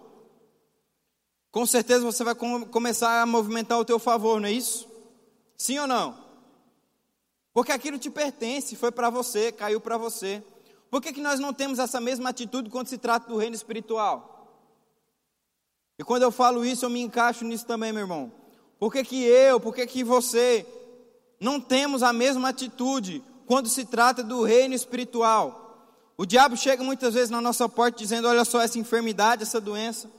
Com 1.50 1.64
certeza 1.66 2.04
você 2.04 2.22
vai 2.22 2.34
com, 2.34 2.64
começar 2.66 3.22
a 3.22 3.26
movimentar 3.26 3.78
ao 3.78 3.84
teu 3.84 3.98
favor, 3.98 4.40
não 4.40 4.48
é 4.48 4.52
isso? 4.52 4.88
Sim 5.56 5.78
ou 5.78 5.86
não? 5.86 6.18
Porque 7.52 7.72
aquilo 7.72 7.98
te 7.98 8.10
pertence, 8.10 8.76
foi 8.76 8.92
para 8.92 9.10
você, 9.10 9.50
caiu 9.50 9.80
para 9.80 9.96
você. 9.96 10.42
Por 10.90 11.00
que, 11.00 11.12
que 11.12 11.20
nós 11.20 11.38
não 11.38 11.52
temos 11.52 11.78
essa 11.78 12.00
mesma 12.00 12.30
atitude 12.30 12.68
quando 12.68 12.88
se 12.88 12.98
trata 12.98 13.28
do 13.28 13.38
reino 13.38 13.54
espiritual? 13.54 14.30
E 15.98 16.02
quando 16.02 16.22
eu 16.22 16.32
falo 16.32 16.64
isso, 16.64 16.84
eu 16.84 16.90
me 16.90 17.00
encaixo 17.00 17.44
nisso 17.44 17.64
também, 17.64 17.92
meu 17.92 18.02
irmão. 18.02 18.32
Por 18.78 18.92
que, 18.92 19.04
que 19.04 19.22
eu, 19.22 19.60
por 19.60 19.74
que, 19.74 19.86
que 19.86 20.02
você 20.02 20.66
não 21.38 21.60
temos 21.60 22.02
a 22.02 22.12
mesma 22.12 22.48
atitude 22.48 23.22
quando 23.46 23.68
se 23.68 23.84
trata 23.84 24.22
do 24.22 24.42
reino 24.42 24.74
espiritual? 24.74 25.60
O 26.16 26.26
diabo 26.26 26.56
chega 26.56 26.82
muitas 26.82 27.14
vezes 27.14 27.30
na 27.30 27.40
nossa 27.40 27.68
porta 27.68 27.98
dizendo: 27.98 28.26
Olha 28.26 28.44
só 28.44 28.60
essa 28.60 28.78
enfermidade, 28.78 29.42
essa 29.42 29.60
doença. 29.60 30.10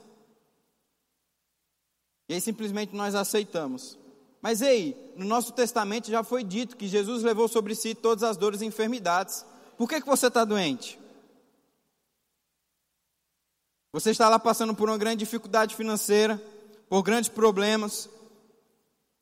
E 2.28 2.34
aí 2.34 2.40
simplesmente 2.40 2.94
nós 2.94 3.14
aceitamos. 3.14 3.98
Mas 4.40 4.62
ei, 4.62 4.96
no 5.16 5.24
nosso 5.24 5.52
testamento 5.52 6.10
já 6.10 6.24
foi 6.24 6.42
dito 6.42 6.76
que 6.76 6.88
Jesus 6.88 7.22
levou 7.22 7.46
sobre 7.46 7.74
si 7.74 7.94
todas 7.94 8.24
as 8.24 8.36
dores 8.36 8.62
e 8.62 8.66
enfermidades. 8.66 9.44
Por 9.76 9.88
que, 9.88 10.00
que 10.00 10.06
você 10.06 10.26
está 10.28 10.44
doente? 10.44 10.98
Você 13.92 14.10
está 14.10 14.28
lá 14.28 14.38
passando 14.38 14.74
por 14.74 14.88
uma 14.88 14.96
grande 14.96 15.18
dificuldade 15.18 15.76
financeira, 15.76 16.42
por 16.88 17.02
grandes 17.02 17.28
problemas, 17.28 18.08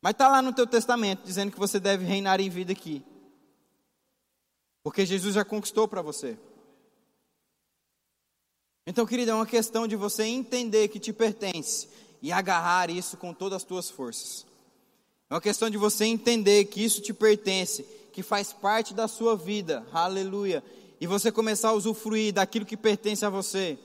mas 0.01 0.13
está 0.13 0.29
lá 0.29 0.41
no 0.41 0.53
teu 0.53 0.67
testamento 0.67 1.25
dizendo 1.25 1.51
que 1.51 1.59
você 1.59 1.81
deve 1.81 2.05
reinar 2.05 2.41
em 2.41 2.49
vida 2.49 2.73
aqui. 2.73 3.03
Porque 4.83 5.05
Jesus 5.05 5.35
já 5.35 5.45
conquistou 5.45 5.87
para 5.87 6.01
você. 6.01 6.39
Então, 8.87 9.07
querido, 9.07 9.31
é 9.31 9.35
uma 9.35 9.47
questão 9.47 9.87
de 9.87 9.95
você 9.95 10.25
entender 10.25 10.89
que 10.89 10.99
te 10.99 11.13
pertence 11.13 11.89
e 12.23 12.33
agarrar 12.33 12.91
isso 12.91 13.17
com 13.17 13.35
todas 13.35 13.59
as 13.59 13.65
tuas 13.65 13.91
forças. 13.91 14.47
É 15.29 15.35
uma 15.35 15.41
questão 15.41 15.69
de 15.69 15.77
você 15.77 16.05
entender 16.05 16.65
que 16.65 16.83
isso 16.83 17.01
te 17.01 17.13
pertence 17.13 17.85
que 18.13 18.23
faz 18.23 18.53
parte 18.53 18.93
da 18.93 19.09
sua 19.09 19.37
vida, 19.37 19.87
aleluia, 19.93 20.63
e 21.01 21.07
você 21.07 21.33
começar 21.33 21.71
a 21.71 21.75
usufruir 21.75 22.33
daquilo 22.33 22.67
que 22.67 22.77
pertence 22.77 23.25
a 23.25 23.31
você. 23.31 23.79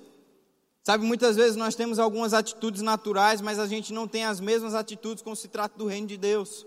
Sabe, 0.84 1.04
muitas 1.04 1.36
vezes 1.36 1.56
nós 1.56 1.74
temos 1.74 1.98
algumas 1.98 2.34
atitudes 2.34 2.82
naturais, 2.82 3.42
mas 3.42 3.58
a 3.58 3.66
gente 3.66 3.92
não 3.92 4.08
tem 4.08 4.24
as 4.24 4.40
mesmas 4.40 4.76
atitudes 4.76 5.24
quando 5.24 5.36
se 5.36 5.48
trata 5.48 5.78
do 5.78 5.88
reino 5.88 6.08
de 6.08 6.18
Deus. 6.18 6.66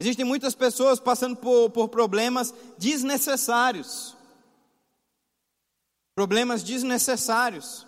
Existem 0.00 0.24
muitas 0.24 0.54
pessoas 0.54 1.00
passando 1.00 1.36
por, 1.36 1.70
por 1.70 1.88
problemas 1.88 2.54
desnecessários. 2.78 4.16
Problemas 6.14 6.62
desnecessários. 6.62 7.86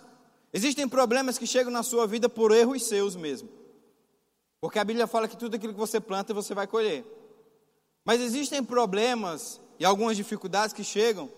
Existem 0.53 0.87
problemas 0.87 1.37
que 1.37 1.47
chegam 1.47 1.71
na 1.71 1.83
sua 1.83 2.05
vida 2.05 2.27
por 2.29 2.51
erros 2.51 2.85
seus 2.85 3.15
mesmo. 3.15 3.49
Porque 4.61 4.79
a 4.79 4.83
Bíblia 4.83 5.07
fala 5.07 5.27
que 5.27 5.37
tudo 5.37 5.55
aquilo 5.55 5.73
que 5.73 5.79
você 5.79 5.99
planta 5.99 6.33
você 6.33 6.53
vai 6.53 6.67
colher. 6.67 7.05
Mas 8.09 8.21
existem 8.21 8.63
problemas 8.63 9.61
e 9.77 9.85
algumas 9.85 10.17
dificuldades 10.17 10.73
que 10.73 10.83
chegam 10.83 11.29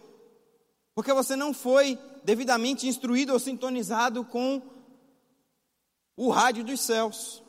porque 0.96 1.12
você 1.12 1.36
não 1.36 1.54
foi 1.54 2.00
devidamente 2.24 2.88
instruído 2.88 3.34
ou 3.34 3.40
sintonizado 3.40 4.24
com 4.24 4.62
o 6.16 6.30
rádio 6.30 6.64
dos 6.64 6.80
céus. 6.80 7.44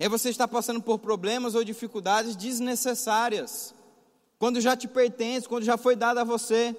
E 0.00 0.02
aí 0.02 0.08
você 0.10 0.30
está 0.30 0.48
passando 0.48 0.82
por 0.82 0.98
problemas 0.98 1.54
ou 1.54 1.62
dificuldades 1.62 2.34
desnecessárias. 2.34 3.72
Quando 4.36 4.60
já 4.60 4.76
te 4.76 4.88
pertence, 4.88 5.48
quando 5.48 5.62
já 5.62 5.76
foi 5.76 5.94
dado 5.94 6.18
a 6.18 6.24
você, 6.24 6.74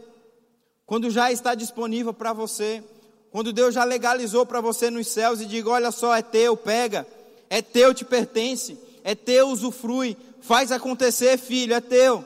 quando 0.85 1.09
já 1.09 1.31
está 1.31 1.55
disponível 1.55 2.13
para 2.13 2.33
você, 2.33 2.83
quando 3.31 3.53
Deus 3.53 3.73
já 3.73 3.85
legalizou 3.85 4.45
para 4.45 4.59
você 4.59 4.89
nos 4.89 5.07
céus 5.07 5.39
e 5.39 5.45
diga: 5.45 5.69
olha 5.69 5.89
só, 5.89 6.13
é 6.13 6.21
teu, 6.21 6.57
pega, 6.57 7.07
é 7.49 7.61
teu, 7.61 7.93
te 7.93 8.03
pertence, 8.03 8.77
é 9.05 9.15
teu, 9.15 9.47
usufrui, 9.47 10.17
faz 10.41 10.71
acontecer, 10.71 11.37
filho, 11.37 11.73
é 11.73 11.81
teu. 11.81 12.25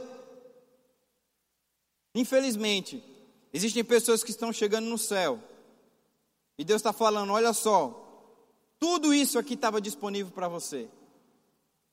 Infelizmente, 2.13 3.03
existem 3.53 3.83
pessoas 3.83 4.23
que 4.23 4.31
estão 4.31 4.51
chegando 4.51 4.85
no 4.85 4.97
céu 4.97 5.39
e 6.57 6.63
Deus 6.63 6.79
está 6.79 6.93
falando: 6.93 7.33
olha 7.33 7.53
só, 7.53 8.01
tudo 8.79 9.13
isso 9.13 9.37
aqui 9.37 9.53
estava 9.53 9.81
disponível 9.81 10.31
para 10.31 10.47
você. 10.47 10.87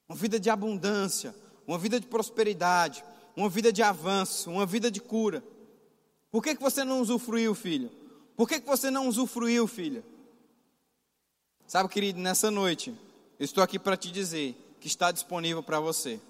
Uma 0.09 0.17
vida 0.17 0.39
de 0.39 0.51
abundância, 0.51 1.35
uma 1.67 1.79
vida 1.79 1.99
de 1.99 2.07
prosperidade, 2.07 3.05
uma 3.37 3.49
vida 3.49 3.73
de 3.73 3.83
avanço, 3.83 4.51
uma 4.51 4.67
vida 4.67 4.91
de 4.91 5.01
cura. 5.01 5.43
Por 6.31 6.43
que, 6.43 6.55
que 6.55 6.63
você 6.63 6.85
não 6.85 7.01
usufruiu, 7.01 7.55
filho? 7.55 7.91
Por 8.37 8.49
que, 8.49 8.61
que 8.61 8.67
você 8.67 8.91
não 8.91 9.09
usufruiu, 9.09 9.67
filha? 9.67 10.05
Sabe, 11.67 11.89
querido, 11.89 12.21
nessa 12.21 12.51
noite, 12.51 12.91
eu 13.39 13.45
estou 13.45 13.63
aqui 13.63 13.79
para 13.79 13.97
te 13.97 14.11
dizer 14.11 14.57
que 14.83 14.89
está 14.89 15.13
disponível 15.13 15.63
para 15.63 15.79
você. 15.79 16.21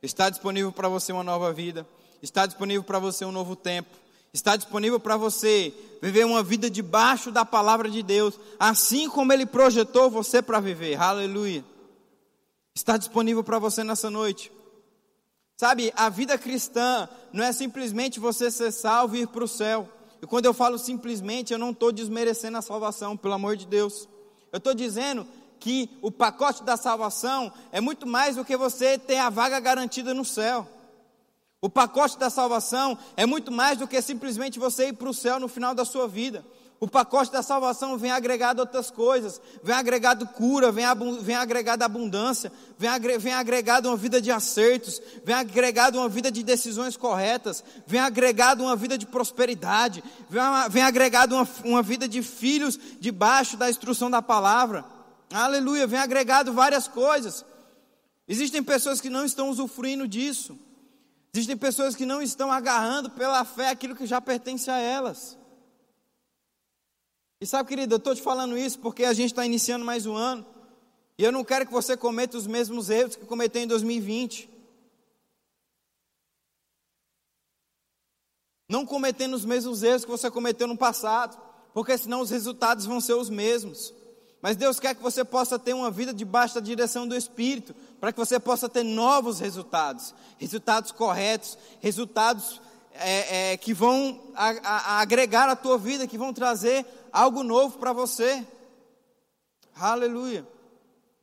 Está 0.00 0.30
disponível 0.30 0.70
para 0.70 0.88
você 0.88 1.12
uma 1.12 1.24
nova 1.24 1.52
vida. 1.52 1.84
Está 2.22 2.46
disponível 2.46 2.84
para 2.84 3.00
você 3.00 3.24
um 3.24 3.32
novo 3.32 3.56
tempo. 3.56 3.90
Está 4.32 4.56
disponível 4.56 5.00
para 5.00 5.16
você 5.16 5.74
viver 6.00 6.24
uma 6.24 6.44
vida 6.44 6.70
debaixo 6.70 7.32
da 7.32 7.44
palavra 7.44 7.90
de 7.90 8.00
Deus, 8.00 8.38
assim 8.58 9.10
como 9.10 9.32
Ele 9.32 9.44
projetou 9.44 10.08
você 10.08 10.40
para 10.40 10.60
viver. 10.60 10.94
Aleluia. 10.94 11.64
Está 12.72 12.96
disponível 12.96 13.42
para 13.42 13.58
você 13.58 13.82
nessa 13.82 14.08
noite. 14.08 14.52
Sabe, 15.56 15.92
a 15.96 16.08
vida 16.08 16.38
cristã 16.38 17.08
não 17.32 17.44
é 17.44 17.52
simplesmente 17.52 18.20
você 18.20 18.48
ser 18.48 18.70
salvo 18.70 19.16
e 19.16 19.22
ir 19.22 19.26
para 19.26 19.44
o 19.44 19.48
céu. 19.48 19.88
E 20.22 20.26
quando 20.26 20.46
eu 20.46 20.54
falo 20.54 20.78
simplesmente, 20.78 21.52
eu 21.52 21.58
não 21.58 21.70
estou 21.70 21.90
desmerecendo 21.90 22.56
a 22.56 22.62
salvação, 22.62 23.16
pelo 23.16 23.34
amor 23.34 23.56
de 23.56 23.66
Deus. 23.66 24.08
Eu 24.52 24.58
estou 24.58 24.72
dizendo 24.72 25.26
que 25.62 25.88
o 26.02 26.10
pacote 26.10 26.64
da 26.64 26.76
salvação 26.76 27.52
é 27.70 27.80
muito 27.80 28.04
mais 28.04 28.34
do 28.34 28.44
que 28.44 28.56
você 28.56 28.98
ter 28.98 29.18
a 29.18 29.30
vaga 29.30 29.60
garantida 29.60 30.12
no 30.12 30.24
céu. 30.24 30.66
O 31.60 31.70
pacote 31.70 32.18
da 32.18 32.28
salvação 32.28 32.98
é 33.16 33.24
muito 33.24 33.52
mais 33.52 33.78
do 33.78 33.86
que 33.86 34.02
simplesmente 34.02 34.58
você 34.58 34.88
ir 34.88 34.94
para 34.94 35.08
o 35.08 35.14
céu 35.14 35.38
no 35.38 35.46
final 35.46 35.72
da 35.72 35.84
sua 35.84 36.08
vida. 36.08 36.44
O 36.80 36.88
pacote 36.88 37.30
da 37.30 37.44
salvação 37.44 37.96
vem 37.96 38.10
agregado 38.10 38.58
outras 38.58 38.90
coisas, 38.90 39.40
vem 39.62 39.72
agregado 39.72 40.26
cura, 40.26 40.72
vem, 40.72 40.84
vem 41.20 41.36
agregado 41.36 41.84
abundância, 41.84 42.50
vem, 42.76 42.90
agre 42.90 43.16
vem 43.18 43.32
agregado 43.32 43.88
uma 43.88 43.96
vida 43.96 44.20
de 44.20 44.32
acertos, 44.32 45.00
vem 45.24 45.36
agregado 45.36 45.96
uma 45.96 46.08
vida 46.08 46.28
de 46.28 46.42
decisões 46.42 46.96
corretas, 46.96 47.62
vem 47.86 48.00
agregado 48.00 48.64
uma 48.64 48.74
vida 48.74 48.98
de 48.98 49.06
prosperidade, 49.06 50.02
vem, 50.28 50.42
vem 50.70 50.82
agregado 50.82 51.36
uma, 51.36 51.48
uma 51.64 51.82
vida 51.84 52.08
de 52.08 52.20
filhos 52.20 52.76
debaixo 52.98 53.56
da 53.56 53.70
instrução 53.70 54.10
da 54.10 54.20
palavra. 54.20 54.84
Aleluia, 55.32 55.86
vem 55.86 55.98
agregado 55.98 56.52
várias 56.52 56.86
coisas. 56.86 57.44
Existem 58.28 58.62
pessoas 58.62 59.00
que 59.00 59.10
não 59.10 59.24
estão 59.24 59.48
usufruindo 59.48 60.06
disso. 60.06 60.58
Existem 61.34 61.56
pessoas 61.56 61.96
que 61.96 62.04
não 62.04 62.20
estão 62.20 62.52
agarrando 62.52 63.10
pela 63.10 63.44
fé 63.44 63.70
aquilo 63.70 63.96
que 63.96 64.06
já 64.06 64.20
pertence 64.20 64.70
a 64.70 64.78
elas. 64.78 65.38
E 67.40 67.46
sabe, 67.46 67.68
querido, 67.68 67.94
eu 67.94 67.98
estou 67.98 68.14
te 68.14 68.22
falando 68.22 68.56
isso 68.56 68.78
porque 68.78 69.04
a 69.04 69.12
gente 69.12 69.32
está 69.32 69.44
iniciando 69.44 69.84
mais 69.84 70.06
um 70.06 70.14
ano. 70.14 70.46
E 71.18 71.24
eu 71.24 71.32
não 71.32 71.42
quero 71.44 71.66
que 71.66 71.72
você 71.72 71.96
cometa 71.96 72.36
os 72.36 72.46
mesmos 72.46 72.90
erros 72.90 73.16
que 73.16 73.24
cometeu 73.24 73.62
em 73.62 73.66
2020. 73.66 74.48
Não 78.68 78.86
cometendo 78.86 79.34
os 79.34 79.44
mesmos 79.44 79.82
erros 79.82 80.04
que 80.04 80.10
você 80.10 80.30
cometeu 80.30 80.66
no 80.66 80.76
passado, 80.76 81.40
porque 81.74 81.96
senão 81.98 82.20
os 82.20 82.30
resultados 82.30 82.86
vão 82.86 83.00
ser 83.00 83.14
os 83.14 83.28
mesmos. 83.28 83.92
Mas 84.42 84.56
Deus 84.56 84.80
quer 84.80 84.96
que 84.96 85.02
você 85.02 85.24
possa 85.24 85.56
ter 85.56 85.72
uma 85.72 85.88
vida 85.88 86.12
debaixo 86.12 86.56
da 86.56 86.60
direção 86.60 87.06
do 87.06 87.16
Espírito, 87.16 87.76
para 88.00 88.12
que 88.12 88.18
você 88.18 88.40
possa 88.40 88.68
ter 88.68 88.82
novos 88.82 89.38
resultados, 89.38 90.12
resultados 90.36 90.90
corretos, 90.90 91.56
resultados 91.80 92.60
é, 92.92 93.52
é, 93.52 93.56
que 93.56 93.72
vão 93.72 94.20
a, 94.34 94.48
a, 94.48 95.00
agregar 95.00 95.48
a 95.48 95.54
tua 95.54 95.78
vida, 95.78 96.08
que 96.08 96.18
vão 96.18 96.32
trazer 96.32 96.84
algo 97.12 97.44
novo 97.44 97.78
para 97.78 97.92
você. 97.92 98.44
Aleluia. 99.76 100.44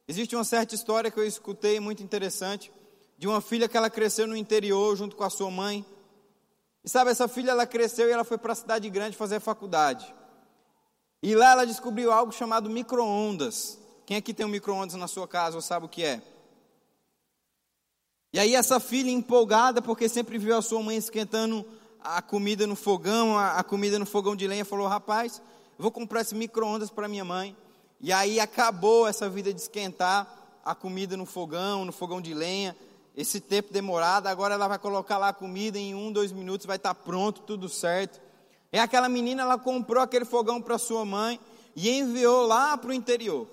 Existe 0.07 0.33
uma 0.33 0.45
certa 0.45 0.73
história 0.73 1.11
que 1.11 1.19
eu 1.19 1.27
escutei 1.27 1.77
muito 1.77 2.01
interessante 2.01 2.71
de 3.17 3.27
uma 3.27 3.41
filha 3.41 3.67
que 3.67 3.75
ela 3.75 3.89
cresceu 3.89 4.25
no 4.25 4.35
interior 4.35 4.95
junto 4.95 5.17
com 5.17 5.25
a 5.25 5.29
sua 5.29 5.51
mãe. 5.51 5.85
E 6.85 6.89
sabe, 6.89 7.11
essa 7.11 7.27
filha 7.27 7.51
ela 7.51 7.67
cresceu 7.67 8.07
e 8.07 8.11
ela 8.11 8.23
foi 8.23 8.37
para 8.37 8.53
a 8.53 8.55
cidade 8.55 8.89
grande 8.89 9.17
fazer 9.17 9.41
faculdade. 9.41 10.15
E 11.21 11.35
lá 11.35 11.51
ela 11.51 11.65
descobriu 11.65 12.11
algo 12.11 12.31
chamado 12.31 12.69
micro-ondas. 12.69 13.77
Quem 14.05 14.17
aqui 14.17 14.33
tem 14.33 14.45
um 14.45 14.49
micro-ondas 14.49 14.95
na 14.95 15.07
sua 15.07 15.27
casa 15.27 15.55
ou 15.55 15.61
sabe 15.61 15.85
o 15.85 15.89
que 15.89 16.03
é? 16.03 16.21
E 18.31 18.39
aí 18.39 18.55
essa 18.55 18.79
filha 18.79 19.09
empolgada, 19.09 19.81
porque 19.81 20.07
sempre 20.07 20.37
viu 20.37 20.55
a 20.55 20.61
sua 20.61 20.81
mãe 20.81 20.95
esquentando 20.95 21.65
a 22.01 22.21
comida 22.21 22.65
no 22.65 22.75
fogão, 22.75 23.37
a, 23.37 23.63
comida 23.63 23.99
no 23.99 24.05
fogão 24.05 24.35
de 24.35 24.47
lenha, 24.47 24.63
falou, 24.63 24.87
rapaz, 24.87 25.41
vou 25.77 25.91
comprar 25.91 26.21
esse 26.21 26.33
micro-ondas 26.33 26.89
para 26.89 27.07
minha 27.07 27.25
mãe. 27.25 27.55
E 27.99 28.13
aí 28.13 28.39
acabou 28.39 29.07
essa 29.07 29.27
vida 29.27 29.53
de 29.53 29.59
esquentar 29.59 30.59
a 30.63 30.73
comida 30.73 31.17
no 31.17 31.25
fogão, 31.25 31.83
no 31.83 31.91
fogão 31.91 32.21
de 32.21 32.33
lenha, 32.33 32.75
esse 33.15 33.41
tempo 33.41 33.73
demorado, 33.73 34.27
agora 34.27 34.53
ela 34.53 34.67
vai 34.67 34.79
colocar 34.79 35.17
lá 35.17 35.29
a 35.29 35.33
comida 35.33 35.77
em 35.77 35.93
um, 35.93 36.11
dois 36.11 36.31
minutos, 36.31 36.65
vai 36.65 36.77
estar 36.77 36.93
tá 36.93 37.01
pronto, 37.03 37.41
tudo 37.41 37.67
certo. 37.67 38.21
E 38.71 38.77
aquela 38.77 39.09
menina, 39.09 39.41
ela 39.41 39.57
comprou 39.57 40.01
aquele 40.03 40.25
fogão 40.25 40.61
para 40.61 40.77
sua 40.77 41.03
mãe 41.03 41.39
e 41.75 41.89
enviou 41.89 42.45
lá 42.45 42.77
para 42.77 42.91
o 42.91 42.93
interior. 42.93 43.47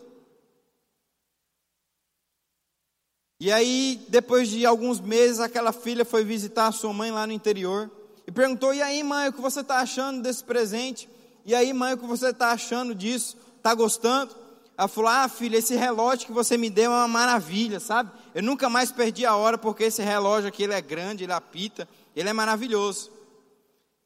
E 3.38 3.52
aí, 3.52 4.04
depois 4.08 4.48
de 4.48 4.64
alguns 4.64 4.98
meses, 4.98 5.40
aquela 5.40 5.72
filha 5.72 6.04
foi 6.04 6.24
visitar 6.24 6.68
a 6.68 6.72
sua 6.72 6.92
mãe 6.92 7.10
lá 7.10 7.26
no 7.26 7.32
interior 7.32 7.90
e 8.26 8.32
perguntou: 8.32 8.74
E 8.74 8.80
aí, 8.80 9.02
mãe, 9.02 9.28
o 9.28 9.32
que 9.32 9.40
você 9.40 9.60
está 9.60 9.78
achando 9.78 10.22
desse 10.22 10.42
presente? 10.42 11.08
E 11.44 11.54
aí, 11.54 11.72
mãe, 11.72 11.94
o 11.94 11.98
que 11.98 12.06
você 12.06 12.30
está 12.30 12.52
achando 12.52 12.94
disso? 12.94 13.36
Está 13.58 13.74
gostando? 13.74 14.34
Ela 14.76 14.88
falou: 14.88 15.10
Ah, 15.10 15.28
filha, 15.28 15.58
esse 15.58 15.76
relógio 15.76 16.26
que 16.26 16.32
você 16.32 16.56
me 16.56 16.70
deu 16.70 16.90
é 16.90 16.94
uma 16.94 17.08
maravilha, 17.08 17.78
sabe? 17.78 18.10
Eu 18.34 18.42
nunca 18.42 18.70
mais 18.70 18.90
perdi 18.90 19.26
a 19.26 19.36
hora 19.36 19.58
porque 19.58 19.84
esse 19.84 20.02
relógio 20.02 20.48
aqui 20.48 20.62
ele 20.62 20.74
é 20.74 20.80
grande, 20.80 21.24
ele 21.24 21.32
apita, 21.32 21.86
ele 22.14 22.28
é 22.28 22.32
maravilhoso. 22.32 23.10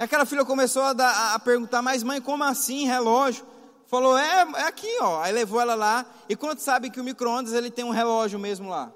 Aquela 0.01 0.25
filha 0.25 0.47
começou 0.47 0.83
a, 0.83 0.95
dar, 0.95 1.35
a 1.35 1.39
perguntar, 1.39 1.83
mas 1.83 2.03
mãe, 2.03 2.23
como 2.23 2.43
assim 2.43 2.87
relógio? 2.87 3.45
Falou, 3.87 4.17
é, 4.17 4.47
é 4.57 4.63
aqui, 4.63 4.89
ó. 4.99 5.21
Aí 5.21 5.31
levou 5.31 5.61
ela 5.61 5.75
lá. 5.75 6.07
E 6.27 6.35
quando 6.35 6.59
sabe 6.59 6.89
que 6.89 6.99
o 6.99 7.05
micro-ondas 7.05 7.53
ele 7.53 7.71
tem 7.71 7.85
um 7.85 7.91
relógio 7.91 8.39
mesmo 8.39 8.71
lá? 8.71 8.91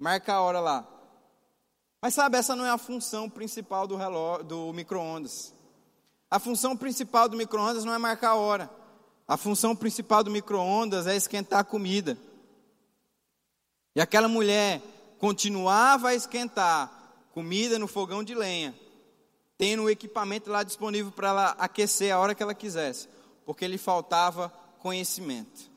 Marca 0.00 0.32
a 0.32 0.40
hora 0.40 0.58
lá. 0.58 0.88
Mas 2.00 2.14
sabe, 2.14 2.38
essa 2.38 2.56
não 2.56 2.64
é 2.64 2.70
a 2.70 2.78
função 2.78 3.28
principal 3.28 3.86
do, 3.86 3.98
do 4.42 4.72
micro-ondas. 4.72 5.52
A 6.30 6.38
função 6.38 6.74
principal 6.74 7.28
do 7.28 7.36
micro-ondas 7.36 7.84
não 7.84 7.92
é 7.92 7.98
marcar 7.98 8.30
a 8.30 8.36
hora. 8.36 8.70
A 9.28 9.36
função 9.36 9.76
principal 9.76 10.24
do 10.24 10.30
micro-ondas 10.30 11.06
é 11.06 11.14
esquentar 11.14 11.60
a 11.60 11.64
comida. 11.64 12.16
E 13.94 14.00
aquela 14.00 14.28
mulher 14.28 14.80
continuava 15.18 16.08
a 16.08 16.14
esquentar 16.14 16.90
comida 17.34 17.78
no 17.78 17.86
fogão 17.86 18.24
de 18.24 18.34
lenha 18.34 18.74
tendo 19.62 19.84
o 19.84 19.90
equipamento 19.90 20.50
lá 20.50 20.64
disponível 20.64 21.12
para 21.12 21.28
ela 21.28 21.50
aquecer 21.50 22.12
a 22.12 22.18
hora 22.18 22.34
que 22.34 22.42
ela 22.42 22.52
quisesse, 22.52 23.08
porque 23.46 23.64
lhe 23.68 23.78
faltava 23.78 24.52
conhecimento, 24.80 25.70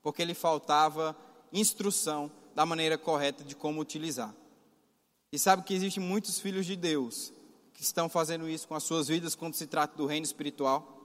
porque 0.00 0.24
lhe 0.24 0.32
faltava 0.32 1.16
instrução 1.52 2.30
da 2.54 2.64
maneira 2.64 2.96
correta 2.96 3.42
de 3.42 3.56
como 3.56 3.80
utilizar. 3.80 4.32
E 5.32 5.40
sabe 5.40 5.64
que 5.64 5.74
existem 5.74 6.00
muitos 6.00 6.38
filhos 6.38 6.64
de 6.64 6.76
Deus 6.76 7.32
que 7.74 7.82
estão 7.82 8.08
fazendo 8.08 8.48
isso 8.48 8.68
com 8.68 8.76
as 8.76 8.84
suas 8.84 9.08
vidas 9.08 9.34
quando 9.34 9.54
se 9.54 9.66
trata 9.66 9.96
do 9.96 10.06
reino 10.06 10.24
espiritual. 10.24 11.00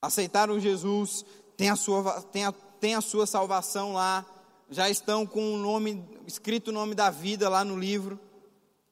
Aceitaram 0.00 0.60
Jesus, 0.60 1.24
tem 1.56 1.68
a 1.68 1.74
sua, 1.74 2.22
tem 2.22 2.44
a, 2.44 2.52
tem 2.52 2.94
a 2.94 3.00
sua 3.00 3.26
salvação 3.26 3.94
lá, 3.94 4.24
já 4.70 4.88
estão 4.88 5.26
com 5.26 5.52
o 5.52 5.58
nome, 5.58 6.08
escrito 6.28 6.68
o 6.68 6.72
nome 6.72 6.94
da 6.94 7.10
vida 7.10 7.48
lá 7.48 7.64
no 7.64 7.76
livro, 7.76 8.20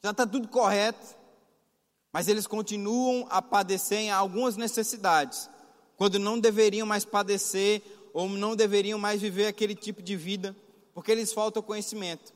já 0.03 0.11
está 0.11 0.27
tudo 0.27 0.49
correto, 0.49 1.18
mas 2.13 2.29
eles 2.29 2.47
continuam 2.47 3.27
a 3.31 3.43
padecer 3.43 3.99
em 3.99 4.11
algumas 4.11 4.57
necessidades, 4.57 5.49
quando 5.97 6.19
não 6.19 6.39
deveriam 6.39 6.87
mais 6.87 7.05
padecer 7.05 7.83
ou 8.13 8.29
não 8.29 8.57
deveriam 8.57 8.99
mais 8.99 9.21
viver 9.21 9.47
aquele 9.47 9.75
tipo 9.75 10.03
de 10.03 10.17
vida, 10.17 10.57
porque 10.95 11.15
lhes 11.15 11.33
falta 11.33 11.63
conhecimento, 11.63 12.33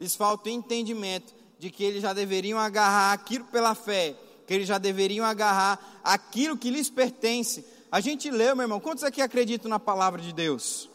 lhes 0.00 0.14
falta 0.14 0.50
entendimento 0.50 1.34
de 1.58 1.70
que 1.70 1.82
eles 1.84 2.02
já 2.02 2.12
deveriam 2.12 2.58
agarrar 2.58 3.12
aquilo 3.12 3.44
pela 3.46 3.74
fé, 3.74 4.14
que 4.46 4.54
eles 4.54 4.68
já 4.68 4.78
deveriam 4.78 5.24
agarrar 5.24 6.00
aquilo 6.04 6.56
que 6.56 6.70
lhes 6.70 6.88
pertence. 6.88 7.64
A 7.90 8.00
gente 8.00 8.30
leu, 8.30 8.54
meu 8.54 8.64
irmão, 8.64 8.80
quantos 8.80 9.04
aqui 9.04 9.20
acreditam 9.20 9.68
na 9.68 9.78
palavra 9.78 10.20
de 10.20 10.32
Deus? 10.32 10.88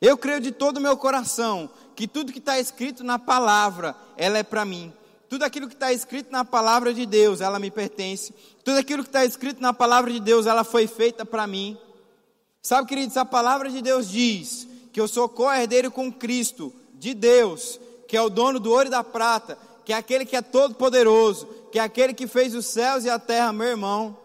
Eu 0.00 0.18
creio 0.18 0.40
de 0.40 0.52
todo 0.52 0.76
o 0.76 0.80
meu 0.80 0.96
coração 0.96 1.70
que 1.96 2.06
tudo 2.06 2.32
que 2.32 2.38
está 2.38 2.58
escrito 2.58 3.02
na 3.02 3.18
palavra, 3.18 3.96
ela 4.16 4.38
é 4.38 4.42
para 4.42 4.64
mim. 4.64 4.92
Tudo 5.34 5.42
aquilo 5.42 5.66
que 5.66 5.74
está 5.74 5.92
escrito 5.92 6.30
na 6.30 6.44
palavra 6.44 6.94
de 6.94 7.04
Deus, 7.04 7.40
ela 7.40 7.58
me 7.58 7.68
pertence. 7.68 8.32
Tudo 8.62 8.78
aquilo 8.78 9.02
que 9.02 9.08
está 9.08 9.24
escrito 9.24 9.60
na 9.60 9.72
palavra 9.72 10.12
de 10.12 10.20
Deus, 10.20 10.46
ela 10.46 10.62
foi 10.62 10.86
feita 10.86 11.26
para 11.26 11.44
mim. 11.44 11.76
Sabe, 12.62 12.86
queridos, 12.86 13.16
a 13.16 13.24
palavra 13.24 13.68
de 13.68 13.82
Deus 13.82 14.08
diz 14.08 14.68
que 14.92 15.00
eu 15.00 15.08
sou 15.08 15.28
co-herdeiro 15.28 15.90
com 15.90 16.12
Cristo, 16.12 16.72
de 16.94 17.14
Deus, 17.14 17.80
que 18.06 18.16
é 18.16 18.22
o 18.22 18.30
dono 18.30 18.60
do 18.60 18.70
ouro 18.70 18.86
e 18.86 18.90
da 18.90 19.02
prata, 19.02 19.58
que 19.84 19.92
é 19.92 19.96
aquele 19.96 20.24
que 20.24 20.36
é 20.36 20.40
todo 20.40 20.76
poderoso, 20.76 21.48
que 21.72 21.80
é 21.80 21.82
aquele 21.82 22.14
que 22.14 22.28
fez 22.28 22.54
os 22.54 22.66
céus 22.66 23.04
e 23.04 23.10
a 23.10 23.18
terra, 23.18 23.52
meu 23.52 23.66
irmão. 23.66 24.16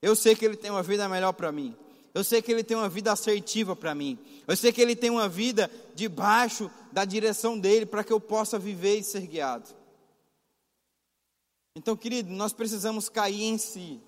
Eu 0.00 0.16
sei 0.16 0.34
que 0.34 0.46
ele 0.46 0.56
tem 0.56 0.70
uma 0.70 0.82
vida 0.82 1.06
melhor 1.10 1.34
para 1.34 1.52
mim. 1.52 1.76
Eu 2.14 2.24
sei 2.24 2.40
que 2.40 2.50
ele 2.50 2.64
tem 2.64 2.74
uma 2.74 2.88
vida 2.88 3.12
assertiva 3.12 3.76
para 3.76 3.94
mim. 3.94 4.18
Eu 4.48 4.56
sei 4.56 4.72
que 4.72 4.80
ele 4.80 4.96
tem 4.96 5.10
uma 5.10 5.28
vida 5.28 5.70
debaixo 5.94 6.70
da 6.90 7.04
direção 7.04 7.58
dele 7.58 7.84
para 7.84 8.02
que 8.02 8.14
eu 8.14 8.18
possa 8.18 8.58
viver 8.58 9.00
e 9.00 9.02
ser 9.02 9.26
guiado. 9.26 9.75
Então, 11.76 11.94
querido, 11.94 12.32
nós 12.32 12.54
precisamos 12.54 13.10
cair 13.10 13.44
em 13.44 13.58
si. 13.58 14.00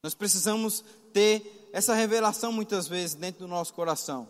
Nós 0.00 0.14
precisamos 0.14 0.84
ter 1.12 1.68
essa 1.72 1.92
revelação 1.92 2.52
muitas 2.52 2.86
vezes 2.86 3.16
dentro 3.16 3.40
do 3.40 3.48
nosso 3.48 3.74
coração. 3.74 4.28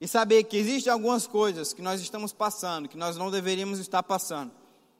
E 0.00 0.08
saber 0.08 0.42
que 0.42 0.56
existem 0.56 0.92
algumas 0.92 1.28
coisas 1.28 1.72
que 1.72 1.80
nós 1.80 2.00
estamos 2.00 2.32
passando, 2.32 2.88
que 2.88 2.96
nós 2.96 3.16
não 3.16 3.30
deveríamos 3.30 3.78
estar 3.78 4.02
passando. 4.02 4.50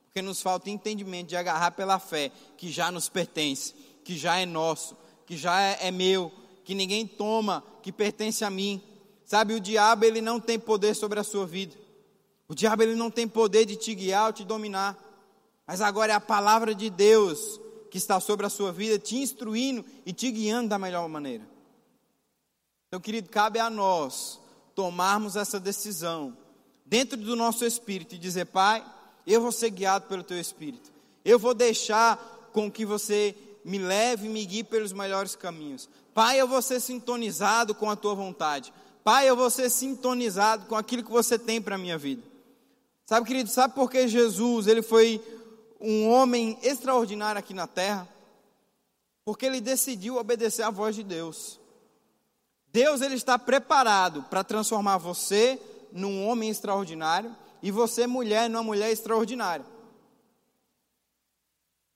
Porque 0.04 0.22
nos 0.22 0.40
falta 0.40 0.70
entendimento 0.70 1.30
de 1.30 1.36
agarrar 1.36 1.72
pela 1.72 1.98
fé, 1.98 2.30
que 2.56 2.70
já 2.70 2.92
nos 2.92 3.08
pertence, 3.08 3.74
que 4.04 4.16
já 4.16 4.38
é 4.38 4.46
nosso, 4.46 4.96
que 5.26 5.36
já 5.36 5.60
é, 5.60 5.88
é 5.88 5.90
meu, 5.90 6.32
que 6.62 6.76
ninguém 6.76 7.08
toma, 7.08 7.64
que 7.82 7.90
pertence 7.90 8.44
a 8.44 8.50
mim. 8.50 8.80
Sabe, 9.24 9.52
o 9.52 9.60
diabo 9.60 10.04
ele 10.04 10.20
não 10.20 10.38
tem 10.38 10.60
poder 10.60 10.94
sobre 10.94 11.18
a 11.18 11.24
sua 11.24 11.44
vida. 11.44 11.74
O 12.46 12.54
diabo 12.54 12.84
ele 12.84 12.94
não 12.94 13.10
tem 13.10 13.26
poder 13.26 13.66
de 13.66 13.74
te 13.74 13.96
guiar 13.96 14.28
ou 14.28 14.32
te 14.32 14.44
dominar. 14.44 15.07
Mas 15.68 15.82
agora 15.82 16.14
é 16.14 16.16
a 16.16 16.20
palavra 16.20 16.74
de 16.74 16.88
Deus 16.88 17.60
que 17.90 17.98
está 17.98 18.18
sobre 18.20 18.46
a 18.46 18.48
sua 18.48 18.72
vida, 18.72 18.98
te 18.98 19.16
instruindo 19.16 19.84
e 20.06 20.14
te 20.14 20.30
guiando 20.30 20.70
da 20.70 20.78
melhor 20.78 21.06
maneira. 21.10 21.46
Então, 22.88 22.98
querido, 22.98 23.28
cabe 23.28 23.58
a 23.58 23.68
nós 23.68 24.40
tomarmos 24.74 25.36
essa 25.36 25.60
decisão 25.60 26.34
dentro 26.86 27.18
do 27.18 27.36
nosso 27.36 27.66
espírito 27.66 28.14
e 28.14 28.18
dizer: 28.18 28.46
Pai, 28.46 28.82
eu 29.26 29.42
vou 29.42 29.52
ser 29.52 29.68
guiado 29.68 30.06
pelo 30.06 30.22
teu 30.22 30.40
espírito. 30.40 30.90
Eu 31.22 31.38
vou 31.38 31.52
deixar 31.52 32.16
com 32.50 32.70
que 32.70 32.86
você 32.86 33.36
me 33.62 33.76
leve 33.76 34.26
e 34.26 34.30
me 34.30 34.46
guie 34.46 34.64
pelos 34.64 34.94
melhores 34.94 35.36
caminhos. 35.36 35.86
Pai, 36.14 36.40
eu 36.40 36.48
vou 36.48 36.62
ser 36.62 36.80
sintonizado 36.80 37.74
com 37.74 37.90
a 37.90 37.96
tua 37.96 38.14
vontade. 38.14 38.72
Pai, 39.04 39.28
eu 39.28 39.36
vou 39.36 39.50
ser 39.50 39.68
sintonizado 39.68 40.64
com 40.64 40.74
aquilo 40.74 41.04
que 41.04 41.10
você 41.10 41.38
tem 41.38 41.60
para 41.60 41.74
a 41.74 41.78
minha 41.78 41.98
vida. 41.98 42.22
Sabe, 43.04 43.26
querido, 43.26 43.50
sabe 43.50 43.74
por 43.74 43.90
que 43.90 44.08
Jesus, 44.08 44.66
ele 44.66 44.82
foi 44.82 45.22
um 45.80 46.08
homem 46.08 46.58
extraordinário 46.62 47.38
aqui 47.38 47.54
na 47.54 47.66
terra? 47.66 48.08
Porque 49.24 49.46
ele 49.46 49.60
decidiu 49.60 50.16
obedecer 50.16 50.62
à 50.62 50.70
voz 50.70 50.94
de 50.96 51.02
Deus. 51.02 51.60
Deus, 52.72 53.00
ele 53.00 53.14
está 53.14 53.38
preparado 53.38 54.22
para 54.24 54.44
transformar 54.44 54.98
você 54.98 55.60
num 55.92 56.26
homem 56.26 56.50
extraordinário 56.50 57.34
e 57.62 57.70
você, 57.70 58.06
mulher, 58.06 58.48
numa 58.48 58.62
mulher 58.62 58.90
extraordinária. 58.90 59.64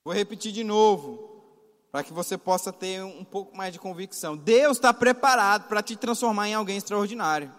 Vou 0.04 0.12
repetir 0.12 0.52
de 0.52 0.64
novo 0.64 1.30
para 1.90 2.02
que 2.02 2.12
você 2.12 2.38
possa 2.38 2.72
ter 2.72 3.02
um 3.02 3.24
pouco 3.24 3.56
mais 3.56 3.72
de 3.72 3.78
convicção. 3.78 4.36
Deus 4.36 4.78
está 4.78 4.92
preparado 4.92 5.68
para 5.68 5.82
te 5.82 5.94
transformar 5.94 6.48
em 6.48 6.54
alguém 6.54 6.76
extraordinário. 6.76 7.52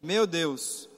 Meu 0.00 0.26
Deus. 0.26 0.88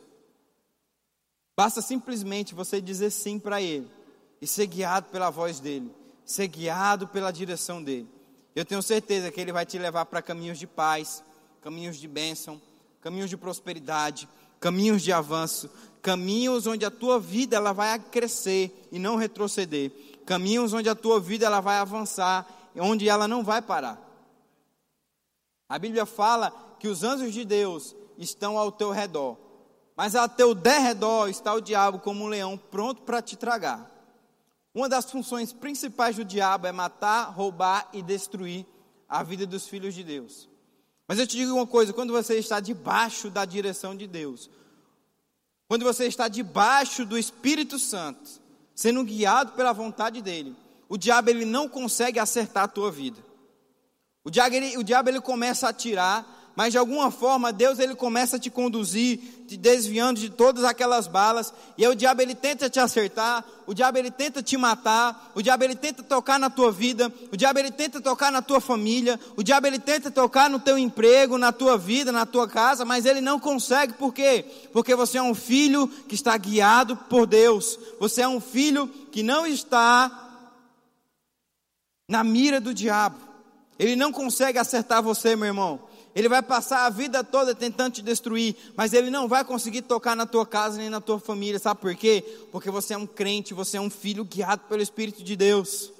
Basta 1.56 1.80
simplesmente 1.80 2.54
você 2.54 2.80
dizer 2.80 3.10
sim 3.10 3.38
para 3.38 3.62
Ele 3.62 4.03
e 4.45 4.47
ser 4.47 4.66
guiado 4.66 5.09
pela 5.09 5.30
voz 5.30 5.59
dEle, 5.59 5.90
ser 6.24 6.47
guiado 6.49 7.09
pela 7.09 7.30
direção 7.30 7.82
dEle. 7.82 8.09
Eu 8.55 8.64
tenho 8.64 8.82
certeza 8.82 9.30
que 9.30 9.40
Ele 9.40 9.53
vai 9.53 9.64
te 9.64 9.78
levar 9.78 10.05
para 10.05 10.20
caminhos 10.20 10.59
de 10.59 10.66
paz, 10.66 11.24
caminhos 11.62 11.97
de 11.97 12.07
bênção, 12.07 12.61
caminhos 13.01 13.30
de 13.30 13.36
prosperidade, 13.36 14.28
caminhos 14.61 15.03
de 15.03 15.12
avanço, 15.12 15.70
caminhos 16.03 16.66
onde 16.66 16.84
a 16.84 16.90
tua 16.90 17.18
vida 17.18 17.57
ela 17.57 17.72
vai 17.72 17.99
crescer 17.99 18.86
e 18.92 18.99
não 18.99 19.16
retroceder 19.16 19.90
caminhos 20.24 20.72
onde 20.72 20.88
a 20.88 20.95
tua 20.95 21.20
vida 21.20 21.47
ela 21.47 21.61
vai 21.61 21.76
avançar, 21.76 22.47
onde 22.76 23.09
ela 23.09 23.28
não 23.28 23.45
vai 23.45 23.62
parar. 23.62 24.01
A 25.68 25.78
Bíblia 25.78 26.07
fala 26.07 26.51
que 26.78 26.88
os 26.88 27.03
anjos 27.03 27.32
de 27.32 27.45
Deus 27.45 27.95
estão 28.18 28.59
ao 28.59 28.72
teu 28.72 28.90
redor, 28.90 29.36
mas 29.97 30.14
ao 30.14 30.28
teu 30.28 30.55
derredor 30.55 31.28
está 31.28 31.55
o 31.55 31.61
diabo 31.61 31.99
como 31.99 32.24
um 32.24 32.28
leão 32.28 32.57
pronto 32.57 33.03
para 33.03 33.22
te 33.22 33.36
tragar. 33.36 33.93
Uma 34.74 34.88
das 34.88 35.08
funções 35.08 35.52
principais 35.52 36.16
do 36.16 36.24
diabo 36.24 36.66
é 36.66 36.72
matar, 36.72 37.30
roubar 37.30 37.88
e 37.92 38.02
destruir 38.02 38.66
a 39.08 39.22
vida 39.22 39.46
dos 39.46 39.68
filhos 39.68 39.94
de 39.94 40.02
Deus. 40.02 40.48
Mas 41.06 41.18
eu 41.18 41.26
te 41.26 41.36
digo 41.36 41.54
uma 41.54 41.66
coisa: 41.66 41.92
quando 41.92 42.12
você 42.12 42.36
está 42.36 42.58
debaixo 42.58 43.30
da 43.30 43.44
direção 43.44 43.94
de 43.94 44.08
Deus, 44.08 44.50
quando 45.68 45.84
você 45.84 46.06
está 46.06 46.26
debaixo 46.26 47.06
do 47.06 47.16
Espírito 47.16 47.78
Santo, 47.78 48.28
sendo 48.74 49.04
guiado 49.04 49.52
pela 49.52 49.72
vontade 49.72 50.20
dele, 50.20 50.56
o 50.88 50.98
diabo 50.98 51.30
ele 51.30 51.44
não 51.44 51.68
consegue 51.68 52.18
acertar 52.18 52.64
a 52.64 52.68
tua 52.68 52.90
vida. 52.90 53.24
O 54.24 54.30
diabo 54.30 54.56
ele, 54.56 54.76
o 54.78 54.82
diabo, 54.82 55.08
ele 55.08 55.20
começa 55.20 55.66
a 55.66 55.70
atirar, 55.70 56.26
mas 56.57 56.72
de 56.72 56.78
alguma 56.78 57.11
forma 57.11 57.52
Deus 57.52 57.78
ele 57.78 57.94
começa 57.94 58.36
a 58.36 58.38
te 58.38 58.48
conduzir, 58.50 59.18
te 59.46 59.57
desviando 59.57 60.20
de 60.20 60.30
todas 60.30 60.64
aquelas 60.64 61.07
balas, 61.07 61.52
e 61.76 61.84
aí 61.84 61.90
o 61.90 61.94
diabo 61.94 62.22
ele 62.22 62.34
tenta 62.34 62.70
te 62.70 62.78
acertar, 62.78 63.44
o 63.66 63.74
diabo 63.74 63.98
ele 63.98 64.11
tenta 64.11 64.42
te 64.42 64.57
matar, 64.57 65.32
o 65.34 65.42
diabo 65.42 65.64
ele 65.64 65.74
tenta 65.74 66.02
tocar 66.02 66.38
na 66.38 66.48
tua 66.48 66.70
vida, 66.70 67.12
o 67.32 67.36
diabo 67.36 67.59
ele 67.59 67.70
tenta 67.70 68.00
tocar 68.00 68.30
na 68.30 68.40
tua 68.40 68.61
família, 68.61 69.18
o 69.36 69.42
diabo 69.42 69.66
ele 69.66 69.78
tenta 69.78 70.11
tocar 70.11 70.48
no 70.48 70.59
teu 70.59 70.78
emprego, 70.78 71.38
na 71.38 71.52
tua 71.52 71.76
vida, 71.76 72.12
na 72.12 72.24
tua 72.24 72.48
casa, 72.48 72.84
mas 72.84 73.05
ele 73.05 73.20
não 73.20 73.40
consegue, 73.40 73.94
por 73.94 74.12
quê? 74.14 74.44
Porque 74.72 74.94
você 74.94 75.18
é 75.18 75.22
um 75.22 75.34
filho 75.34 75.88
que 76.09 76.14
está 76.14 76.36
guiado 76.36 76.96
por 76.96 77.26
Deus. 77.26 77.78
Você 77.98 78.22
é 78.22 78.28
um 78.28 78.40
filho 78.40 78.88
que 79.11 79.22
não 79.22 79.46
está 79.46 80.11
na 82.09 82.22
mira 82.22 82.61
do 82.61 82.74
diabo. 82.74 83.16
Ele 83.78 83.96
não 83.96 84.12
consegue 84.12 84.59
acertar 84.59 85.02
você, 85.02 85.34
meu 85.34 85.46
irmão. 85.46 85.80
Ele 86.14 86.28
vai 86.28 86.42
passar 86.42 86.86
a 86.86 86.90
vida 86.90 87.24
toda 87.24 87.54
tentando 87.54 87.94
te 87.94 88.02
destruir, 88.02 88.56
mas 88.76 88.92
ele 88.92 89.10
não 89.10 89.26
vai 89.26 89.44
conseguir 89.44 89.82
tocar 89.82 90.14
na 90.14 90.24
tua 90.24 90.46
casa 90.46 90.78
nem 90.78 90.88
na 90.88 91.00
tua 91.00 91.18
família. 91.18 91.58
Sabe 91.58 91.80
por 91.80 91.94
quê? 91.96 92.22
Porque 92.52 92.70
você 92.70 92.94
é 92.94 92.98
um 92.98 93.06
crente, 93.06 93.52
você 93.52 93.78
é 93.78 93.80
um 93.80 93.90
filho 93.90 94.24
guiado 94.24 94.62
pelo 94.68 94.80
Espírito 94.80 95.24
de 95.24 95.34
Deus. 95.34 95.92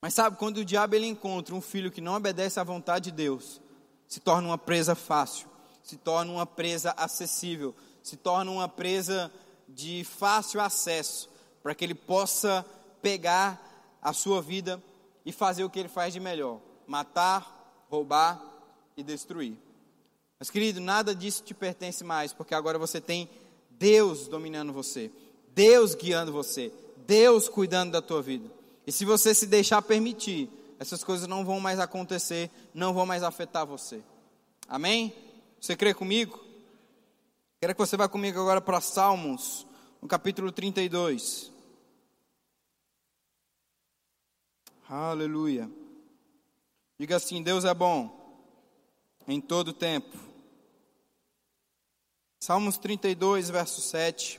Mas 0.00 0.14
sabe, 0.14 0.36
quando 0.36 0.58
o 0.58 0.64
diabo 0.64 0.94
ele 0.94 1.06
encontra 1.06 1.54
um 1.54 1.60
filho 1.60 1.90
que 1.90 2.00
não 2.00 2.14
obedece 2.14 2.60
à 2.60 2.64
vontade 2.64 3.10
de 3.10 3.16
Deus, 3.16 3.60
se 4.06 4.20
torna 4.20 4.46
uma 4.46 4.58
presa 4.58 4.94
fácil, 4.94 5.48
se 5.82 5.96
torna 5.96 6.30
uma 6.30 6.46
presa 6.46 6.94
acessível, 6.96 7.74
se 8.00 8.16
torna 8.16 8.50
uma 8.50 8.68
presa 8.68 9.30
de 9.68 10.04
fácil 10.04 10.60
acesso, 10.60 11.28
para 11.64 11.74
que 11.74 11.84
ele 11.84 11.94
possa 11.94 12.64
pegar 13.02 13.60
a 14.00 14.12
sua 14.12 14.40
vida 14.40 14.80
e 15.26 15.32
fazer 15.32 15.64
o 15.64 15.70
que 15.70 15.80
ele 15.80 15.88
faz 15.88 16.12
de 16.12 16.20
melhor 16.20 16.60
matar, 16.90 17.86
roubar 17.88 18.42
e 18.96 19.02
destruir. 19.04 19.56
Mas, 20.40 20.50
querido, 20.50 20.80
nada 20.80 21.14
disso 21.14 21.44
te 21.44 21.54
pertence 21.54 22.02
mais, 22.02 22.32
porque 22.32 22.52
agora 22.52 22.80
você 22.80 23.00
tem 23.00 23.30
Deus 23.70 24.26
dominando 24.26 24.72
você, 24.72 25.08
Deus 25.54 25.94
guiando 25.94 26.32
você, 26.32 26.72
Deus 27.06 27.48
cuidando 27.48 27.92
da 27.92 28.02
tua 28.02 28.20
vida. 28.20 28.50
E 28.84 28.90
se 28.90 29.04
você 29.04 29.32
se 29.32 29.46
deixar 29.46 29.80
permitir, 29.82 30.50
essas 30.80 31.04
coisas 31.04 31.28
não 31.28 31.44
vão 31.44 31.60
mais 31.60 31.78
acontecer, 31.78 32.50
não 32.74 32.92
vão 32.92 33.06
mais 33.06 33.22
afetar 33.22 33.64
você. 33.64 34.02
Amém? 34.66 35.14
Você 35.60 35.76
crê 35.76 35.94
comigo? 35.94 36.40
Quero 37.60 37.72
que 37.72 37.78
você 37.78 37.96
vá 37.96 38.08
comigo 38.08 38.40
agora 38.40 38.60
para 38.60 38.80
Salmos, 38.80 39.64
no 40.02 40.08
capítulo 40.08 40.50
32. 40.50 41.52
Aleluia. 44.88 45.70
Diga 47.00 47.16
assim: 47.16 47.42
Deus 47.42 47.64
é 47.64 47.72
bom 47.72 48.14
em 49.26 49.40
todo 49.40 49.72
tempo. 49.72 50.18
Salmos 52.42 52.76
32, 52.76 53.48
verso 53.48 53.80
7. 53.80 54.38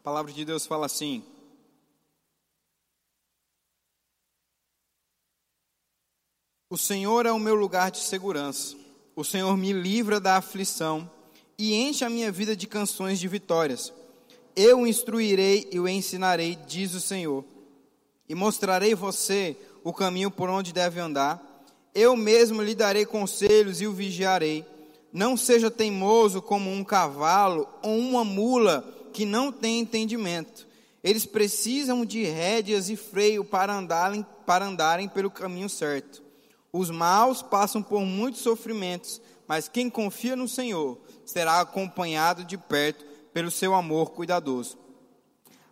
A 0.00 0.02
palavra 0.02 0.32
de 0.32 0.44
Deus 0.44 0.66
fala 0.66 0.86
assim: 0.86 1.37
O 6.70 6.76
Senhor 6.76 7.24
é 7.24 7.32
o 7.32 7.38
meu 7.38 7.54
lugar 7.54 7.90
de 7.90 7.96
segurança. 7.96 8.76
O 9.16 9.24
Senhor 9.24 9.56
me 9.56 9.72
livra 9.72 10.20
da 10.20 10.36
aflição 10.36 11.10
e 11.56 11.74
enche 11.74 12.04
a 12.04 12.10
minha 12.10 12.30
vida 12.30 12.54
de 12.54 12.66
canções 12.66 13.18
de 13.18 13.26
vitórias. 13.26 13.90
Eu 14.54 14.80
o 14.80 14.86
instruirei 14.86 15.66
e 15.72 15.80
o 15.80 15.88
ensinarei, 15.88 16.58
diz 16.66 16.92
o 16.92 17.00
Senhor, 17.00 17.42
e 18.28 18.34
mostrarei 18.34 18.94
você 18.94 19.56
o 19.82 19.94
caminho 19.94 20.30
por 20.30 20.50
onde 20.50 20.74
deve 20.74 21.00
andar. 21.00 21.42
Eu 21.94 22.14
mesmo 22.14 22.60
lhe 22.60 22.74
darei 22.74 23.06
conselhos 23.06 23.80
e 23.80 23.86
o 23.86 23.94
vigiarei. 23.94 24.62
Não 25.10 25.38
seja 25.38 25.70
teimoso 25.70 26.42
como 26.42 26.70
um 26.70 26.84
cavalo 26.84 27.66
ou 27.82 27.96
uma 27.98 28.24
mula 28.24 28.86
que 29.14 29.24
não 29.24 29.50
tem 29.50 29.80
entendimento. 29.80 30.66
Eles 31.02 31.24
precisam 31.24 32.04
de 32.04 32.24
rédeas 32.24 32.90
e 32.90 32.96
freio 32.96 33.42
para 33.42 33.74
andarem, 33.74 34.26
para 34.44 34.66
andarem 34.66 35.08
pelo 35.08 35.30
caminho 35.30 35.70
certo. 35.70 36.27
Os 36.72 36.90
maus 36.90 37.42
passam 37.42 37.82
por 37.82 38.00
muitos 38.00 38.42
sofrimentos, 38.42 39.20
mas 39.46 39.68
quem 39.68 39.88
confia 39.88 40.36
no 40.36 40.46
Senhor 40.46 40.98
será 41.24 41.60
acompanhado 41.60 42.44
de 42.44 42.58
perto 42.58 43.04
pelo 43.32 43.50
seu 43.50 43.74
amor 43.74 44.10
cuidadoso. 44.10 44.78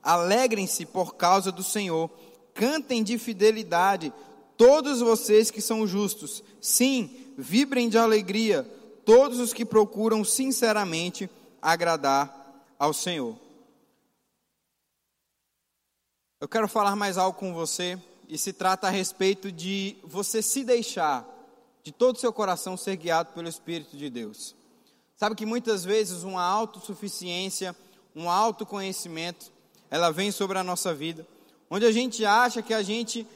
Alegrem-se 0.03 0.87
por 0.87 1.17
causa 1.17 1.51
do 1.51 1.63
Senhor, 1.63 2.11
cantem 2.55 3.03
de 3.03 3.19
fidelidade, 3.19 4.13
todos 4.57 5.01
vocês 5.01 5.51
que 5.51 5.61
são 5.61 5.87
justos. 5.87 6.43
Sim, 6.61 7.11
vibrem 7.37 7.89
de 7.89 7.99
alegria, 7.99 8.63
todos 9.05 9.39
os 9.39 9.53
que 9.53 9.65
procuram 9.65 10.25
sinceramente 10.25 11.29
agradar 11.61 12.65
ao 12.79 12.93
Senhor. 12.93 13.37
Eu 16.41 16.49
quero 16.49 16.69
falar 16.69 16.95
mais 16.95 17.19
algo 17.19 17.39
com 17.39 17.53
você 17.53 17.99
e 18.29 18.37
se 18.37 18.53
trata 18.53 18.87
a 18.87 18.91
respeito 18.91 19.51
de 19.53 19.97
você 20.03 20.43
se 20.43 20.65
deixar 20.65 21.27
de 21.83 21.93
todo 21.93 22.17
o 22.17 22.19
seu 22.19 22.33
coração 22.33 22.77
ser 22.77 22.97
guiado 22.97 23.33
pelo 23.33 23.49
Espírito 23.49 23.97
de 23.97 24.11
Deus. 24.11 24.57
Sabe 25.15 25.37
que 25.37 25.47
muitas 25.47 25.85
vezes 25.85 26.25
uma 26.25 26.43
autossuficiência, 26.43 27.77
um 28.15 28.29
autoconhecimento, 28.29 29.53
ela 29.91 30.11
vem 30.11 30.31
sobre 30.31 30.59
a 30.59 30.65
nossa 30.65 30.93
vida, 30.93 31.27
onde 31.71 31.87
a 31.87 31.93
gente 31.93 32.25
acha 32.25 32.63
que 32.63 32.75
a 32.75 32.83
gente 32.83 33.27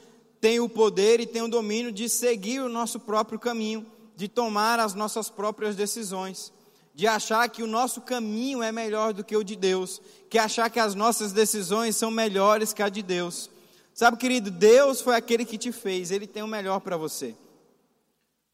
tem 0.41 0.59
o 0.59 0.67
poder 0.67 1.19
e 1.19 1.25
tem 1.25 1.43
o 1.43 1.47
domínio 1.47 1.91
de 1.91 2.09
seguir 2.09 2.61
o 2.61 2.69
nosso 2.69 2.99
próprio 2.99 3.39
caminho, 3.39 3.85
de 4.15 4.27
tomar 4.27 4.79
as 4.79 4.95
nossas 4.95 5.29
próprias 5.29 5.75
decisões, 5.75 6.51
de 6.93 7.07
achar 7.07 7.47
que 7.47 7.61
o 7.61 7.67
nosso 7.67 8.01
caminho 8.01 8.61
é 8.61 8.71
melhor 8.71 9.13
do 9.13 9.23
que 9.23 9.37
o 9.37 9.43
de 9.43 9.55
Deus, 9.55 10.01
que 10.29 10.39
achar 10.39 10.69
que 10.69 10.79
as 10.79 10.95
nossas 10.95 11.31
decisões 11.31 11.95
são 11.95 12.09
melhores 12.09 12.73
que 12.73 12.81
a 12.81 12.89
de 12.89 13.03
Deus. 13.03 13.50
Sabe, 13.93 14.17
querido, 14.17 14.49
Deus 14.49 15.01
foi 15.01 15.15
aquele 15.15 15.45
que 15.45 15.57
te 15.57 15.71
fez, 15.71 16.11
Ele 16.11 16.25
tem 16.25 16.43
o 16.43 16.47
melhor 16.47 16.79
para 16.79 16.97
você. 16.97 17.35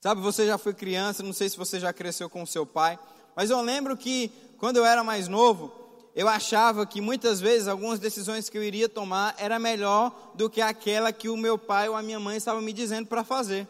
Sabe, 0.02 0.22
você 0.22 0.46
já 0.46 0.58
foi 0.58 0.74
criança, 0.74 1.24
não 1.24 1.34
sei 1.34 1.50
se 1.50 1.58
você 1.58 1.80
já 1.80 1.92
cresceu 1.92 2.30
com 2.30 2.46
seu 2.46 2.66
pai, 2.66 3.00
mas 3.36 3.50
eu 3.50 3.62
lembro 3.62 3.96
que 3.98 4.32
quando 4.58 4.78
eu 4.78 4.86
era 4.86 5.04
mais 5.04 5.28
novo, 5.28 5.72
eu 6.16 6.28
achava 6.28 6.86
que 6.86 7.00
muitas 7.00 7.40
vezes 7.40 7.68
algumas 7.68 8.00
decisões 8.00 8.50
que 8.50 8.58
eu 8.58 8.64
iria 8.64 8.90
tomar 8.90 9.36
era 9.38 9.60
melhor 9.60 10.32
do 10.34 10.50
que 10.50 10.62
aquela 10.62 11.12
que 11.12 11.30
o 11.30 11.38
meu 11.38 11.58
pai 11.58 11.88
ou 11.88 11.96
a 11.96 12.02
minha 12.02 12.20
mãe 12.20 12.38
estavam 12.38 12.62
me 12.62 12.74
dizendo 12.74 13.08
para 13.08 13.24
fazer. 13.24 13.68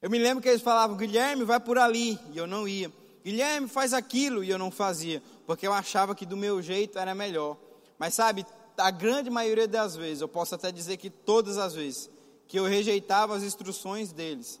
Eu 0.00 0.08
me 0.08 0.18
lembro 0.18 0.42
que 0.42 0.48
eles 0.48 0.62
falavam, 0.62 0.96
Guilherme, 0.96 1.44
vai 1.44 1.58
por 1.58 1.76
ali, 1.76 2.18
e 2.32 2.38
eu 2.38 2.46
não 2.46 2.68
ia. 2.68 2.90
Guilherme, 3.24 3.68
faz 3.68 3.92
aquilo, 3.92 4.42
e 4.42 4.50
eu 4.50 4.58
não 4.58 4.70
fazia, 4.70 5.22
porque 5.46 5.66
eu 5.66 5.72
achava 5.72 6.14
que 6.14 6.24
do 6.24 6.36
meu 6.36 6.62
jeito 6.62 6.98
era 6.98 7.14
melhor. 7.14 7.56
Mas 7.98 8.14
sabe, 8.14 8.46
a 8.80 8.90
grande 8.90 9.30
maioria 9.30 9.68
das 9.68 9.94
vezes, 9.94 10.20
eu 10.20 10.28
posso 10.28 10.54
até 10.54 10.72
dizer 10.72 10.96
que 10.96 11.10
todas 11.10 11.58
as 11.58 11.74
vezes, 11.74 12.10
que 12.46 12.58
eu 12.58 12.64
rejeitava 12.64 13.36
as 13.36 13.42
instruções 13.42 14.12
deles, 14.12 14.60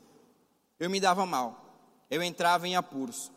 eu 0.78 0.88
me 0.88 1.00
dava 1.00 1.26
mal. 1.26 1.66
Eu 2.10 2.22
entrava 2.22 2.66
em 2.66 2.76
apuros. 2.76 3.30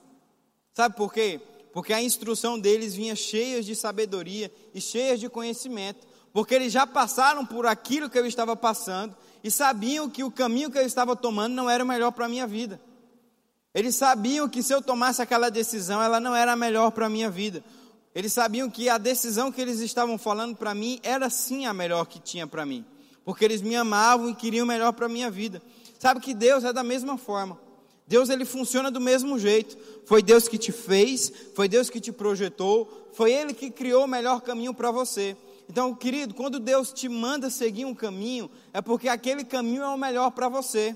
Sabe 0.73 0.95
por 0.95 1.13
quê? 1.13 1.39
Porque 1.71 1.93
a 1.93 2.01
instrução 2.01 2.59
deles 2.59 2.93
vinha 2.93 3.15
cheia 3.15 3.61
de 3.61 3.75
sabedoria 3.75 4.51
e 4.73 4.81
cheia 4.81 5.17
de 5.17 5.29
conhecimento, 5.29 6.05
porque 6.31 6.53
eles 6.53 6.71
já 6.71 6.85
passaram 6.85 7.45
por 7.45 7.65
aquilo 7.65 8.09
que 8.09 8.17
eu 8.17 8.25
estava 8.25 8.55
passando 8.55 9.15
e 9.43 9.51
sabiam 9.51 10.09
que 10.09 10.23
o 10.23 10.31
caminho 10.31 10.71
que 10.71 10.77
eu 10.77 10.85
estava 10.85 11.15
tomando 11.15 11.53
não 11.53 11.69
era 11.69 11.83
o 11.83 11.87
melhor 11.87 12.11
para 12.11 12.25
a 12.25 12.29
minha 12.29 12.47
vida. 12.47 12.79
Eles 13.73 13.95
sabiam 13.95 14.47
que 14.47 14.61
se 14.61 14.73
eu 14.73 14.81
tomasse 14.81 15.21
aquela 15.21 15.49
decisão, 15.49 16.01
ela 16.01 16.19
não 16.19 16.35
era 16.35 16.53
a 16.53 16.55
melhor 16.55 16.91
para 16.91 17.07
a 17.07 17.09
minha 17.09 17.29
vida. 17.29 17.63
Eles 18.15 18.31
sabiam 18.31 18.69
que 18.69 18.89
a 18.89 18.97
decisão 18.97 19.51
que 19.51 19.61
eles 19.61 19.79
estavam 19.79 20.17
falando 20.17 20.55
para 20.55 20.75
mim 20.75 20.99
era 21.01 21.29
sim 21.29 21.65
a 21.65 21.73
melhor 21.73 22.05
que 22.05 22.19
tinha 22.19 22.45
para 22.45 22.65
mim, 22.65 22.85
porque 23.25 23.43
eles 23.43 23.61
me 23.61 23.75
amavam 23.75 24.29
e 24.29 24.35
queriam 24.35 24.65
o 24.65 24.67
melhor 24.67 24.91
para 24.93 25.07
a 25.07 25.09
minha 25.09 25.31
vida. 25.31 25.61
Sabe 25.97 26.19
que 26.19 26.33
Deus 26.33 26.63
é 26.63 26.71
da 26.71 26.83
mesma 26.83 27.17
forma. 27.17 27.59
Deus 28.07 28.29
ele 28.29 28.45
funciona 28.45 28.91
do 28.91 28.99
mesmo 28.99 29.39
jeito. 29.39 29.77
Foi 30.05 30.21
Deus 30.21 30.47
que 30.47 30.57
te 30.57 30.71
fez, 30.71 31.31
foi 31.55 31.67
Deus 31.67 31.89
que 31.89 31.99
te 31.99 32.11
projetou, 32.11 33.09
foi 33.13 33.31
ele 33.31 33.53
que 33.53 33.71
criou 33.71 34.03
o 34.03 34.07
melhor 34.07 34.41
caminho 34.41 34.73
para 34.73 34.91
você. 34.91 35.35
Então, 35.69 35.95
querido, 35.95 36.33
quando 36.33 36.59
Deus 36.59 36.91
te 36.91 37.07
manda 37.07 37.49
seguir 37.49 37.85
um 37.85 37.95
caminho, 37.95 38.51
é 38.73 38.81
porque 38.81 39.07
aquele 39.07 39.43
caminho 39.43 39.81
é 39.81 39.87
o 39.87 39.97
melhor 39.97 40.31
para 40.31 40.49
você. 40.49 40.95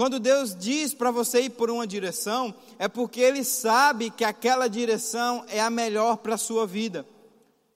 Quando 0.00 0.18
Deus 0.18 0.56
diz 0.58 0.94
para 0.94 1.10
você 1.10 1.42
ir 1.42 1.50
por 1.50 1.68
uma 1.68 1.86
direção, 1.86 2.54
é 2.78 2.88
porque 2.88 3.20
Ele 3.20 3.44
sabe 3.44 4.08
que 4.08 4.24
aquela 4.24 4.66
direção 4.66 5.44
é 5.46 5.60
a 5.60 5.68
melhor 5.68 6.16
para 6.16 6.36
a 6.36 6.38
sua 6.38 6.66
vida. 6.66 7.04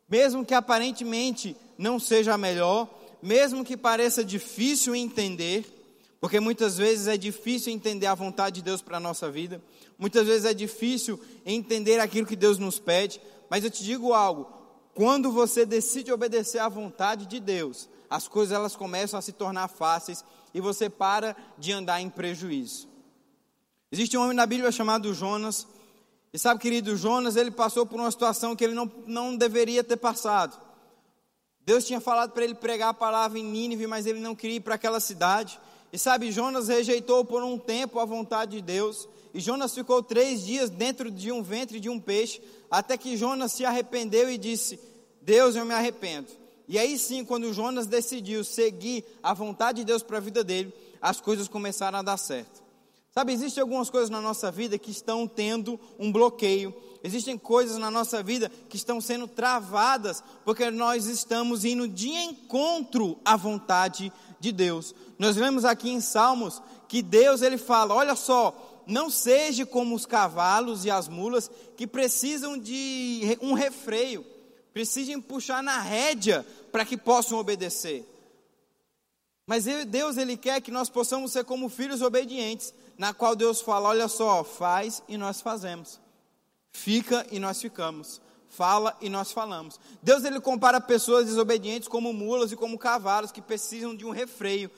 Mesmo 0.08 0.42
que 0.42 0.54
aparentemente 0.54 1.54
não 1.76 2.00
seja 2.00 2.32
a 2.32 2.38
melhor, 2.38 2.88
mesmo 3.22 3.62
que 3.62 3.76
pareça 3.76 4.24
difícil 4.24 4.94
entender, 4.96 5.66
porque 6.18 6.40
muitas 6.40 6.78
vezes 6.78 7.08
é 7.08 7.18
difícil 7.18 7.70
entender 7.70 8.06
a 8.06 8.14
vontade 8.14 8.54
de 8.54 8.62
Deus 8.62 8.80
para 8.80 8.96
a 8.96 9.00
nossa 9.00 9.30
vida, 9.30 9.62
muitas 9.98 10.26
vezes 10.26 10.46
é 10.46 10.54
difícil 10.54 11.20
entender 11.44 12.00
aquilo 12.00 12.26
que 12.26 12.36
Deus 12.36 12.56
nos 12.56 12.78
pede, 12.78 13.20
mas 13.50 13.64
eu 13.64 13.70
te 13.70 13.84
digo 13.84 14.14
algo: 14.14 14.50
quando 14.94 15.30
você 15.30 15.66
decide 15.66 16.10
obedecer 16.10 16.60
à 16.60 16.70
vontade 16.70 17.26
de 17.26 17.38
Deus, 17.38 17.86
as 18.08 18.26
coisas 18.26 18.56
elas 18.56 18.74
começam 18.74 19.18
a 19.18 19.22
se 19.22 19.32
tornar 19.32 19.68
fáceis 19.68 20.24
e 20.54 20.60
você 20.60 20.88
para 20.88 21.36
de 21.58 21.72
andar 21.72 22.00
em 22.00 22.08
prejuízo. 22.08 22.88
Existe 23.90 24.16
um 24.16 24.22
homem 24.22 24.36
na 24.36 24.46
Bíblia 24.46 24.72
chamado 24.72 25.12
Jonas, 25.12 25.66
e 26.34 26.38
sabe, 26.38 26.58
querido, 26.60 26.96
Jonas, 26.96 27.36
ele 27.36 27.52
passou 27.52 27.86
por 27.86 28.00
uma 28.00 28.10
situação 28.10 28.56
que 28.56 28.64
ele 28.64 28.74
não, 28.74 28.90
não 29.06 29.36
deveria 29.36 29.84
ter 29.84 29.96
passado. 29.96 30.60
Deus 31.60 31.86
tinha 31.86 32.00
falado 32.00 32.32
para 32.32 32.42
ele 32.42 32.56
pregar 32.56 32.88
a 32.88 32.94
palavra 32.94 33.38
em 33.38 33.44
Nínive, 33.44 33.86
mas 33.86 34.04
ele 34.04 34.18
não 34.18 34.34
queria 34.34 34.56
ir 34.56 34.60
para 34.60 34.74
aquela 34.74 34.98
cidade. 34.98 35.60
E 35.92 35.98
sabe, 35.98 36.32
Jonas 36.32 36.66
rejeitou 36.66 37.24
por 37.24 37.44
um 37.44 37.56
tempo 37.56 38.00
a 38.00 38.04
vontade 38.04 38.56
de 38.56 38.62
Deus. 38.62 39.08
E 39.32 39.38
Jonas 39.38 39.74
ficou 39.74 40.02
três 40.02 40.44
dias 40.44 40.70
dentro 40.70 41.08
de 41.08 41.30
um 41.30 41.40
ventre 41.40 41.78
de 41.78 41.88
um 41.88 42.00
peixe, 42.00 42.42
até 42.68 42.98
que 42.98 43.16
Jonas 43.16 43.52
se 43.52 43.64
arrependeu 43.64 44.28
e 44.28 44.36
disse: 44.36 44.80
Deus, 45.22 45.54
eu 45.54 45.64
me 45.64 45.72
arrependo. 45.72 46.28
E 46.66 46.78
aí 46.78 46.98
sim, 46.98 47.24
quando 47.24 47.52
Jonas 47.52 47.86
decidiu 47.86 48.42
seguir 48.42 49.04
a 49.22 49.34
vontade 49.34 49.78
de 49.78 49.84
Deus 49.84 50.02
para 50.02 50.16
a 50.16 50.20
vida 50.20 50.42
dele, 50.42 50.72
as 51.00 51.20
coisas 51.20 51.48
começaram 51.48 51.98
a 51.98 52.02
dar 52.02 52.16
certo. 52.16 52.64
Sabe, 53.14 53.32
existem 53.32 53.60
algumas 53.60 53.90
coisas 53.90 54.10
na 54.10 54.20
nossa 54.20 54.50
vida 54.50 54.76
que 54.76 54.90
estão 54.90 55.24
tendo 55.24 55.78
um 56.00 56.10
bloqueio. 56.10 56.74
Existem 57.02 57.38
coisas 57.38 57.78
na 57.78 57.88
nossa 57.88 58.22
vida 58.24 58.50
que 58.68 58.76
estão 58.76 59.00
sendo 59.00 59.28
travadas 59.28 60.24
porque 60.44 60.68
nós 60.68 61.06
estamos 61.06 61.64
indo 61.64 61.86
de 61.86 62.08
encontro 62.08 63.16
à 63.24 63.36
vontade 63.36 64.12
de 64.40 64.50
Deus. 64.50 64.94
Nós 65.16 65.36
vemos 65.36 65.64
aqui 65.64 65.90
em 65.90 66.00
Salmos 66.00 66.60
que 66.88 67.02
Deus 67.02 67.40
ele 67.40 67.56
fala: 67.56 67.94
"Olha 67.94 68.16
só, 68.16 68.82
não 68.84 69.08
seja 69.08 69.64
como 69.64 69.94
os 69.94 70.06
cavalos 70.06 70.84
e 70.84 70.90
as 70.90 71.06
mulas 71.06 71.48
que 71.76 71.86
precisam 71.86 72.58
de 72.58 73.38
um 73.40 73.52
refreio 73.52 74.26
precisam 74.74 75.22
puxar 75.22 75.62
na 75.62 75.80
rédea 75.80 76.44
para 76.72 76.84
que 76.84 76.96
possam 76.96 77.38
obedecer. 77.38 78.04
Mas 79.46 79.66
Deus 79.86 80.16
ele 80.16 80.36
quer 80.36 80.60
que 80.60 80.72
nós 80.72 80.88
possamos 80.88 81.30
ser 81.30 81.44
como 81.44 81.68
filhos 81.68 82.02
obedientes, 82.02 82.74
na 82.98 83.14
qual 83.14 83.36
Deus 83.36 83.60
fala: 83.60 83.90
olha 83.90 84.08
só, 84.08 84.42
faz 84.42 85.00
e 85.06 85.16
nós 85.16 85.40
fazemos, 85.40 86.00
fica 86.72 87.24
e 87.30 87.38
nós 87.38 87.60
ficamos, 87.60 88.20
fala 88.48 88.96
e 89.00 89.08
nós 89.08 89.30
falamos. 89.30 89.78
Deus 90.02 90.24
ele 90.24 90.40
compara 90.40 90.80
pessoas 90.80 91.26
desobedientes 91.26 91.86
como 91.86 92.12
mulas 92.12 92.50
e 92.50 92.56
como 92.56 92.78
cavalos 92.78 93.30
que 93.30 93.40
precisam 93.40 93.94
de 93.94 94.04
um 94.04 94.10
refreio, 94.10 94.70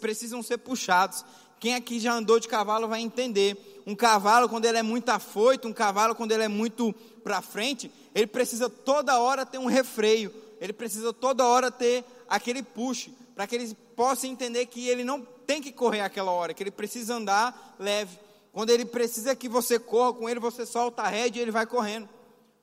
precisam 0.00 0.42
ser 0.42 0.58
puxados. 0.58 1.24
Quem 1.60 1.74
aqui 1.74 1.98
já 1.98 2.12
andou 2.12 2.38
de 2.38 2.46
cavalo 2.46 2.86
vai 2.86 3.00
entender. 3.00 3.82
Um 3.84 3.94
cavalo, 3.94 4.48
quando 4.48 4.64
ele 4.64 4.78
é 4.78 4.82
muito 4.82 5.08
afoito, 5.08 5.66
um 5.66 5.72
cavalo, 5.72 6.14
quando 6.14 6.30
ele 6.30 6.44
é 6.44 6.48
muito 6.48 6.94
para 7.24 7.42
frente, 7.42 7.90
ele 8.18 8.26
precisa 8.26 8.68
toda 8.68 9.20
hora 9.20 9.46
ter 9.46 9.58
um 9.58 9.66
refreio, 9.66 10.34
ele 10.60 10.72
precisa 10.72 11.12
toda 11.12 11.46
hora 11.46 11.70
ter 11.70 12.04
aquele 12.28 12.64
push, 12.64 13.10
para 13.32 13.46
que 13.46 13.54
ele 13.54 13.76
possa 13.94 14.26
entender 14.26 14.66
que 14.66 14.88
ele 14.88 15.04
não 15.04 15.22
tem 15.46 15.62
que 15.62 15.70
correr 15.70 16.00
aquela 16.00 16.32
hora, 16.32 16.52
que 16.52 16.60
ele 16.60 16.72
precisa 16.72 17.14
andar 17.14 17.76
leve. 17.78 18.18
Quando 18.52 18.70
ele 18.70 18.84
precisa 18.84 19.36
que 19.36 19.48
você 19.48 19.78
corra 19.78 20.12
com 20.14 20.28
ele, 20.28 20.40
você 20.40 20.66
solta 20.66 21.02
a 21.02 21.06
rédea 21.06 21.38
e 21.38 21.42
ele 21.42 21.52
vai 21.52 21.64
correndo. 21.64 22.08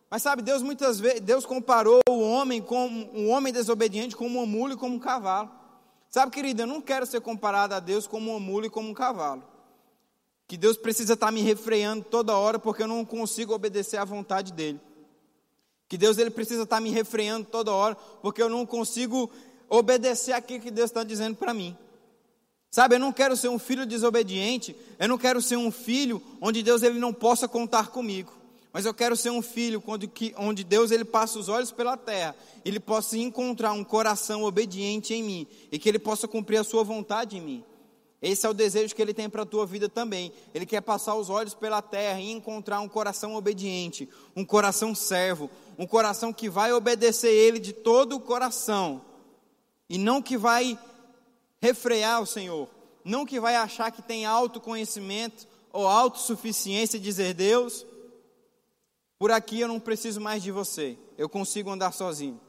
Mas 0.09 0.23
sabe, 0.23 0.41
Deus 0.41 0.61
muitas 0.61 0.99
vezes, 0.99 1.21
Deus 1.21 1.45
comparou 1.45 2.01
o 2.09 2.19
homem 2.19 2.61
com 2.61 2.87
um 3.13 3.29
homem 3.29 3.53
desobediente 3.53 4.13
como 4.13 4.39
uma 4.39 4.45
mula 4.45 4.73
e 4.73 4.77
como 4.77 4.95
um 4.95 4.99
cavalo. 4.99 5.49
Sabe, 6.09 6.33
querido, 6.33 6.63
eu 6.63 6.67
não 6.67 6.81
quero 6.81 7.05
ser 7.05 7.21
comparado 7.21 7.73
a 7.73 7.79
Deus 7.79 8.07
como 8.07 8.31
uma 8.31 8.41
mula 8.41 8.65
e 8.65 8.69
como 8.69 8.89
um 8.89 8.93
cavalo. 8.93 9.41
Que 10.49 10.57
Deus 10.57 10.75
precisa 10.75 11.13
estar 11.13 11.31
me 11.31 11.41
refreando 11.41 12.03
toda 12.03 12.35
hora 12.35 12.59
porque 12.59 12.83
eu 12.83 12.87
não 12.89 13.05
consigo 13.05 13.53
obedecer 13.53 13.95
à 13.95 14.03
vontade 14.03 14.51
dele. 14.51 14.81
Que 15.87 15.97
Deus 15.97 16.17
ele 16.17 16.29
precisa 16.29 16.63
estar 16.63 16.79
me 16.79 16.89
refreando 16.89 17.47
toda 17.47 17.71
hora 17.71 17.95
porque 18.21 18.41
eu 18.41 18.49
não 18.49 18.65
consigo 18.65 19.29
obedecer 19.69 20.33
aquilo 20.33 20.61
que 20.61 20.71
Deus 20.71 20.89
está 20.89 21.03
dizendo 21.03 21.35
para 21.35 21.53
mim. 21.53 21.77
Sabe, 22.71 22.95
eu 22.95 22.99
não 22.99 23.13
quero 23.13 23.37
ser 23.37 23.47
um 23.47 23.57
filho 23.57 23.85
desobediente, 23.85 24.75
eu 24.99 25.07
não 25.07 25.17
quero 25.17 25.41
ser 25.41 25.55
um 25.55 25.71
filho 25.71 26.21
onde 26.41 26.61
Deus 26.61 26.83
ele 26.83 26.99
não 26.99 27.13
possa 27.13 27.47
contar 27.47 27.87
comigo. 27.87 28.33
Mas 28.73 28.85
eu 28.85 28.93
quero 28.93 29.15
ser 29.15 29.29
um 29.29 29.41
filho 29.41 29.81
onde, 29.87 30.11
onde 30.35 30.61
Deus 30.61 30.91
ele 30.91 31.05
passa 31.05 31.39
os 31.39 31.47
olhos 31.47 31.71
pela 31.71 31.95
terra, 31.95 32.35
ele 32.65 32.77
possa 32.77 33.17
encontrar 33.17 33.71
um 33.71 33.85
coração 33.85 34.43
obediente 34.43 35.13
em 35.13 35.23
mim 35.23 35.47
e 35.71 35.79
que 35.79 35.87
ele 35.87 35.99
possa 35.99 36.27
cumprir 36.27 36.57
a 36.57 36.63
sua 36.65 36.83
vontade 36.83 37.37
em 37.37 37.41
mim. 37.41 37.63
Esse 38.21 38.45
é 38.45 38.49
o 38.49 38.53
desejo 38.53 38.93
que 38.93 39.01
ele 39.01 39.13
tem 39.13 39.29
para 39.29 39.43
a 39.43 39.45
tua 39.45 39.65
vida 39.65 39.87
também. 39.87 40.33
Ele 40.53 40.65
quer 40.65 40.81
passar 40.81 41.15
os 41.15 41.29
olhos 41.29 41.53
pela 41.53 41.81
terra 41.81 42.19
e 42.19 42.31
encontrar 42.31 42.81
um 42.81 42.89
coração 42.89 43.35
obediente, 43.35 44.09
um 44.35 44.43
coração 44.43 44.93
servo, 44.93 45.49
um 45.77 45.85
coração 45.85 46.31
que 46.31 46.49
vai 46.49 46.71
obedecer 46.71 47.31
ele 47.31 47.59
de 47.59 47.73
todo 47.73 48.15
o 48.15 48.19
coração 48.19 49.01
e 49.89 49.97
não 49.97 50.21
que 50.21 50.37
vai 50.37 50.79
refrear 51.61 52.21
o 52.21 52.25
Senhor, 52.25 52.69
não 53.03 53.25
que 53.25 53.39
vai 53.39 53.55
achar 53.55 53.91
que 53.91 54.01
tem 54.01 54.25
autoconhecimento 54.25 55.47
ou 55.71 55.87
autossuficiência 55.87 56.97
e 56.97 57.01
dizer: 57.01 57.33
Deus, 57.33 57.85
por 59.19 59.31
aqui 59.31 59.59
eu 59.59 59.67
não 59.67 59.79
preciso 59.79 60.19
mais 60.21 60.41
de 60.41 60.51
você, 60.51 60.97
eu 61.17 61.29
consigo 61.29 61.69
andar 61.69 61.91
sozinho. 61.91 62.39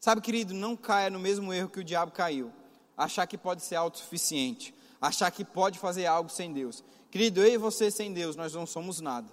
Sabe, 0.00 0.20
querido, 0.20 0.52
não 0.52 0.76
caia 0.76 1.08
no 1.08 1.18
mesmo 1.18 1.52
erro 1.52 1.70
que 1.70 1.80
o 1.80 1.84
diabo 1.84 2.12
caiu. 2.12 2.52
Achar 2.96 3.26
que 3.26 3.38
pode 3.38 3.62
ser 3.62 3.76
autossuficiente, 3.76 4.74
achar 5.00 5.30
que 5.30 5.44
pode 5.44 5.78
fazer 5.78 6.06
algo 6.06 6.28
sem 6.28 6.52
Deus. 6.52 6.84
Querido, 7.10 7.40
eu 7.40 7.54
e 7.54 7.56
você 7.56 7.90
sem 7.90 8.12
Deus, 8.12 8.36
nós 8.36 8.52
não 8.52 8.66
somos 8.66 9.00
nada. 9.00 9.28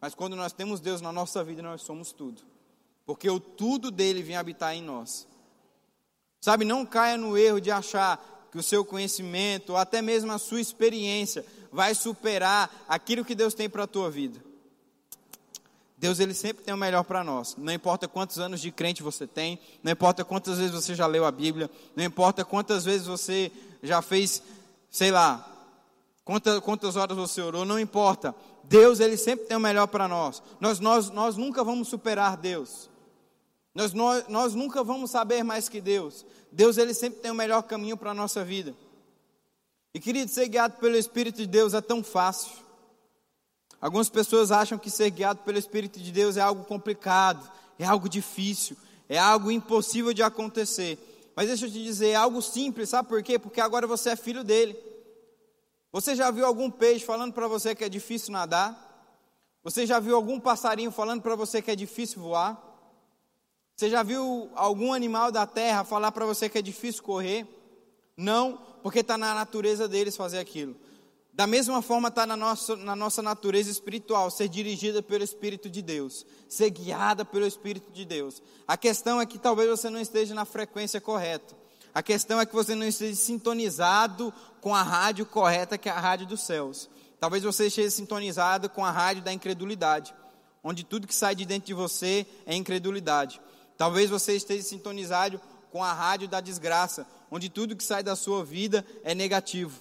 Mas 0.00 0.14
quando 0.14 0.34
nós 0.34 0.52
temos 0.52 0.80
Deus 0.80 1.00
na 1.00 1.12
nossa 1.12 1.44
vida, 1.44 1.62
nós 1.62 1.82
somos 1.82 2.12
tudo. 2.12 2.42
Porque 3.06 3.30
o 3.30 3.38
tudo 3.40 3.90
dele 3.90 4.22
vem 4.22 4.36
habitar 4.36 4.74
em 4.74 4.82
nós. 4.82 5.26
Sabe, 6.40 6.64
não 6.64 6.84
caia 6.84 7.16
no 7.16 7.38
erro 7.38 7.60
de 7.60 7.70
achar 7.70 8.48
que 8.50 8.58
o 8.58 8.62
seu 8.62 8.84
conhecimento, 8.84 9.70
ou 9.70 9.76
até 9.76 10.02
mesmo 10.02 10.32
a 10.32 10.38
sua 10.38 10.60
experiência, 10.60 11.44
vai 11.72 11.94
superar 11.94 12.84
aquilo 12.88 13.24
que 13.24 13.34
Deus 13.34 13.54
tem 13.54 13.68
para 13.68 13.84
a 13.84 13.86
tua 13.86 14.10
vida. 14.10 14.44
Deus 15.98 16.20
ele 16.20 16.34
sempre 16.34 16.62
tem 16.62 16.74
o 16.74 16.76
melhor 16.76 17.04
para 17.04 17.24
nós. 17.24 17.56
Não 17.56 17.72
importa 17.72 18.06
quantos 18.06 18.38
anos 18.38 18.60
de 18.60 18.70
crente 18.70 19.02
você 19.02 19.26
tem, 19.26 19.58
não 19.82 19.92
importa 19.92 20.24
quantas 20.24 20.58
vezes 20.58 20.72
você 20.72 20.94
já 20.94 21.06
leu 21.06 21.24
a 21.24 21.30
Bíblia, 21.30 21.70
não 21.94 22.04
importa 22.04 22.44
quantas 22.44 22.84
vezes 22.84 23.06
você 23.06 23.50
já 23.82 24.02
fez, 24.02 24.42
sei 24.90 25.10
lá, 25.10 25.48
quantas, 26.24 26.60
quantas 26.60 26.96
horas 26.96 27.16
você 27.16 27.40
orou, 27.40 27.64
não 27.64 27.78
importa. 27.78 28.34
Deus 28.64 29.00
ele 29.00 29.16
sempre 29.16 29.46
tem 29.46 29.56
o 29.56 29.60
melhor 29.60 29.86
para 29.86 30.08
nós. 30.08 30.42
Nós, 30.60 30.80
nós. 30.80 31.10
nós 31.10 31.36
nunca 31.36 31.64
vamos 31.64 31.88
superar 31.88 32.36
Deus. 32.36 32.90
Nós, 33.76 33.92
nós, 33.92 34.26
nós 34.26 34.54
nunca 34.54 34.82
vamos 34.82 35.10
saber 35.10 35.42
mais 35.42 35.68
que 35.68 35.82
Deus. 35.82 36.24
Deus 36.50 36.78
ele 36.78 36.94
sempre 36.94 37.20
tem 37.20 37.30
o 37.30 37.34
melhor 37.34 37.60
caminho 37.60 37.94
para 37.94 38.12
a 38.12 38.14
nossa 38.14 38.42
vida. 38.42 38.74
E 39.92 40.00
querido, 40.00 40.30
ser 40.30 40.48
guiado 40.48 40.78
pelo 40.78 40.96
Espírito 40.96 41.36
de 41.36 41.46
Deus 41.46 41.74
é 41.74 41.82
tão 41.82 42.02
fácil. 42.02 42.52
Algumas 43.78 44.08
pessoas 44.08 44.50
acham 44.50 44.78
que 44.78 44.90
ser 44.90 45.10
guiado 45.10 45.40
pelo 45.42 45.58
Espírito 45.58 46.00
de 46.00 46.10
Deus 46.10 46.38
é 46.38 46.40
algo 46.40 46.64
complicado, 46.64 47.46
é 47.78 47.84
algo 47.84 48.08
difícil, 48.08 48.78
é 49.10 49.18
algo 49.18 49.50
impossível 49.50 50.14
de 50.14 50.22
acontecer. 50.22 50.98
Mas 51.36 51.48
deixa 51.48 51.66
eu 51.66 51.70
te 51.70 51.84
dizer, 51.84 52.08
é 52.08 52.14
algo 52.14 52.40
simples, 52.40 52.88
sabe 52.88 53.10
por 53.10 53.22
quê? 53.22 53.38
Porque 53.38 53.60
agora 53.60 53.86
você 53.86 54.08
é 54.08 54.16
filho 54.16 54.42
dele. 54.42 54.74
Você 55.92 56.16
já 56.16 56.30
viu 56.30 56.46
algum 56.46 56.70
peixe 56.70 57.04
falando 57.04 57.34
para 57.34 57.46
você 57.46 57.74
que 57.74 57.84
é 57.84 57.90
difícil 57.90 58.32
nadar? 58.32 58.74
Você 59.62 59.84
já 59.84 60.00
viu 60.00 60.16
algum 60.16 60.40
passarinho 60.40 60.90
falando 60.90 61.20
para 61.20 61.36
você 61.36 61.60
que 61.60 61.70
é 61.70 61.76
difícil 61.76 62.22
voar? 62.22 62.65
Você 63.76 63.90
já 63.90 64.02
viu 64.02 64.50
algum 64.54 64.94
animal 64.94 65.30
da 65.30 65.46
terra 65.46 65.84
falar 65.84 66.10
para 66.10 66.24
você 66.24 66.48
que 66.48 66.56
é 66.56 66.62
difícil 66.62 67.02
correr? 67.02 67.46
Não, 68.16 68.58
porque 68.82 69.00
está 69.00 69.18
na 69.18 69.34
natureza 69.34 69.86
deles 69.86 70.16
fazer 70.16 70.38
aquilo. 70.38 70.74
Da 71.30 71.46
mesma 71.46 71.82
forma 71.82 72.08
está 72.08 72.24
na 72.24 72.34
nossa, 72.34 72.74
na 72.76 72.96
nossa 72.96 73.20
natureza 73.20 73.70
espiritual, 73.70 74.30
ser 74.30 74.48
dirigida 74.48 75.02
pelo 75.02 75.22
Espírito 75.22 75.68
de 75.68 75.82
Deus, 75.82 76.24
ser 76.48 76.70
guiada 76.70 77.22
pelo 77.22 77.46
Espírito 77.46 77.92
de 77.92 78.06
Deus. 78.06 78.42
A 78.66 78.78
questão 78.78 79.20
é 79.20 79.26
que 79.26 79.38
talvez 79.38 79.68
você 79.68 79.90
não 79.90 80.00
esteja 80.00 80.34
na 80.34 80.46
frequência 80.46 80.98
correta. 80.98 81.54
A 81.92 82.02
questão 82.02 82.40
é 82.40 82.46
que 82.46 82.54
você 82.54 82.74
não 82.74 82.86
esteja 82.86 83.14
sintonizado 83.14 84.32
com 84.62 84.74
a 84.74 84.82
rádio 84.82 85.26
correta, 85.26 85.76
que 85.76 85.90
é 85.90 85.92
a 85.92 86.00
rádio 86.00 86.26
dos 86.26 86.40
céus. 86.40 86.88
Talvez 87.20 87.42
você 87.42 87.66
esteja 87.66 87.90
sintonizado 87.90 88.70
com 88.70 88.82
a 88.82 88.90
rádio 88.90 89.22
da 89.22 89.34
incredulidade, 89.34 90.14
onde 90.64 90.82
tudo 90.82 91.06
que 91.06 91.14
sai 91.14 91.34
de 91.34 91.44
dentro 91.44 91.66
de 91.66 91.74
você 91.74 92.26
é 92.46 92.54
incredulidade. 92.54 93.38
Talvez 93.76 94.10
você 94.10 94.34
esteja 94.34 94.62
sintonizado 94.62 95.40
com 95.70 95.82
a 95.82 95.92
rádio 95.92 96.28
da 96.28 96.40
desgraça, 96.40 97.06
onde 97.30 97.48
tudo 97.48 97.76
que 97.76 97.84
sai 97.84 98.02
da 98.02 98.16
sua 98.16 98.44
vida 98.44 98.84
é 99.02 99.14
negativo. 99.14 99.78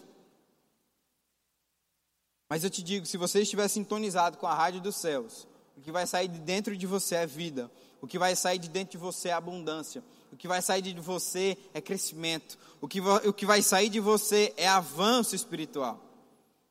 Mas 2.49 2.63
eu 2.63 2.69
te 2.69 2.83
digo, 2.83 3.05
se 3.05 3.17
você 3.17 3.41
estiver 3.41 3.67
sintonizado 3.67 4.37
com 4.37 4.45
a 4.45 4.53
rádio 4.53 4.81
dos 4.81 4.95
céus, 4.95 5.47
o 5.75 5.81
que 5.81 5.91
vai 5.91 6.05
sair 6.05 6.27
de 6.27 6.39
dentro 6.39 6.75
de 6.75 6.85
você 6.85 7.15
é 7.15 7.25
vida, 7.25 7.71
o 8.01 8.07
que 8.07 8.19
vai 8.19 8.35
sair 8.35 8.59
de 8.59 8.69
dentro 8.69 8.91
de 8.91 8.97
você 8.97 9.29
é 9.29 9.33
abundância, 9.33 10.03
o 10.31 10.37
que 10.37 10.47
vai 10.47 10.61
sair 10.61 10.81
de 10.81 10.93
você 10.99 11.57
é 11.73 11.81
crescimento, 11.81 12.57
o 12.81 12.87
que, 12.87 12.99
o 12.99 13.33
que 13.33 13.45
vai 13.45 13.61
sair 13.61 13.89
de 13.89 13.99
você 13.99 14.53
é 14.57 14.67
avanço 14.67 15.35
espiritual. 15.35 16.01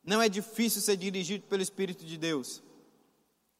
Não 0.03 0.21
é 0.21 0.29
difícil 0.29 0.81
ser 0.81 0.95
dirigido 0.95 1.45
pelo 1.47 1.63
Espírito 1.63 2.05
de 2.05 2.17
Deus. 2.17 2.61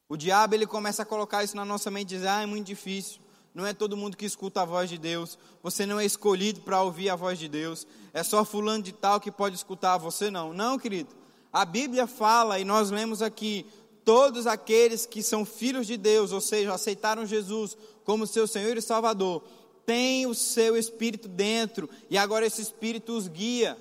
O 0.08 0.16
diabo 0.16 0.54
ele 0.54 0.68
começa 0.68 1.02
a 1.02 1.06
colocar 1.06 1.44
isso 1.44 1.56
na 1.56 1.66
nossa 1.66 1.90
mente 1.90 2.14
e 2.14 2.18
diz: 2.18 2.28
ah, 2.28 2.44
é 2.44 2.46
muito 2.46 2.68
difícil. 2.68 3.20
Não 3.56 3.66
é 3.66 3.74
todo 3.74 3.96
mundo 3.96 4.18
que 4.18 4.26
escuta 4.26 4.62
a 4.62 4.66
voz 4.66 4.90
de 4.90 4.98
Deus. 4.98 5.40
Você 5.64 5.86
não 5.86 5.98
é 5.98 6.06
escolhido 6.06 6.60
para 6.60 6.84
ouvir 6.84 7.10
a 7.10 7.16
voz 7.16 7.40
de 7.40 7.48
Deus. 7.48 7.88
É 8.14 8.22
só 8.22 8.44
fulano 8.44 8.84
de 8.84 8.92
tal 8.92 9.18
que 9.22 9.32
pode 9.32 9.56
escutar 9.56 9.98
você 9.98 10.30
não. 10.30 10.54
Não, 10.54 10.78
querido. 10.78 11.16
A 11.54 11.64
Bíblia 11.64 12.06
fala, 12.06 12.60
e 12.60 12.66
nós 12.66 12.92
lemos 12.92 13.22
aqui, 13.22 13.66
todos 14.04 14.46
aqueles 14.46 15.06
que 15.06 15.24
são 15.24 15.46
filhos 15.46 15.88
de 15.88 15.96
Deus, 15.96 16.34
ou 16.34 16.42
seja, 16.42 16.74
aceitaram 16.74 17.26
Jesus 17.26 17.78
como 18.04 18.28
seu 18.28 18.46
Senhor 18.46 18.76
e 18.76 18.82
Salvador, 18.82 19.42
têm 19.86 20.28
o 20.28 20.36
seu 20.36 20.76
Espírito 20.76 21.30
dentro, 21.30 21.90
e 22.10 22.18
agora 22.18 22.46
esse 22.46 22.62
Espírito 22.62 23.14
os 23.14 23.30
guia. 23.30 23.78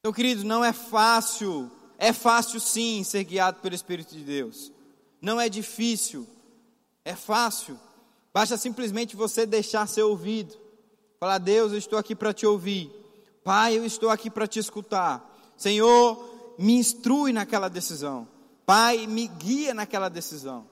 Então, 0.00 0.12
queridos, 0.12 0.42
não 0.42 0.64
é 0.64 0.72
fácil, 0.72 1.70
é 1.96 2.12
fácil 2.12 2.58
sim 2.58 3.04
ser 3.04 3.22
guiado 3.22 3.60
pelo 3.60 3.76
Espírito 3.76 4.12
de 4.12 4.24
Deus, 4.24 4.72
não 5.22 5.40
é 5.40 5.48
difícil, 5.48 6.26
é 7.04 7.14
fácil, 7.14 7.78
basta 8.34 8.58
simplesmente 8.58 9.14
você 9.14 9.46
deixar 9.46 9.86
ser 9.86 10.02
ouvido, 10.02 10.54
falar: 11.18 11.38
Deus, 11.38 11.72
eu 11.72 11.78
estou 11.78 11.98
aqui 11.98 12.14
para 12.14 12.34
te 12.34 12.44
ouvir, 12.44 12.92
Pai, 13.44 13.78
eu 13.78 13.84
estou 13.84 14.10
aqui 14.10 14.28
para 14.28 14.46
te 14.46 14.58
escutar. 14.58 15.32
Senhor, 15.56 16.54
me 16.58 16.74
instrui 16.74 17.32
naquela 17.32 17.68
decisão. 17.68 18.28
Pai, 18.66 19.06
me 19.06 19.28
guia 19.28 19.72
naquela 19.72 20.08
decisão. 20.08 20.66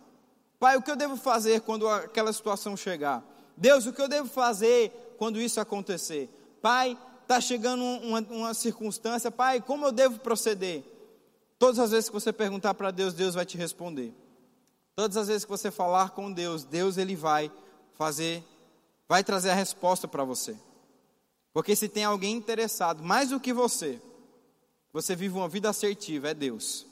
Pai, 0.58 0.76
o 0.76 0.82
que 0.82 0.90
eu 0.90 0.96
devo 0.96 1.16
fazer 1.16 1.60
quando 1.60 1.88
aquela 1.88 2.32
situação 2.32 2.76
chegar? 2.76 3.22
Deus, 3.56 3.86
o 3.86 3.92
que 3.92 4.00
eu 4.00 4.08
devo 4.08 4.28
fazer 4.28 5.14
quando 5.18 5.40
isso 5.40 5.60
acontecer? 5.60 6.30
Pai, 6.62 6.96
está 7.22 7.40
chegando 7.40 7.82
uma, 7.82 8.20
uma 8.30 8.54
circunstância, 8.54 9.30
Pai, 9.30 9.60
como 9.60 9.86
eu 9.86 9.92
devo 9.92 10.18
proceder? 10.18 10.84
Todas 11.58 11.78
as 11.78 11.90
vezes 11.90 12.08
que 12.08 12.14
você 12.14 12.32
perguntar 12.32 12.74
para 12.74 12.90
Deus, 12.90 13.14
Deus 13.14 13.34
vai 13.34 13.44
te 13.44 13.56
responder. 13.56 14.14
Todas 14.94 15.16
as 15.16 15.28
vezes 15.28 15.44
que 15.44 15.50
você 15.50 15.70
falar 15.70 16.10
com 16.10 16.30
Deus, 16.30 16.64
Deus 16.64 16.98
ele 16.98 17.16
vai 17.16 17.50
fazer, 17.94 18.44
vai 19.08 19.24
trazer 19.24 19.50
a 19.50 19.54
resposta 19.54 20.06
para 20.06 20.24
você. 20.24 20.56
Porque 21.52 21.74
se 21.74 21.88
tem 21.88 22.04
alguém 22.04 22.34
interessado 22.36 23.02
mais 23.02 23.30
do 23.30 23.40
que 23.40 23.52
você, 23.52 24.00
você 24.92 25.16
vive 25.16 25.34
uma 25.34 25.48
vida 25.48 25.70
assertiva, 25.70 26.30
é 26.30 26.34
Deus. 26.34 26.86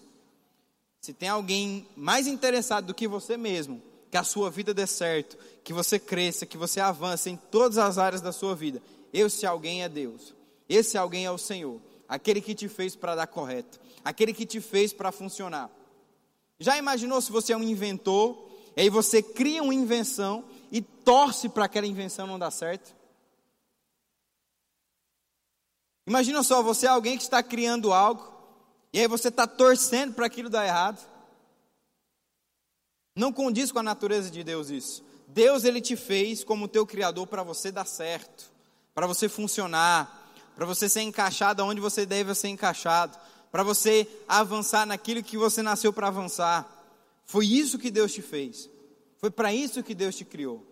Se 1.01 1.13
tem 1.13 1.29
alguém 1.29 1.87
mais 1.97 2.27
interessado 2.27 2.87
do 2.87 2.95
que 2.95 3.09
você 3.09 3.37
mesmo, 3.37 3.83
que 4.11 4.17
a 4.17 4.25
sua 4.25 4.51
vida 4.51 4.75
dê 4.75 4.87
certo, 4.87 5.39
que 5.63 5.73
você 5.73 5.99
cresça, 5.99 6.45
que 6.45 6.59
você 6.59 6.81
avance 6.81 7.31
em 7.31 7.37
todas 7.37 7.79
as 7.79 7.97
áreas 7.97 8.21
da 8.21 8.33
sua 8.33 8.55
vida, 8.55 8.83
esse 9.13 9.47
alguém 9.47 9.83
é 9.83 9.89
Deus. 9.89 10.35
Esse 10.69 10.97
alguém 10.97 11.25
é 11.25 11.31
o 11.31 11.39
Senhor, 11.39 11.81
aquele 12.09 12.41
que 12.41 12.55
te 12.55 12.69
fez 12.69 12.95
para 12.95 13.15
dar 13.15 13.27
correto, 13.27 13.81
aquele 14.05 14.33
que 14.33 14.47
te 14.47 14.61
fez 14.61 14.93
para 14.93 15.11
funcionar. 15.11 15.71
Já 16.61 16.77
imaginou 16.77 17.21
se 17.23 17.33
você 17.33 17.55
é 17.55 17.57
um 17.57 17.63
inventor, 17.63 18.51
e 18.77 18.83
aí 18.83 18.91
você 18.91 19.23
cria 19.23 19.63
uma 19.63 19.75
invenção 19.75 20.45
e 20.71 20.83
torce 20.83 21.49
para 21.49 21.65
aquela 21.65 21.87
invenção 21.87 22.27
não 22.27 22.39
dar 22.39 22.51
certo? 22.51 22.95
Imagina 26.07 26.43
só, 26.43 26.63
você 26.63 26.87
é 26.87 26.91
alguém 26.91 27.17
que 27.17 27.23
está 27.23 27.43
criando 27.43 27.93
algo, 27.93 28.31
e 28.93 29.01
aí 29.01 29.09
você 29.09 29.29
está 29.29 29.47
torcendo 29.47 30.13
para 30.13 30.27
aquilo 30.27 30.51
dar 30.51 30.67
errado. 30.67 31.01
Não 33.17 33.33
condiz 33.33 33.73
com 33.73 33.79
a 33.79 33.83
natureza 33.83 34.31
de 34.31 34.45
Deus 34.45 34.69
isso. 34.69 35.03
Deus 35.27 35.65
ele 35.65 35.81
te 35.81 35.97
fez 35.97 36.45
como 36.45 36.69
teu 36.69 36.87
criador 36.87 37.27
para 37.27 37.43
você 37.43 37.73
dar 37.73 37.87
certo, 37.87 38.51
para 38.95 39.07
você 39.07 39.29
funcionar, 39.29 40.33
para 40.57 40.67
você 40.67 40.89
ser 40.89 41.03
encaixado 41.03 41.65
onde 41.65 41.81
você 41.81 42.05
deve 42.05 42.35
ser 42.35 42.49
encaixado, 42.49 43.17
para 43.51 43.63
você 43.63 44.09
avançar 44.29 44.87
naquilo 44.87 45.23
que 45.23 45.37
você 45.37 45.63
nasceu 45.63 45.93
para 45.93 46.09
avançar. 46.09 46.69
Foi 47.25 47.47
isso 47.47 47.79
que 47.79 47.91
Deus 47.91 48.13
te 48.13 48.23
fez. 48.23 48.69
Foi 49.19 49.31
para 49.31 49.53
isso 49.53 49.83
que 49.83 49.95
Deus 49.95 50.17
te 50.17 50.25
criou. 50.25 50.67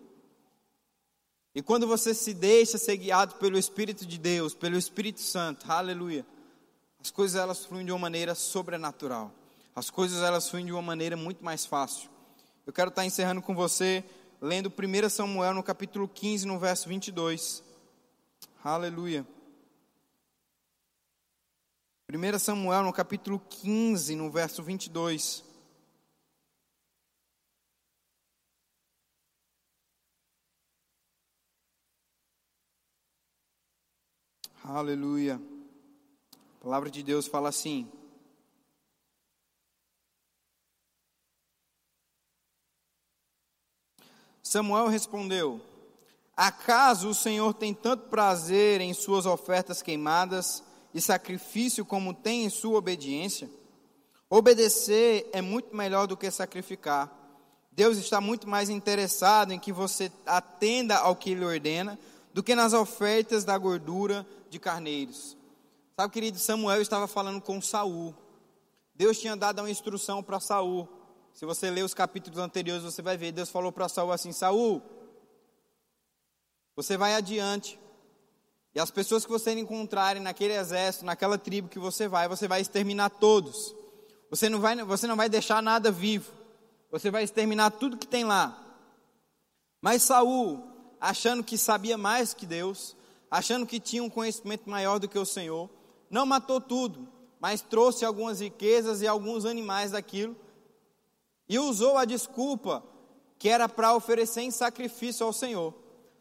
E 1.53 1.61
quando 1.61 1.87
você 1.87 2.13
se 2.13 2.33
deixa 2.33 2.77
ser 2.77 2.97
guiado 2.97 3.35
pelo 3.35 3.57
Espírito 3.57 4.05
de 4.05 4.17
Deus, 4.17 4.53
pelo 4.53 4.77
Espírito 4.77 5.21
Santo, 5.21 5.69
aleluia, 5.71 6.25
as 7.01 7.11
coisas 7.11 7.39
elas 7.39 7.65
fluem 7.65 7.85
de 7.85 7.91
uma 7.91 7.99
maneira 7.99 8.35
sobrenatural. 8.35 9.33
As 9.75 9.89
coisas 9.89 10.21
elas 10.21 10.49
fluem 10.49 10.65
de 10.65 10.71
uma 10.71 10.81
maneira 10.81 11.15
muito 11.15 11.43
mais 11.43 11.65
fácil. 11.65 12.09
Eu 12.65 12.73
quero 12.73 12.89
estar 12.89 13.05
encerrando 13.05 13.41
com 13.41 13.55
você 13.55 14.03
lendo 14.41 14.71
1 14.71 15.09
Samuel 15.09 15.53
no 15.53 15.63
capítulo 15.63 16.07
15, 16.07 16.45
no 16.45 16.59
verso 16.59 16.87
22. 16.87 17.63
Aleluia. 18.63 19.25
1 22.11 22.39
Samuel 22.39 22.81
no 22.81 22.91
capítulo 22.91 23.39
15, 23.39 24.15
no 24.15 24.31
verso 24.31 24.63
22. 24.63 25.43
Aleluia. 34.63 35.39
A 36.59 36.63
palavra 36.63 36.89
de 36.89 37.03
Deus 37.03 37.27
fala 37.27 37.49
assim: 37.49 37.87
Samuel 44.41 44.87
respondeu: 44.87 45.61
Acaso 46.35 47.09
o 47.09 47.13
Senhor 47.13 47.53
tem 47.53 47.71
tanto 47.71 48.09
prazer 48.09 48.81
em 48.81 48.95
suas 48.95 49.27
ofertas 49.27 49.83
queimadas 49.83 50.63
e 50.93 51.01
sacrifício 51.01 51.85
como 51.85 52.13
tem 52.13 52.45
em 52.45 52.49
sua 52.49 52.77
obediência? 52.77 53.49
Obedecer 54.29 55.29
é 55.33 55.41
muito 55.41 55.75
melhor 55.75 56.07
do 56.07 56.17
que 56.17 56.29
sacrificar. 56.29 57.11
Deus 57.71 57.97
está 57.97 58.19
muito 58.19 58.47
mais 58.47 58.69
interessado 58.69 59.51
em 59.51 59.59
que 59.59 59.71
você 59.71 60.11
atenda 60.25 60.97
ao 60.97 61.15
que 61.15 61.31
Ele 61.31 61.45
ordena 61.45 61.97
do 62.33 62.43
que 62.43 62.55
nas 62.55 62.73
ofertas 62.73 63.43
da 63.43 63.57
gordura 63.57 64.25
de 64.49 64.59
carneiros. 64.59 65.35
Sabe, 65.95 66.13
querido, 66.13 66.37
Samuel 66.37 66.81
estava 66.81 67.07
falando 67.07 67.41
com 67.41 67.61
Saul. 67.61 68.15
Deus 68.93 69.19
tinha 69.19 69.35
dado 69.35 69.59
uma 69.59 69.69
instrução 69.69 70.21
para 70.21 70.39
Saul. 70.39 70.87
Se 71.33 71.45
você 71.45 71.69
ler 71.69 71.83
os 71.83 71.93
capítulos 71.93 72.39
anteriores, 72.39 72.83
você 72.83 73.01
vai 73.01 73.17
ver. 73.17 73.31
Deus 73.31 73.49
falou 73.49 73.71
para 73.71 73.89
Saul 73.89 74.11
assim: 74.11 74.31
Saul, 74.31 74.81
você 76.75 76.97
vai 76.97 77.15
adiante. 77.15 77.79
E 78.73 78.79
as 78.79 78.91
pessoas 78.91 79.25
que 79.25 79.31
você 79.31 79.51
encontrarem 79.53 80.21
naquele 80.21 80.53
exército, 80.53 81.05
naquela 81.05 81.37
tribo 81.37 81.69
que 81.69 81.79
você 81.79 82.07
vai, 82.07 82.27
você 82.27 82.47
vai 82.47 82.61
exterminar 82.61 83.09
todos. 83.09 83.75
Você 84.29 84.47
não 84.47 84.59
vai, 84.59 84.75
você 84.83 85.07
não 85.07 85.15
vai 85.15 85.27
deixar 85.27 85.61
nada 85.61 85.91
vivo. 85.91 86.31
Você 86.91 87.09
vai 87.09 87.23
exterminar 87.23 87.71
tudo 87.71 87.97
que 87.97 88.07
tem 88.07 88.23
lá. 88.23 88.57
Mas 89.81 90.03
Saul, 90.03 90.63
achando 90.99 91.43
que 91.43 91.57
sabia 91.57 91.97
mais 91.97 92.33
que 92.33 92.45
Deus, 92.45 92.95
achando 93.29 93.65
que 93.65 93.79
tinha 93.79 94.03
um 94.03 94.09
conhecimento 94.09 94.69
maior 94.69 94.99
do 94.99 95.07
que 95.07 95.17
o 95.17 95.25
Senhor, 95.25 95.69
não 96.09 96.25
matou 96.25 96.59
tudo, 96.59 97.07
mas 97.39 97.61
trouxe 97.61 98.05
algumas 98.05 98.39
riquezas 98.39 99.01
e 99.01 99.07
alguns 99.07 99.45
animais 99.45 99.91
daquilo 99.91 100.35
e 101.49 101.57
usou 101.57 101.97
a 101.97 102.05
desculpa 102.05 102.83
que 103.39 103.49
era 103.49 103.67
para 103.67 103.95
oferecer 103.95 104.41
em 104.41 104.51
sacrifício 104.51 105.25
ao 105.25 105.33
Senhor. 105.33 105.73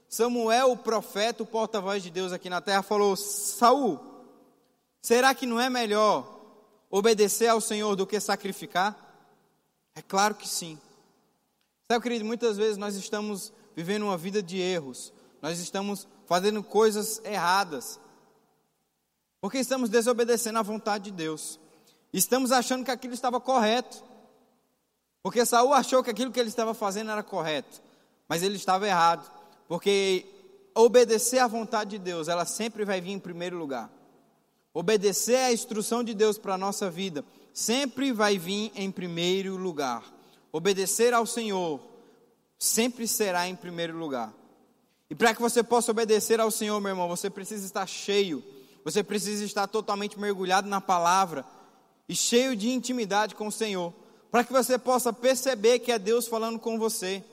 Samuel, 0.08 0.72
o 0.72 0.76
profeta, 0.76 1.42
o 1.42 1.46
porta-voz 1.46 2.02
de 2.02 2.10
Deus 2.10 2.32
aqui 2.32 2.48
na 2.48 2.60
terra, 2.60 2.82
falou: 2.82 3.14
Saul, 3.14 4.00
será 5.02 5.34
que 5.34 5.46
não 5.46 5.60
é 5.60 5.68
melhor 5.68 6.38
obedecer 6.90 7.48
ao 7.48 7.60
Senhor 7.60 7.94
do 7.94 8.06
que 8.06 8.18
sacrificar? 8.18 8.96
É 9.94 10.00
claro 10.00 10.34
que 10.34 10.48
sim. 10.48 10.78
Sabe, 11.90 12.02
querido, 12.02 12.24
muitas 12.24 12.56
vezes 12.56 12.76
nós 12.76 12.94
estamos 12.96 13.52
vivendo 13.76 14.04
uma 14.04 14.16
vida 14.16 14.42
de 14.42 14.58
erros, 14.58 15.12
nós 15.42 15.58
estamos 15.58 16.08
fazendo 16.26 16.62
coisas 16.62 17.20
erradas, 17.24 18.00
porque 19.40 19.58
estamos 19.58 19.88
desobedecendo 19.88 20.58
à 20.58 20.62
vontade 20.62 21.04
de 21.04 21.10
Deus, 21.12 21.60
estamos 22.12 22.50
achando 22.50 22.84
que 22.84 22.90
aquilo 22.90 23.14
estava 23.14 23.40
correto. 23.40 24.04
Porque 25.22 25.44
Saul 25.44 25.74
achou 25.74 26.02
que 26.02 26.10
aquilo 26.10 26.30
que 26.30 26.38
ele 26.38 26.48
estava 26.48 26.72
fazendo 26.72 27.10
era 27.10 27.22
correto, 27.22 27.82
mas 28.28 28.42
ele 28.42 28.56
estava 28.56 28.86
errado, 28.86 29.28
porque 29.68 30.24
obedecer 30.74 31.38
à 31.38 31.46
vontade 31.46 31.90
de 31.90 31.98
Deus, 31.98 32.26
ela 32.26 32.44
sempre 32.44 32.84
vai 32.84 33.00
vir 33.00 33.12
em 33.12 33.18
primeiro 33.18 33.56
lugar. 33.56 33.90
Obedecer 34.72 35.36
à 35.36 35.52
instrução 35.52 36.02
de 36.02 36.14
Deus 36.14 36.38
para 36.38 36.54
a 36.54 36.58
nossa 36.58 36.90
vida 36.90 37.24
sempre 37.52 38.12
vai 38.12 38.38
vir 38.38 38.72
em 38.74 38.90
primeiro 38.90 39.56
lugar. 39.56 40.04
Obedecer 40.50 41.12
ao 41.12 41.26
Senhor 41.26 41.80
sempre 42.58 43.06
será 43.06 43.48
em 43.48 43.54
primeiro 43.54 43.96
lugar. 43.96 44.32
E 45.10 45.14
para 45.14 45.34
que 45.34 45.40
você 45.40 45.62
possa 45.62 45.90
obedecer 45.90 46.40
ao 46.40 46.50
Senhor, 46.50 46.80
meu 46.80 46.90
irmão, 46.90 47.08
você 47.08 47.30
precisa 47.30 47.64
estar 47.64 47.86
cheio, 47.86 48.42
você 48.84 49.02
precisa 49.02 49.44
estar 49.44 49.66
totalmente 49.66 50.18
mergulhado 50.18 50.68
na 50.68 50.80
palavra 50.80 51.44
e 52.08 52.14
cheio 52.14 52.56
de 52.56 52.70
intimidade 52.70 53.34
com 53.34 53.46
o 53.46 53.52
Senhor 53.52 53.92
para 54.30 54.44
que 54.44 54.52
você 54.52 54.78
possa 54.78 55.12
perceber 55.12 55.78
que 55.78 55.90
é 55.90 55.98
Deus 55.98 56.26
falando 56.26 56.58
com 56.58 56.78
você. 56.78 57.24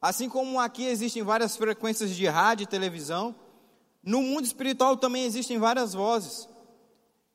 Assim 0.00 0.28
como 0.28 0.58
aqui 0.58 0.84
existem 0.84 1.22
várias 1.22 1.56
frequências 1.56 2.10
de 2.10 2.26
rádio 2.26 2.64
e 2.64 2.66
televisão, 2.66 3.34
no 4.02 4.22
mundo 4.22 4.44
espiritual 4.44 4.96
também 4.96 5.24
existem 5.24 5.58
várias 5.58 5.92
vozes. 5.92 6.48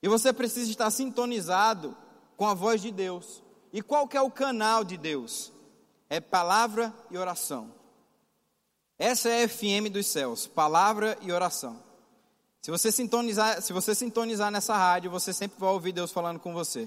E 0.01 0.07
você 0.07 0.33
precisa 0.33 0.69
estar 0.69 0.89
sintonizado 0.89 1.95
com 2.35 2.47
a 2.47 2.53
voz 2.53 2.81
de 2.81 2.91
Deus. 2.91 3.43
E 3.71 3.81
qual 3.81 4.07
que 4.07 4.17
é 4.17 4.21
o 4.21 4.31
canal 4.31 4.83
de 4.83 4.97
Deus? 4.97 5.53
É 6.09 6.19
palavra 6.19 6.93
e 7.11 7.17
oração. 7.17 7.73
Essa 8.97 9.29
é 9.29 9.43
a 9.43 9.49
FM 9.49 9.91
dos 9.91 10.07
céus, 10.07 10.47
palavra 10.47 11.17
e 11.21 11.31
oração. 11.31 11.83
Se 12.61 12.71
você 12.71 12.91
sintonizar, 12.91 13.61
se 13.61 13.73
você 13.73 13.93
sintonizar 13.93 14.49
nessa 14.49 14.75
rádio, 14.75 15.11
você 15.11 15.31
sempre 15.33 15.59
vai 15.59 15.69
ouvir 15.69 15.91
Deus 15.91 16.11
falando 16.11 16.39
com 16.39 16.53
você. 16.53 16.85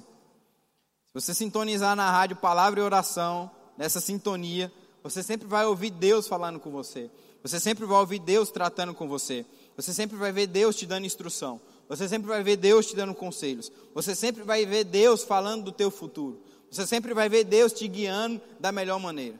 Se 1.06 1.14
você 1.14 1.34
sintonizar 1.34 1.94
na 1.94 2.10
rádio 2.10 2.36
palavra 2.36 2.80
e 2.80 2.82
oração, 2.82 3.50
nessa 3.76 4.00
sintonia, 4.00 4.72
você 5.02 5.22
sempre 5.22 5.46
vai 5.46 5.64
ouvir 5.66 5.90
Deus 5.90 6.26
falando 6.26 6.58
com 6.58 6.70
você. 6.70 7.10
Você 7.42 7.60
sempre 7.60 7.86
vai 7.86 7.98
ouvir 7.98 8.18
Deus 8.18 8.50
tratando 8.50 8.92
com 8.94 9.08
você. 9.08 9.46
Você 9.76 9.94
sempre 9.94 10.16
vai 10.16 10.32
ver 10.32 10.46
Deus 10.46 10.76
te 10.76 10.86
dando 10.86 11.06
instrução. 11.06 11.60
Você 11.88 12.08
sempre 12.08 12.28
vai 12.28 12.42
ver 12.42 12.56
Deus 12.56 12.86
te 12.86 12.96
dando 12.96 13.14
conselhos. 13.14 13.70
Você 13.94 14.14
sempre 14.14 14.42
vai 14.42 14.66
ver 14.66 14.84
Deus 14.84 15.22
falando 15.22 15.64
do 15.64 15.72
teu 15.72 15.90
futuro. 15.90 16.40
Você 16.70 16.86
sempre 16.86 17.14
vai 17.14 17.28
ver 17.28 17.44
Deus 17.44 17.72
te 17.72 17.86
guiando 17.86 18.40
da 18.60 18.72
melhor 18.72 18.98
maneira. 18.98 19.38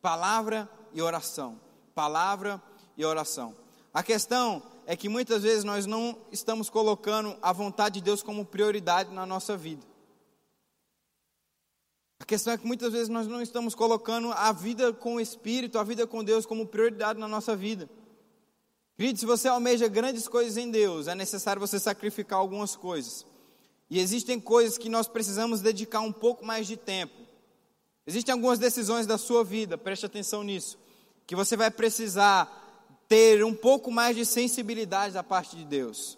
Palavra 0.00 0.68
e 0.94 1.02
oração. 1.02 1.60
Palavra 1.94 2.62
e 2.96 3.04
oração. 3.04 3.54
A 3.92 4.02
questão 4.02 4.62
é 4.86 4.96
que 4.96 5.08
muitas 5.08 5.42
vezes 5.42 5.64
nós 5.64 5.84
não 5.84 6.16
estamos 6.30 6.70
colocando 6.70 7.36
a 7.42 7.52
vontade 7.52 7.96
de 7.96 8.04
Deus 8.04 8.22
como 8.22 8.44
prioridade 8.44 9.12
na 9.12 9.26
nossa 9.26 9.56
vida. 9.56 9.91
A 12.22 12.24
questão 12.24 12.52
é 12.52 12.56
que 12.56 12.64
muitas 12.64 12.92
vezes 12.92 13.08
nós 13.08 13.26
não 13.26 13.42
estamos 13.42 13.74
colocando 13.74 14.30
a 14.30 14.52
vida 14.52 14.92
com 14.92 15.16
o 15.16 15.20
Espírito, 15.20 15.76
a 15.76 15.82
vida 15.82 16.06
com 16.06 16.22
Deus 16.22 16.46
como 16.46 16.64
prioridade 16.64 17.18
na 17.18 17.26
nossa 17.26 17.56
vida. 17.56 17.90
Querido, 18.96 19.18
se 19.18 19.26
você 19.26 19.48
almeja 19.48 19.88
grandes 19.88 20.28
coisas 20.28 20.56
em 20.56 20.70
Deus, 20.70 21.08
é 21.08 21.16
necessário 21.16 21.58
você 21.58 21.80
sacrificar 21.80 22.38
algumas 22.38 22.76
coisas. 22.76 23.26
E 23.90 23.98
existem 23.98 24.38
coisas 24.38 24.78
que 24.78 24.88
nós 24.88 25.08
precisamos 25.08 25.60
dedicar 25.60 25.98
um 25.98 26.12
pouco 26.12 26.46
mais 26.46 26.68
de 26.68 26.76
tempo. 26.76 27.12
Existem 28.06 28.32
algumas 28.32 28.60
decisões 28.60 29.04
da 29.04 29.18
sua 29.18 29.42
vida, 29.42 29.76
preste 29.76 30.06
atenção 30.06 30.44
nisso, 30.44 30.78
que 31.26 31.34
você 31.34 31.56
vai 31.56 31.72
precisar 31.72 32.94
ter 33.08 33.44
um 33.44 33.52
pouco 33.52 33.90
mais 33.90 34.14
de 34.14 34.24
sensibilidade 34.24 35.14
da 35.14 35.24
parte 35.24 35.56
de 35.56 35.64
Deus. 35.64 36.16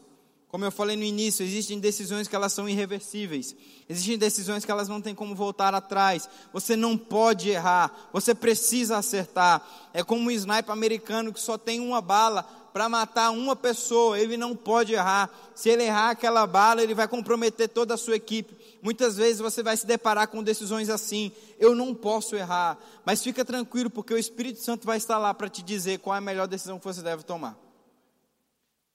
Como 0.54 0.64
eu 0.64 0.70
falei 0.70 0.96
no 0.96 1.02
início, 1.02 1.44
existem 1.44 1.80
decisões 1.80 2.28
que 2.28 2.36
elas 2.36 2.52
são 2.52 2.68
irreversíveis. 2.68 3.56
Existem 3.88 4.16
decisões 4.16 4.64
que 4.64 4.70
elas 4.70 4.88
não 4.88 5.00
têm 5.00 5.12
como 5.12 5.34
voltar 5.34 5.74
atrás. 5.74 6.28
Você 6.52 6.76
não 6.76 6.96
pode 6.96 7.50
errar, 7.50 8.08
você 8.12 8.36
precisa 8.36 8.96
acertar. 8.96 9.66
É 9.92 10.04
como 10.04 10.28
um 10.28 10.30
sniper 10.30 10.70
americano 10.70 11.32
que 11.32 11.40
só 11.40 11.58
tem 11.58 11.80
uma 11.80 12.00
bala 12.00 12.44
para 12.72 12.88
matar 12.88 13.30
uma 13.30 13.56
pessoa, 13.56 14.16
ele 14.16 14.36
não 14.36 14.54
pode 14.54 14.92
errar. 14.92 15.28
Se 15.56 15.70
ele 15.70 15.82
errar 15.82 16.10
aquela 16.10 16.46
bala, 16.46 16.84
ele 16.84 16.94
vai 16.94 17.08
comprometer 17.08 17.68
toda 17.68 17.94
a 17.94 17.96
sua 17.96 18.14
equipe. 18.14 18.56
Muitas 18.80 19.16
vezes 19.16 19.40
você 19.40 19.60
vai 19.60 19.76
se 19.76 19.84
deparar 19.84 20.28
com 20.28 20.40
decisões 20.40 20.88
assim: 20.88 21.32
eu 21.58 21.74
não 21.74 21.92
posso 21.92 22.36
errar. 22.36 22.78
Mas 23.04 23.24
fica 23.24 23.44
tranquilo, 23.44 23.90
porque 23.90 24.14
o 24.14 24.18
Espírito 24.18 24.60
Santo 24.60 24.86
vai 24.86 24.98
estar 24.98 25.18
lá 25.18 25.34
para 25.34 25.48
te 25.48 25.64
dizer 25.64 25.98
qual 25.98 26.14
é 26.14 26.18
a 26.18 26.20
melhor 26.20 26.46
decisão 26.46 26.78
que 26.78 26.84
você 26.84 27.02
deve 27.02 27.24
tomar. 27.24 27.63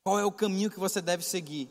Qual 0.03 0.19
é 0.19 0.25
o 0.25 0.31
caminho 0.31 0.69
que 0.69 0.79
você 0.79 1.01
deve 1.01 1.23
seguir? 1.23 1.69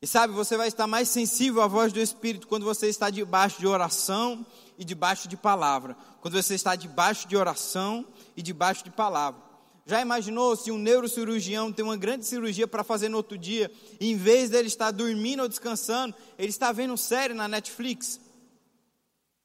E 0.00 0.06
sabe, 0.06 0.32
você 0.32 0.56
vai 0.56 0.68
estar 0.68 0.86
mais 0.86 1.08
sensível 1.08 1.62
à 1.62 1.66
voz 1.66 1.92
do 1.92 2.00
Espírito 2.00 2.48
quando 2.48 2.64
você 2.64 2.88
está 2.88 3.08
debaixo 3.08 3.60
de 3.60 3.66
oração 3.66 4.44
e 4.76 4.84
debaixo 4.84 5.28
de 5.28 5.36
palavra. 5.36 5.96
Quando 6.20 6.34
você 6.34 6.54
está 6.54 6.74
debaixo 6.74 7.28
de 7.28 7.36
oração 7.36 8.04
e 8.36 8.42
debaixo 8.42 8.82
de 8.82 8.90
palavra. 8.90 9.40
Já 9.86 10.00
imaginou 10.00 10.56
se 10.56 10.70
um 10.70 10.78
neurocirurgião 10.78 11.72
tem 11.72 11.84
uma 11.84 11.96
grande 11.96 12.24
cirurgia 12.24 12.68
para 12.68 12.84
fazer 12.84 13.08
no 13.08 13.16
outro 13.16 13.36
dia, 13.36 13.70
e 14.00 14.10
em 14.10 14.16
vez 14.16 14.50
dele 14.50 14.68
estar 14.68 14.90
dormindo 14.92 15.42
ou 15.42 15.48
descansando, 15.48 16.14
ele 16.38 16.50
está 16.50 16.70
vendo 16.70 16.96
série 16.96 17.34
na 17.34 17.48
Netflix? 17.48 18.20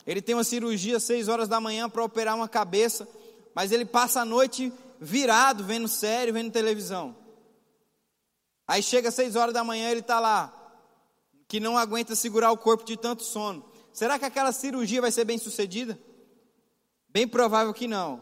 Ele 0.05 0.21
tem 0.21 0.35
uma 0.35 0.43
cirurgia 0.43 0.97
às 0.97 1.03
6 1.03 1.27
horas 1.27 1.47
da 1.47 1.59
manhã 1.59 1.89
para 1.89 2.03
operar 2.03 2.35
uma 2.35 2.47
cabeça, 2.47 3.07
mas 3.53 3.71
ele 3.71 3.85
passa 3.85 4.21
a 4.21 4.25
noite 4.25 4.71
virado, 5.01 5.63
vendo 5.63 5.87
série, 5.87 6.31
vendo 6.31 6.51
televisão. 6.51 7.15
Aí 8.67 8.83
chega 8.83 9.09
às 9.09 9.15
6 9.15 9.35
horas 9.35 9.53
da 9.53 9.63
manhã, 9.63 9.89
ele 9.89 10.01
está 10.01 10.19
lá, 10.19 10.53
que 11.47 11.59
não 11.59 11.77
aguenta 11.77 12.15
segurar 12.15 12.51
o 12.51 12.57
corpo 12.57 12.83
de 12.83 12.97
tanto 12.97 13.23
sono. 13.23 13.65
Será 13.93 14.19
que 14.19 14.25
aquela 14.25 14.51
cirurgia 14.51 15.01
vai 15.01 15.11
ser 15.11 15.25
bem 15.25 15.37
sucedida? 15.37 15.97
Bem 17.09 17.27
provável 17.27 17.73
que 17.73 17.87
não. 17.87 18.21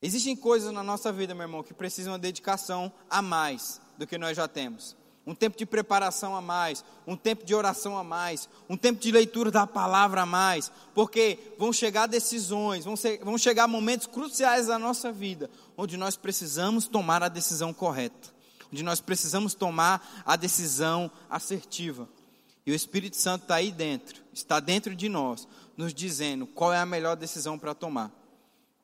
Existem 0.00 0.36
coisas 0.36 0.70
na 0.70 0.82
nossa 0.82 1.10
vida, 1.10 1.34
meu 1.34 1.44
irmão, 1.44 1.62
que 1.62 1.72
precisam 1.72 2.14
de 2.14 2.20
dedicação 2.20 2.92
a 3.08 3.22
mais 3.22 3.80
do 3.96 4.06
que 4.06 4.18
nós 4.18 4.36
já 4.36 4.46
temos. 4.46 4.94
Um 5.26 5.34
tempo 5.34 5.56
de 5.56 5.64
preparação 5.64 6.36
a 6.36 6.42
mais, 6.42 6.84
um 7.06 7.16
tempo 7.16 7.46
de 7.46 7.54
oração 7.54 7.96
a 7.96 8.04
mais, 8.04 8.46
um 8.68 8.76
tempo 8.76 9.00
de 9.00 9.10
leitura 9.10 9.50
da 9.50 9.66
palavra 9.66 10.20
a 10.20 10.26
mais, 10.26 10.70
porque 10.94 11.38
vão 11.58 11.72
chegar 11.72 12.06
decisões, 12.06 12.84
vão, 12.84 12.96
ser, 12.96 13.24
vão 13.24 13.38
chegar 13.38 13.66
momentos 13.66 14.06
cruciais 14.06 14.66
da 14.66 14.78
nossa 14.78 15.10
vida, 15.10 15.48
onde 15.74 15.96
nós 15.96 16.16
precisamos 16.16 16.86
tomar 16.86 17.22
a 17.22 17.28
decisão 17.30 17.72
correta, 17.72 18.33
onde 18.74 18.82
nós 18.82 19.00
precisamos 19.00 19.54
tomar 19.54 20.24
a 20.26 20.34
decisão 20.34 21.08
assertiva. 21.30 22.08
E 22.66 22.72
o 22.72 22.74
Espírito 22.74 23.16
Santo 23.16 23.42
está 23.42 23.54
aí 23.54 23.70
dentro, 23.70 24.20
está 24.32 24.58
dentro 24.58 24.96
de 24.96 25.08
nós, 25.08 25.46
nos 25.76 25.94
dizendo 25.94 26.44
qual 26.44 26.72
é 26.72 26.78
a 26.78 26.86
melhor 26.86 27.14
decisão 27.14 27.56
para 27.56 27.72
tomar. 27.72 28.10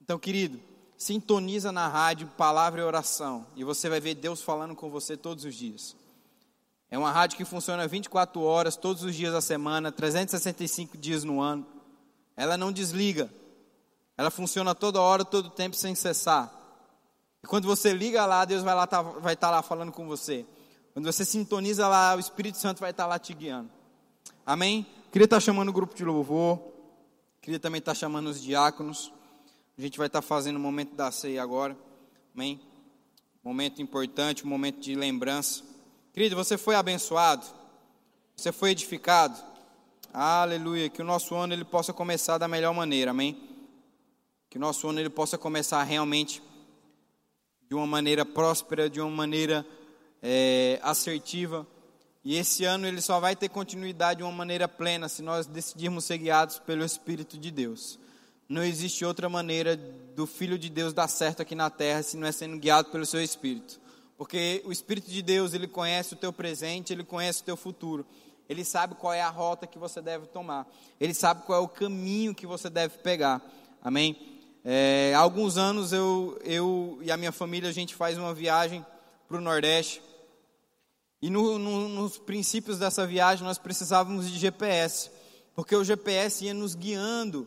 Então, 0.00 0.16
querido, 0.16 0.60
sintoniza 0.96 1.72
na 1.72 1.88
rádio 1.88 2.28
Palavra 2.36 2.80
e 2.80 2.84
Oração, 2.84 3.44
e 3.56 3.64
você 3.64 3.88
vai 3.88 3.98
ver 3.98 4.14
Deus 4.14 4.40
falando 4.40 4.76
com 4.76 4.90
você 4.90 5.16
todos 5.16 5.44
os 5.44 5.56
dias. 5.56 5.96
É 6.88 6.96
uma 6.96 7.10
rádio 7.10 7.36
que 7.36 7.44
funciona 7.44 7.88
24 7.88 8.40
horas, 8.42 8.76
todos 8.76 9.02
os 9.02 9.16
dias 9.16 9.32
da 9.32 9.40
semana, 9.40 9.90
365 9.90 10.96
dias 10.96 11.24
no 11.24 11.40
ano. 11.40 11.66
Ela 12.36 12.56
não 12.56 12.70
desliga. 12.70 13.28
Ela 14.16 14.30
funciona 14.30 14.72
toda 14.72 15.00
hora, 15.00 15.24
todo 15.24 15.50
tempo, 15.50 15.74
sem 15.74 15.96
cessar. 15.96 16.59
E 17.42 17.46
quando 17.46 17.66
você 17.66 17.92
liga 17.92 18.26
lá, 18.26 18.44
Deus 18.44 18.62
vai, 18.62 18.74
lá, 18.74 18.86
tá, 18.86 19.02
vai 19.02 19.34
estar 19.34 19.48
tá 19.48 19.56
lá 19.56 19.62
falando 19.62 19.92
com 19.92 20.06
você. 20.06 20.44
Quando 20.92 21.06
você 21.06 21.24
sintoniza 21.24 21.88
lá, 21.88 22.16
o 22.16 22.20
Espírito 22.20 22.58
Santo 22.58 22.80
vai 22.80 22.90
estar 22.90 23.06
lá 23.06 23.18
te 23.18 23.32
guiando. 23.32 23.70
Amém? 24.44 24.86
Queria 25.12 25.24
estar 25.24 25.40
chamando 25.40 25.68
o 25.68 25.72
grupo 25.72 25.94
de 25.94 26.04
louvor. 26.04 26.60
Queria 27.40 27.58
também 27.58 27.78
estar 27.78 27.94
chamando 27.94 28.28
os 28.28 28.42
diáconos. 28.42 29.12
A 29.78 29.80
gente 29.80 29.96
vai 29.96 30.08
estar 30.08 30.20
fazendo 30.20 30.56
o 30.56 30.60
momento 30.60 30.94
da 30.94 31.10
ceia 31.10 31.42
agora. 31.42 31.76
Amém? 32.34 32.60
Momento 33.42 33.80
importante, 33.80 34.46
momento 34.46 34.80
de 34.80 34.94
lembrança. 34.94 35.62
Querido, 36.12 36.36
você 36.36 36.58
foi 36.58 36.74
abençoado. 36.74 37.46
Você 38.36 38.52
foi 38.52 38.70
edificado. 38.70 39.42
Aleluia. 40.12 40.90
Que 40.90 41.00
o 41.00 41.04
nosso 41.04 41.34
ano 41.34 41.54
ele 41.54 41.64
possa 41.64 41.92
começar 41.92 42.36
da 42.36 42.46
melhor 42.46 42.74
maneira. 42.74 43.12
Amém? 43.12 43.40
Que 44.50 44.58
o 44.58 44.60
nosso 44.60 44.86
ano 44.88 45.00
ele 45.00 45.08
possa 45.08 45.38
começar 45.38 45.82
realmente 45.84 46.42
de 47.70 47.76
uma 47.76 47.86
maneira 47.86 48.24
próspera, 48.24 48.90
de 48.90 49.00
uma 49.00 49.08
maneira 49.08 49.64
é, 50.20 50.80
assertiva. 50.82 51.64
E 52.24 52.36
esse 52.36 52.64
ano 52.64 52.84
ele 52.84 53.00
só 53.00 53.20
vai 53.20 53.36
ter 53.36 53.48
continuidade 53.48 54.18
de 54.18 54.24
uma 54.24 54.32
maneira 54.32 54.66
plena 54.66 55.08
se 55.08 55.22
nós 55.22 55.46
decidirmos 55.46 56.04
ser 56.04 56.18
guiados 56.18 56.58
pelo 56.58 56.84
Espírito 56.84 57.38
de 57.38 57.48
Deus. 57.48 57.96
Não 58.48 58.64
existe 58.64 59.04
outra 59.04 59.28
maneira 59.28 59.76
do 59.76 60.26
Filho 60.26 60.58
de 60.58 60.68
Deus 60.68 60.92
dar 60.92 61.06
certo 61.06 61.42
aqui 61.42 61.54
na 61.54 61.70
terra 61.70 62.02
se 62.02 62.16
não 62.16 62.26
é 62.26 62.32
sendo 62.32 62.58
guiado 62.58 62.90
pelo 62.90 63.06
seu 63.06 63.22
Espírito. 63.22 63.80
Porque 64.18 64.60
o 64.66 64.72
Espírito 64.72 65.08
de 65.08 65.22
Deus, 65.22 65.54
ele 65.54 65.68
conhece 65.68 66.14
o 66.14 66.16
teu 66.16 66.32
presente, 66.32 66.92
ele 66.92 67.04
conhece 67.04 67.42
o 67.42 67.44
teu 67.44 67.56
futuro. 67.56 68.04
Ele 68.48 68.64
sabe 68.64 68.96
qual 68.96 69.12
é 69.12 69.22
a 69.22 69.30
rota 69.30 69.64
que 69.64 69.78
você 69.78 70.02
deve 70.02 70.26
tomar. 70.26 70.66
Ele 70.98 71.14
sabe 71.14 71.42
qual 71.46 71.60
é 71.60 71.64
o 71.64 71.68
caminho 71.68 72.34
que 72.34 72.48
você 72.48 72.68
deve 72.68 72.98
pegar. 72.98 73.40
Amém? 73.80 74.39
É, 74.64 75.14
há 75.16 75.18
alguns 75.18 75.56
anos 75.56 75.92
eu, 75.92 76.38
eu 76.44 76.98
e 77.00 77.10
a 77.10 77.16
minha 77.16 77.32
família, 77.32 77.68
a 77.68 77.72
gente 77.72 77.94
faz 77.94 78.18
uma 78.18 78.34
viagem 78.34 78.84
para 79.26 79.38
o 79.38 79.40
Nordeste. 79.40 80.02
E 81.22 81.30
no, 81.30 81.58
no, 81.58 81.88
nos 81.88 82.18
princípios 82.18 82.78
dessa 82.78 83.06
viagem 83.06 83.44
nós 83.44 83.58
precisávamos 83.58 84.30
de 84.30 84.38
GPS, 84.38 85.10
porque 85.54 85.74
o 85.76 85.84
GPS 85.84 86.44
ia 86.44 86.54
nos 86.54 86.74
guiando 86.74 87.46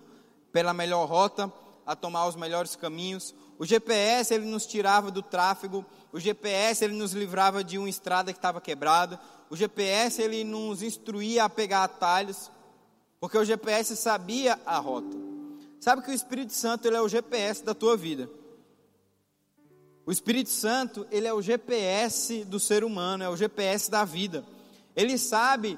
pela 0.52 0.74
melhor 0.74 1.08
rota, 1.08 1.52
a 1.86 1.96
tomar 1.96 2.28
os 2.28 2.36
melhores 2.36 2.76
caminhos. 2.76 3.34
O 3.60 3.66
GPS 3.66 4.34
ele 4.34 4.46
nos 4.46 4.66
tirava 4.66 5.12
do 5.12 5.22
tráfego, 5.22 5.86
o 6.12 6.20
GPS 6.20 6.84
ele 6.84 6.96
nos 6.96 7.14
livrava 7.14 7.64
de 7.64 7.78
uma 7.78 7.90
estrada 7.90 8.32
que 8.32 8.40
estava 8.40 8.62
quebrada, 8.62 9.20
o 9.50 9.56
GPS 9.56 10.22
ele 10.22 10.44
nos 10.44 10.82
instruía 10.82 11.44
a 11.44 11.50
pegar 11.50 11.84
atalhos, 11.84 12.52
porque 13.20 13.38
o 13.38 13.46
GPS 13.46 13.96
sabia 13.96 14.60
a 14.66 14.78
rota. 14.78 15.33
Sabe 15.84 16.02
que 16.02 16.12
o 16.12 16.14
Espírito 16.14 16.54
Santo 16.54 16.88
ele 16.88 16.96
é 16.96 17.02
o 17.02 17.10
GPS 17.10 17.62
da 17.62 17.74
tua 17.74 17.98
vida. 17.98 18.30
O 20.06 20.14
Espírito 20.14 20.50
Santo, 20.50 21.06
ele 21.12 21.28
é 21.28 21.34
o 21.34 21.42
GPS 21.42 22.46
do 22.46 22.58
ser 22.58 22.86
humano, 22.86 23.22
é 23.22 23.28
o 23.28 23.36
GPS 23.36 23.92
da 23.92 24.06
vida. 24.06 24.46
Ele 24.96 25.18
sabe 25.18 25.78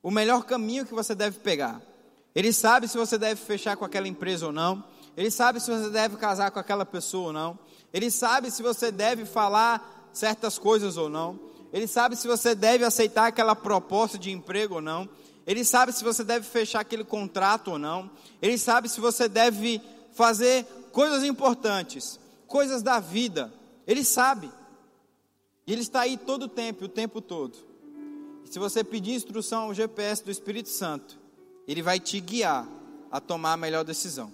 o 0.00 0.12
melhor 0.12 0.44
caminho 0.44 0.86
que 0.86 0.94
você 0.94 1.12
deve 1.12 1.40
pegar. 1.40 1.82
Ele 2.36 2.52
sabe 2.52 2.86
se 2.86 2.96
você 2.96 3.18
deve 3.18 3.40
fechar 3.40 3.76
com 3.76 3.84
aquela 3.84 4.06
empresa 4.06 4.46
ou 4.46 4.52
não. 4.52 4.84
Ele 5.16 5.28
sabe 5.28 5.58
se 5.58 5.68
você 5.72 5.90
deve 5.90 6.16
casar 6.16 6.52
com 6.52 6.60
aquela 6.60 6.86
pessoa 6.86 7.26
ou 7.26 7.32
não. 7.32 7.58
Ele 7.92 8.12
sabe 8.12 8.48
se 8.48 8.62
você 8.62 8.92
deve 8.92 9.24
falar 9.24 10.08
certas 10.12 10.56
coisas 10.56 10.96
ou 10.96 11.08
não. 11.08 11.36
Ele 11.72 11.88
sabe 11.88 12.14
se 12.14 12.28
você 12.28 12.54
deve 12.54 12.84
aceitar 12.84 13.26
aquela 13.26 13.56
proposta 13.56 14.16
de 14.16 14.30
emprego 14.30 14.76
ou 14.76 14.80
não. 14.80 15.08
Ele 15.50 15.64
sabe 15.64 15.92
se 15.92 16.04
você 16.04 16.22
deve 16.22 16.46
fechar 16.46 16.80
aquele 16.80 17.04
contrato 17.04 17.72
ou 17.72 17.78
não. 17.78 18.10
Ele 18.40 18.56
sabe 18.56 18.88
se 18.88 19.00
você 19.00 19.28
deve 19.28 19.82
fazer 20.12 20.64
coisas 20.92 21.24
importantes 21.24 22.20
coisas 22.50 22.82
da 22.82 22.98
vida. 22.98 23.54
Ele 23.86 24.04
sabe. 24.04 24.50
E 25.64 25.72
ele 25.72 25.82
está 25.82 26.00
aí 26.00 26.18
todo 26.18 26.42
o 26.42 26.48
tempo, 26.48 26.86
o 26.86 26.88
tempo 26.88 27.20
todo. 27.20 27.56
E 28.44 28.52
se 28.52 28.58
você 28.58 28.82
pedir 28.82 29.12
instrução 29.12 29.64
ao 29.64 29.74
GPS 29.74 30.24
do 30.24 30.32
Espírito 30.32 30.68
Santo, 30.68 31.16
ele 31.66 31.80
vai 31.80 32.00
te 32.00 32.20
guiar 32.20 32.68
a 33.10 33.20
tomar 33.20 33.52
a 33.52 33.56
melhor 33.56 33.84
decisão. 33.84 34.32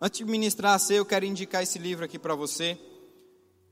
Antes 0.00 0.18
de 0.18 0.24
ministrar 0.24 0.74
a 0.74 0.78
ceia, 0.78 0.96
eu 0.96 1.04
quero 1.04 1.26
indicar 1.26 1.62
esse 1.62 1.78
livro 1.78 2.06
aqui 2.06 2.18
para 2.18 2.34
você. 2.34 2.78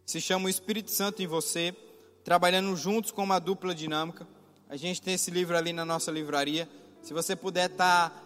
Se 0.05 0.21
chama 0.21 0.47
O 0.47 0.51
Espírito 0.51 0.91
Santo 0.91 1.23
em 1.23 1.27
Você, 1.27 1.75
trabalhando 2.23 2.77
juntos 2.77 3.11
com 3.11 3.25
uma 3.25 3.39
dupla 3.39 3.75
dinâmica. 3.75 4.29
A 4.69 4.77
gente 4.77 5.01
tem 5.01 5.15
esse 5.15 5.31
livro 5.31 5.57
ali 5.57 5.73
na 5.73 5.85
nossa 5.85 6.11
livraria. 6.11 6.69
Se 7.01 7.15
você 7.15 7.35
puder 7.35 7.71
estar 7.71 8.11
tá 8.11 8.23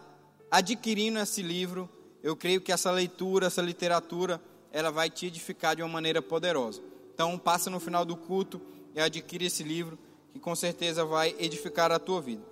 adquirindo 0.51 1.19
esse 1.19 1.41
livro, 1.41 1.89
eu 2.23 2.35
creio 2.35 2.61
que 2.61 2.73
essa 2.73 2.91
leitura, 2.91 3.47
essa 3.47 3.63
literatura 3.63 4.41
ela 4.73 4.91
vai 4.91 5.09
te 5.09 5.27
edificar 5.27 5.77
de 5.77 5.83
uma 5.83 5.89
maneira 5.89 6.21
poderosa. 6.21 6.83
Então, 7.15 7.39
passa 7.39 7.71
no 7.71 7.79
final 7.79 8.05
do 8.05 8.17
culto 8.17 8.61
e 8.95 9.01
adquire 9.01 9.47
esse 9.47 9.63
livro, 9.63 9.99
que 10.33 10.41
com 10.41 10.55
certeza 10.57 11.05
vai 11.05 11.35
edificar 11.39 11.93
a 11.93 11.99
tua 11.99 12.21
vida. 12.21 12.52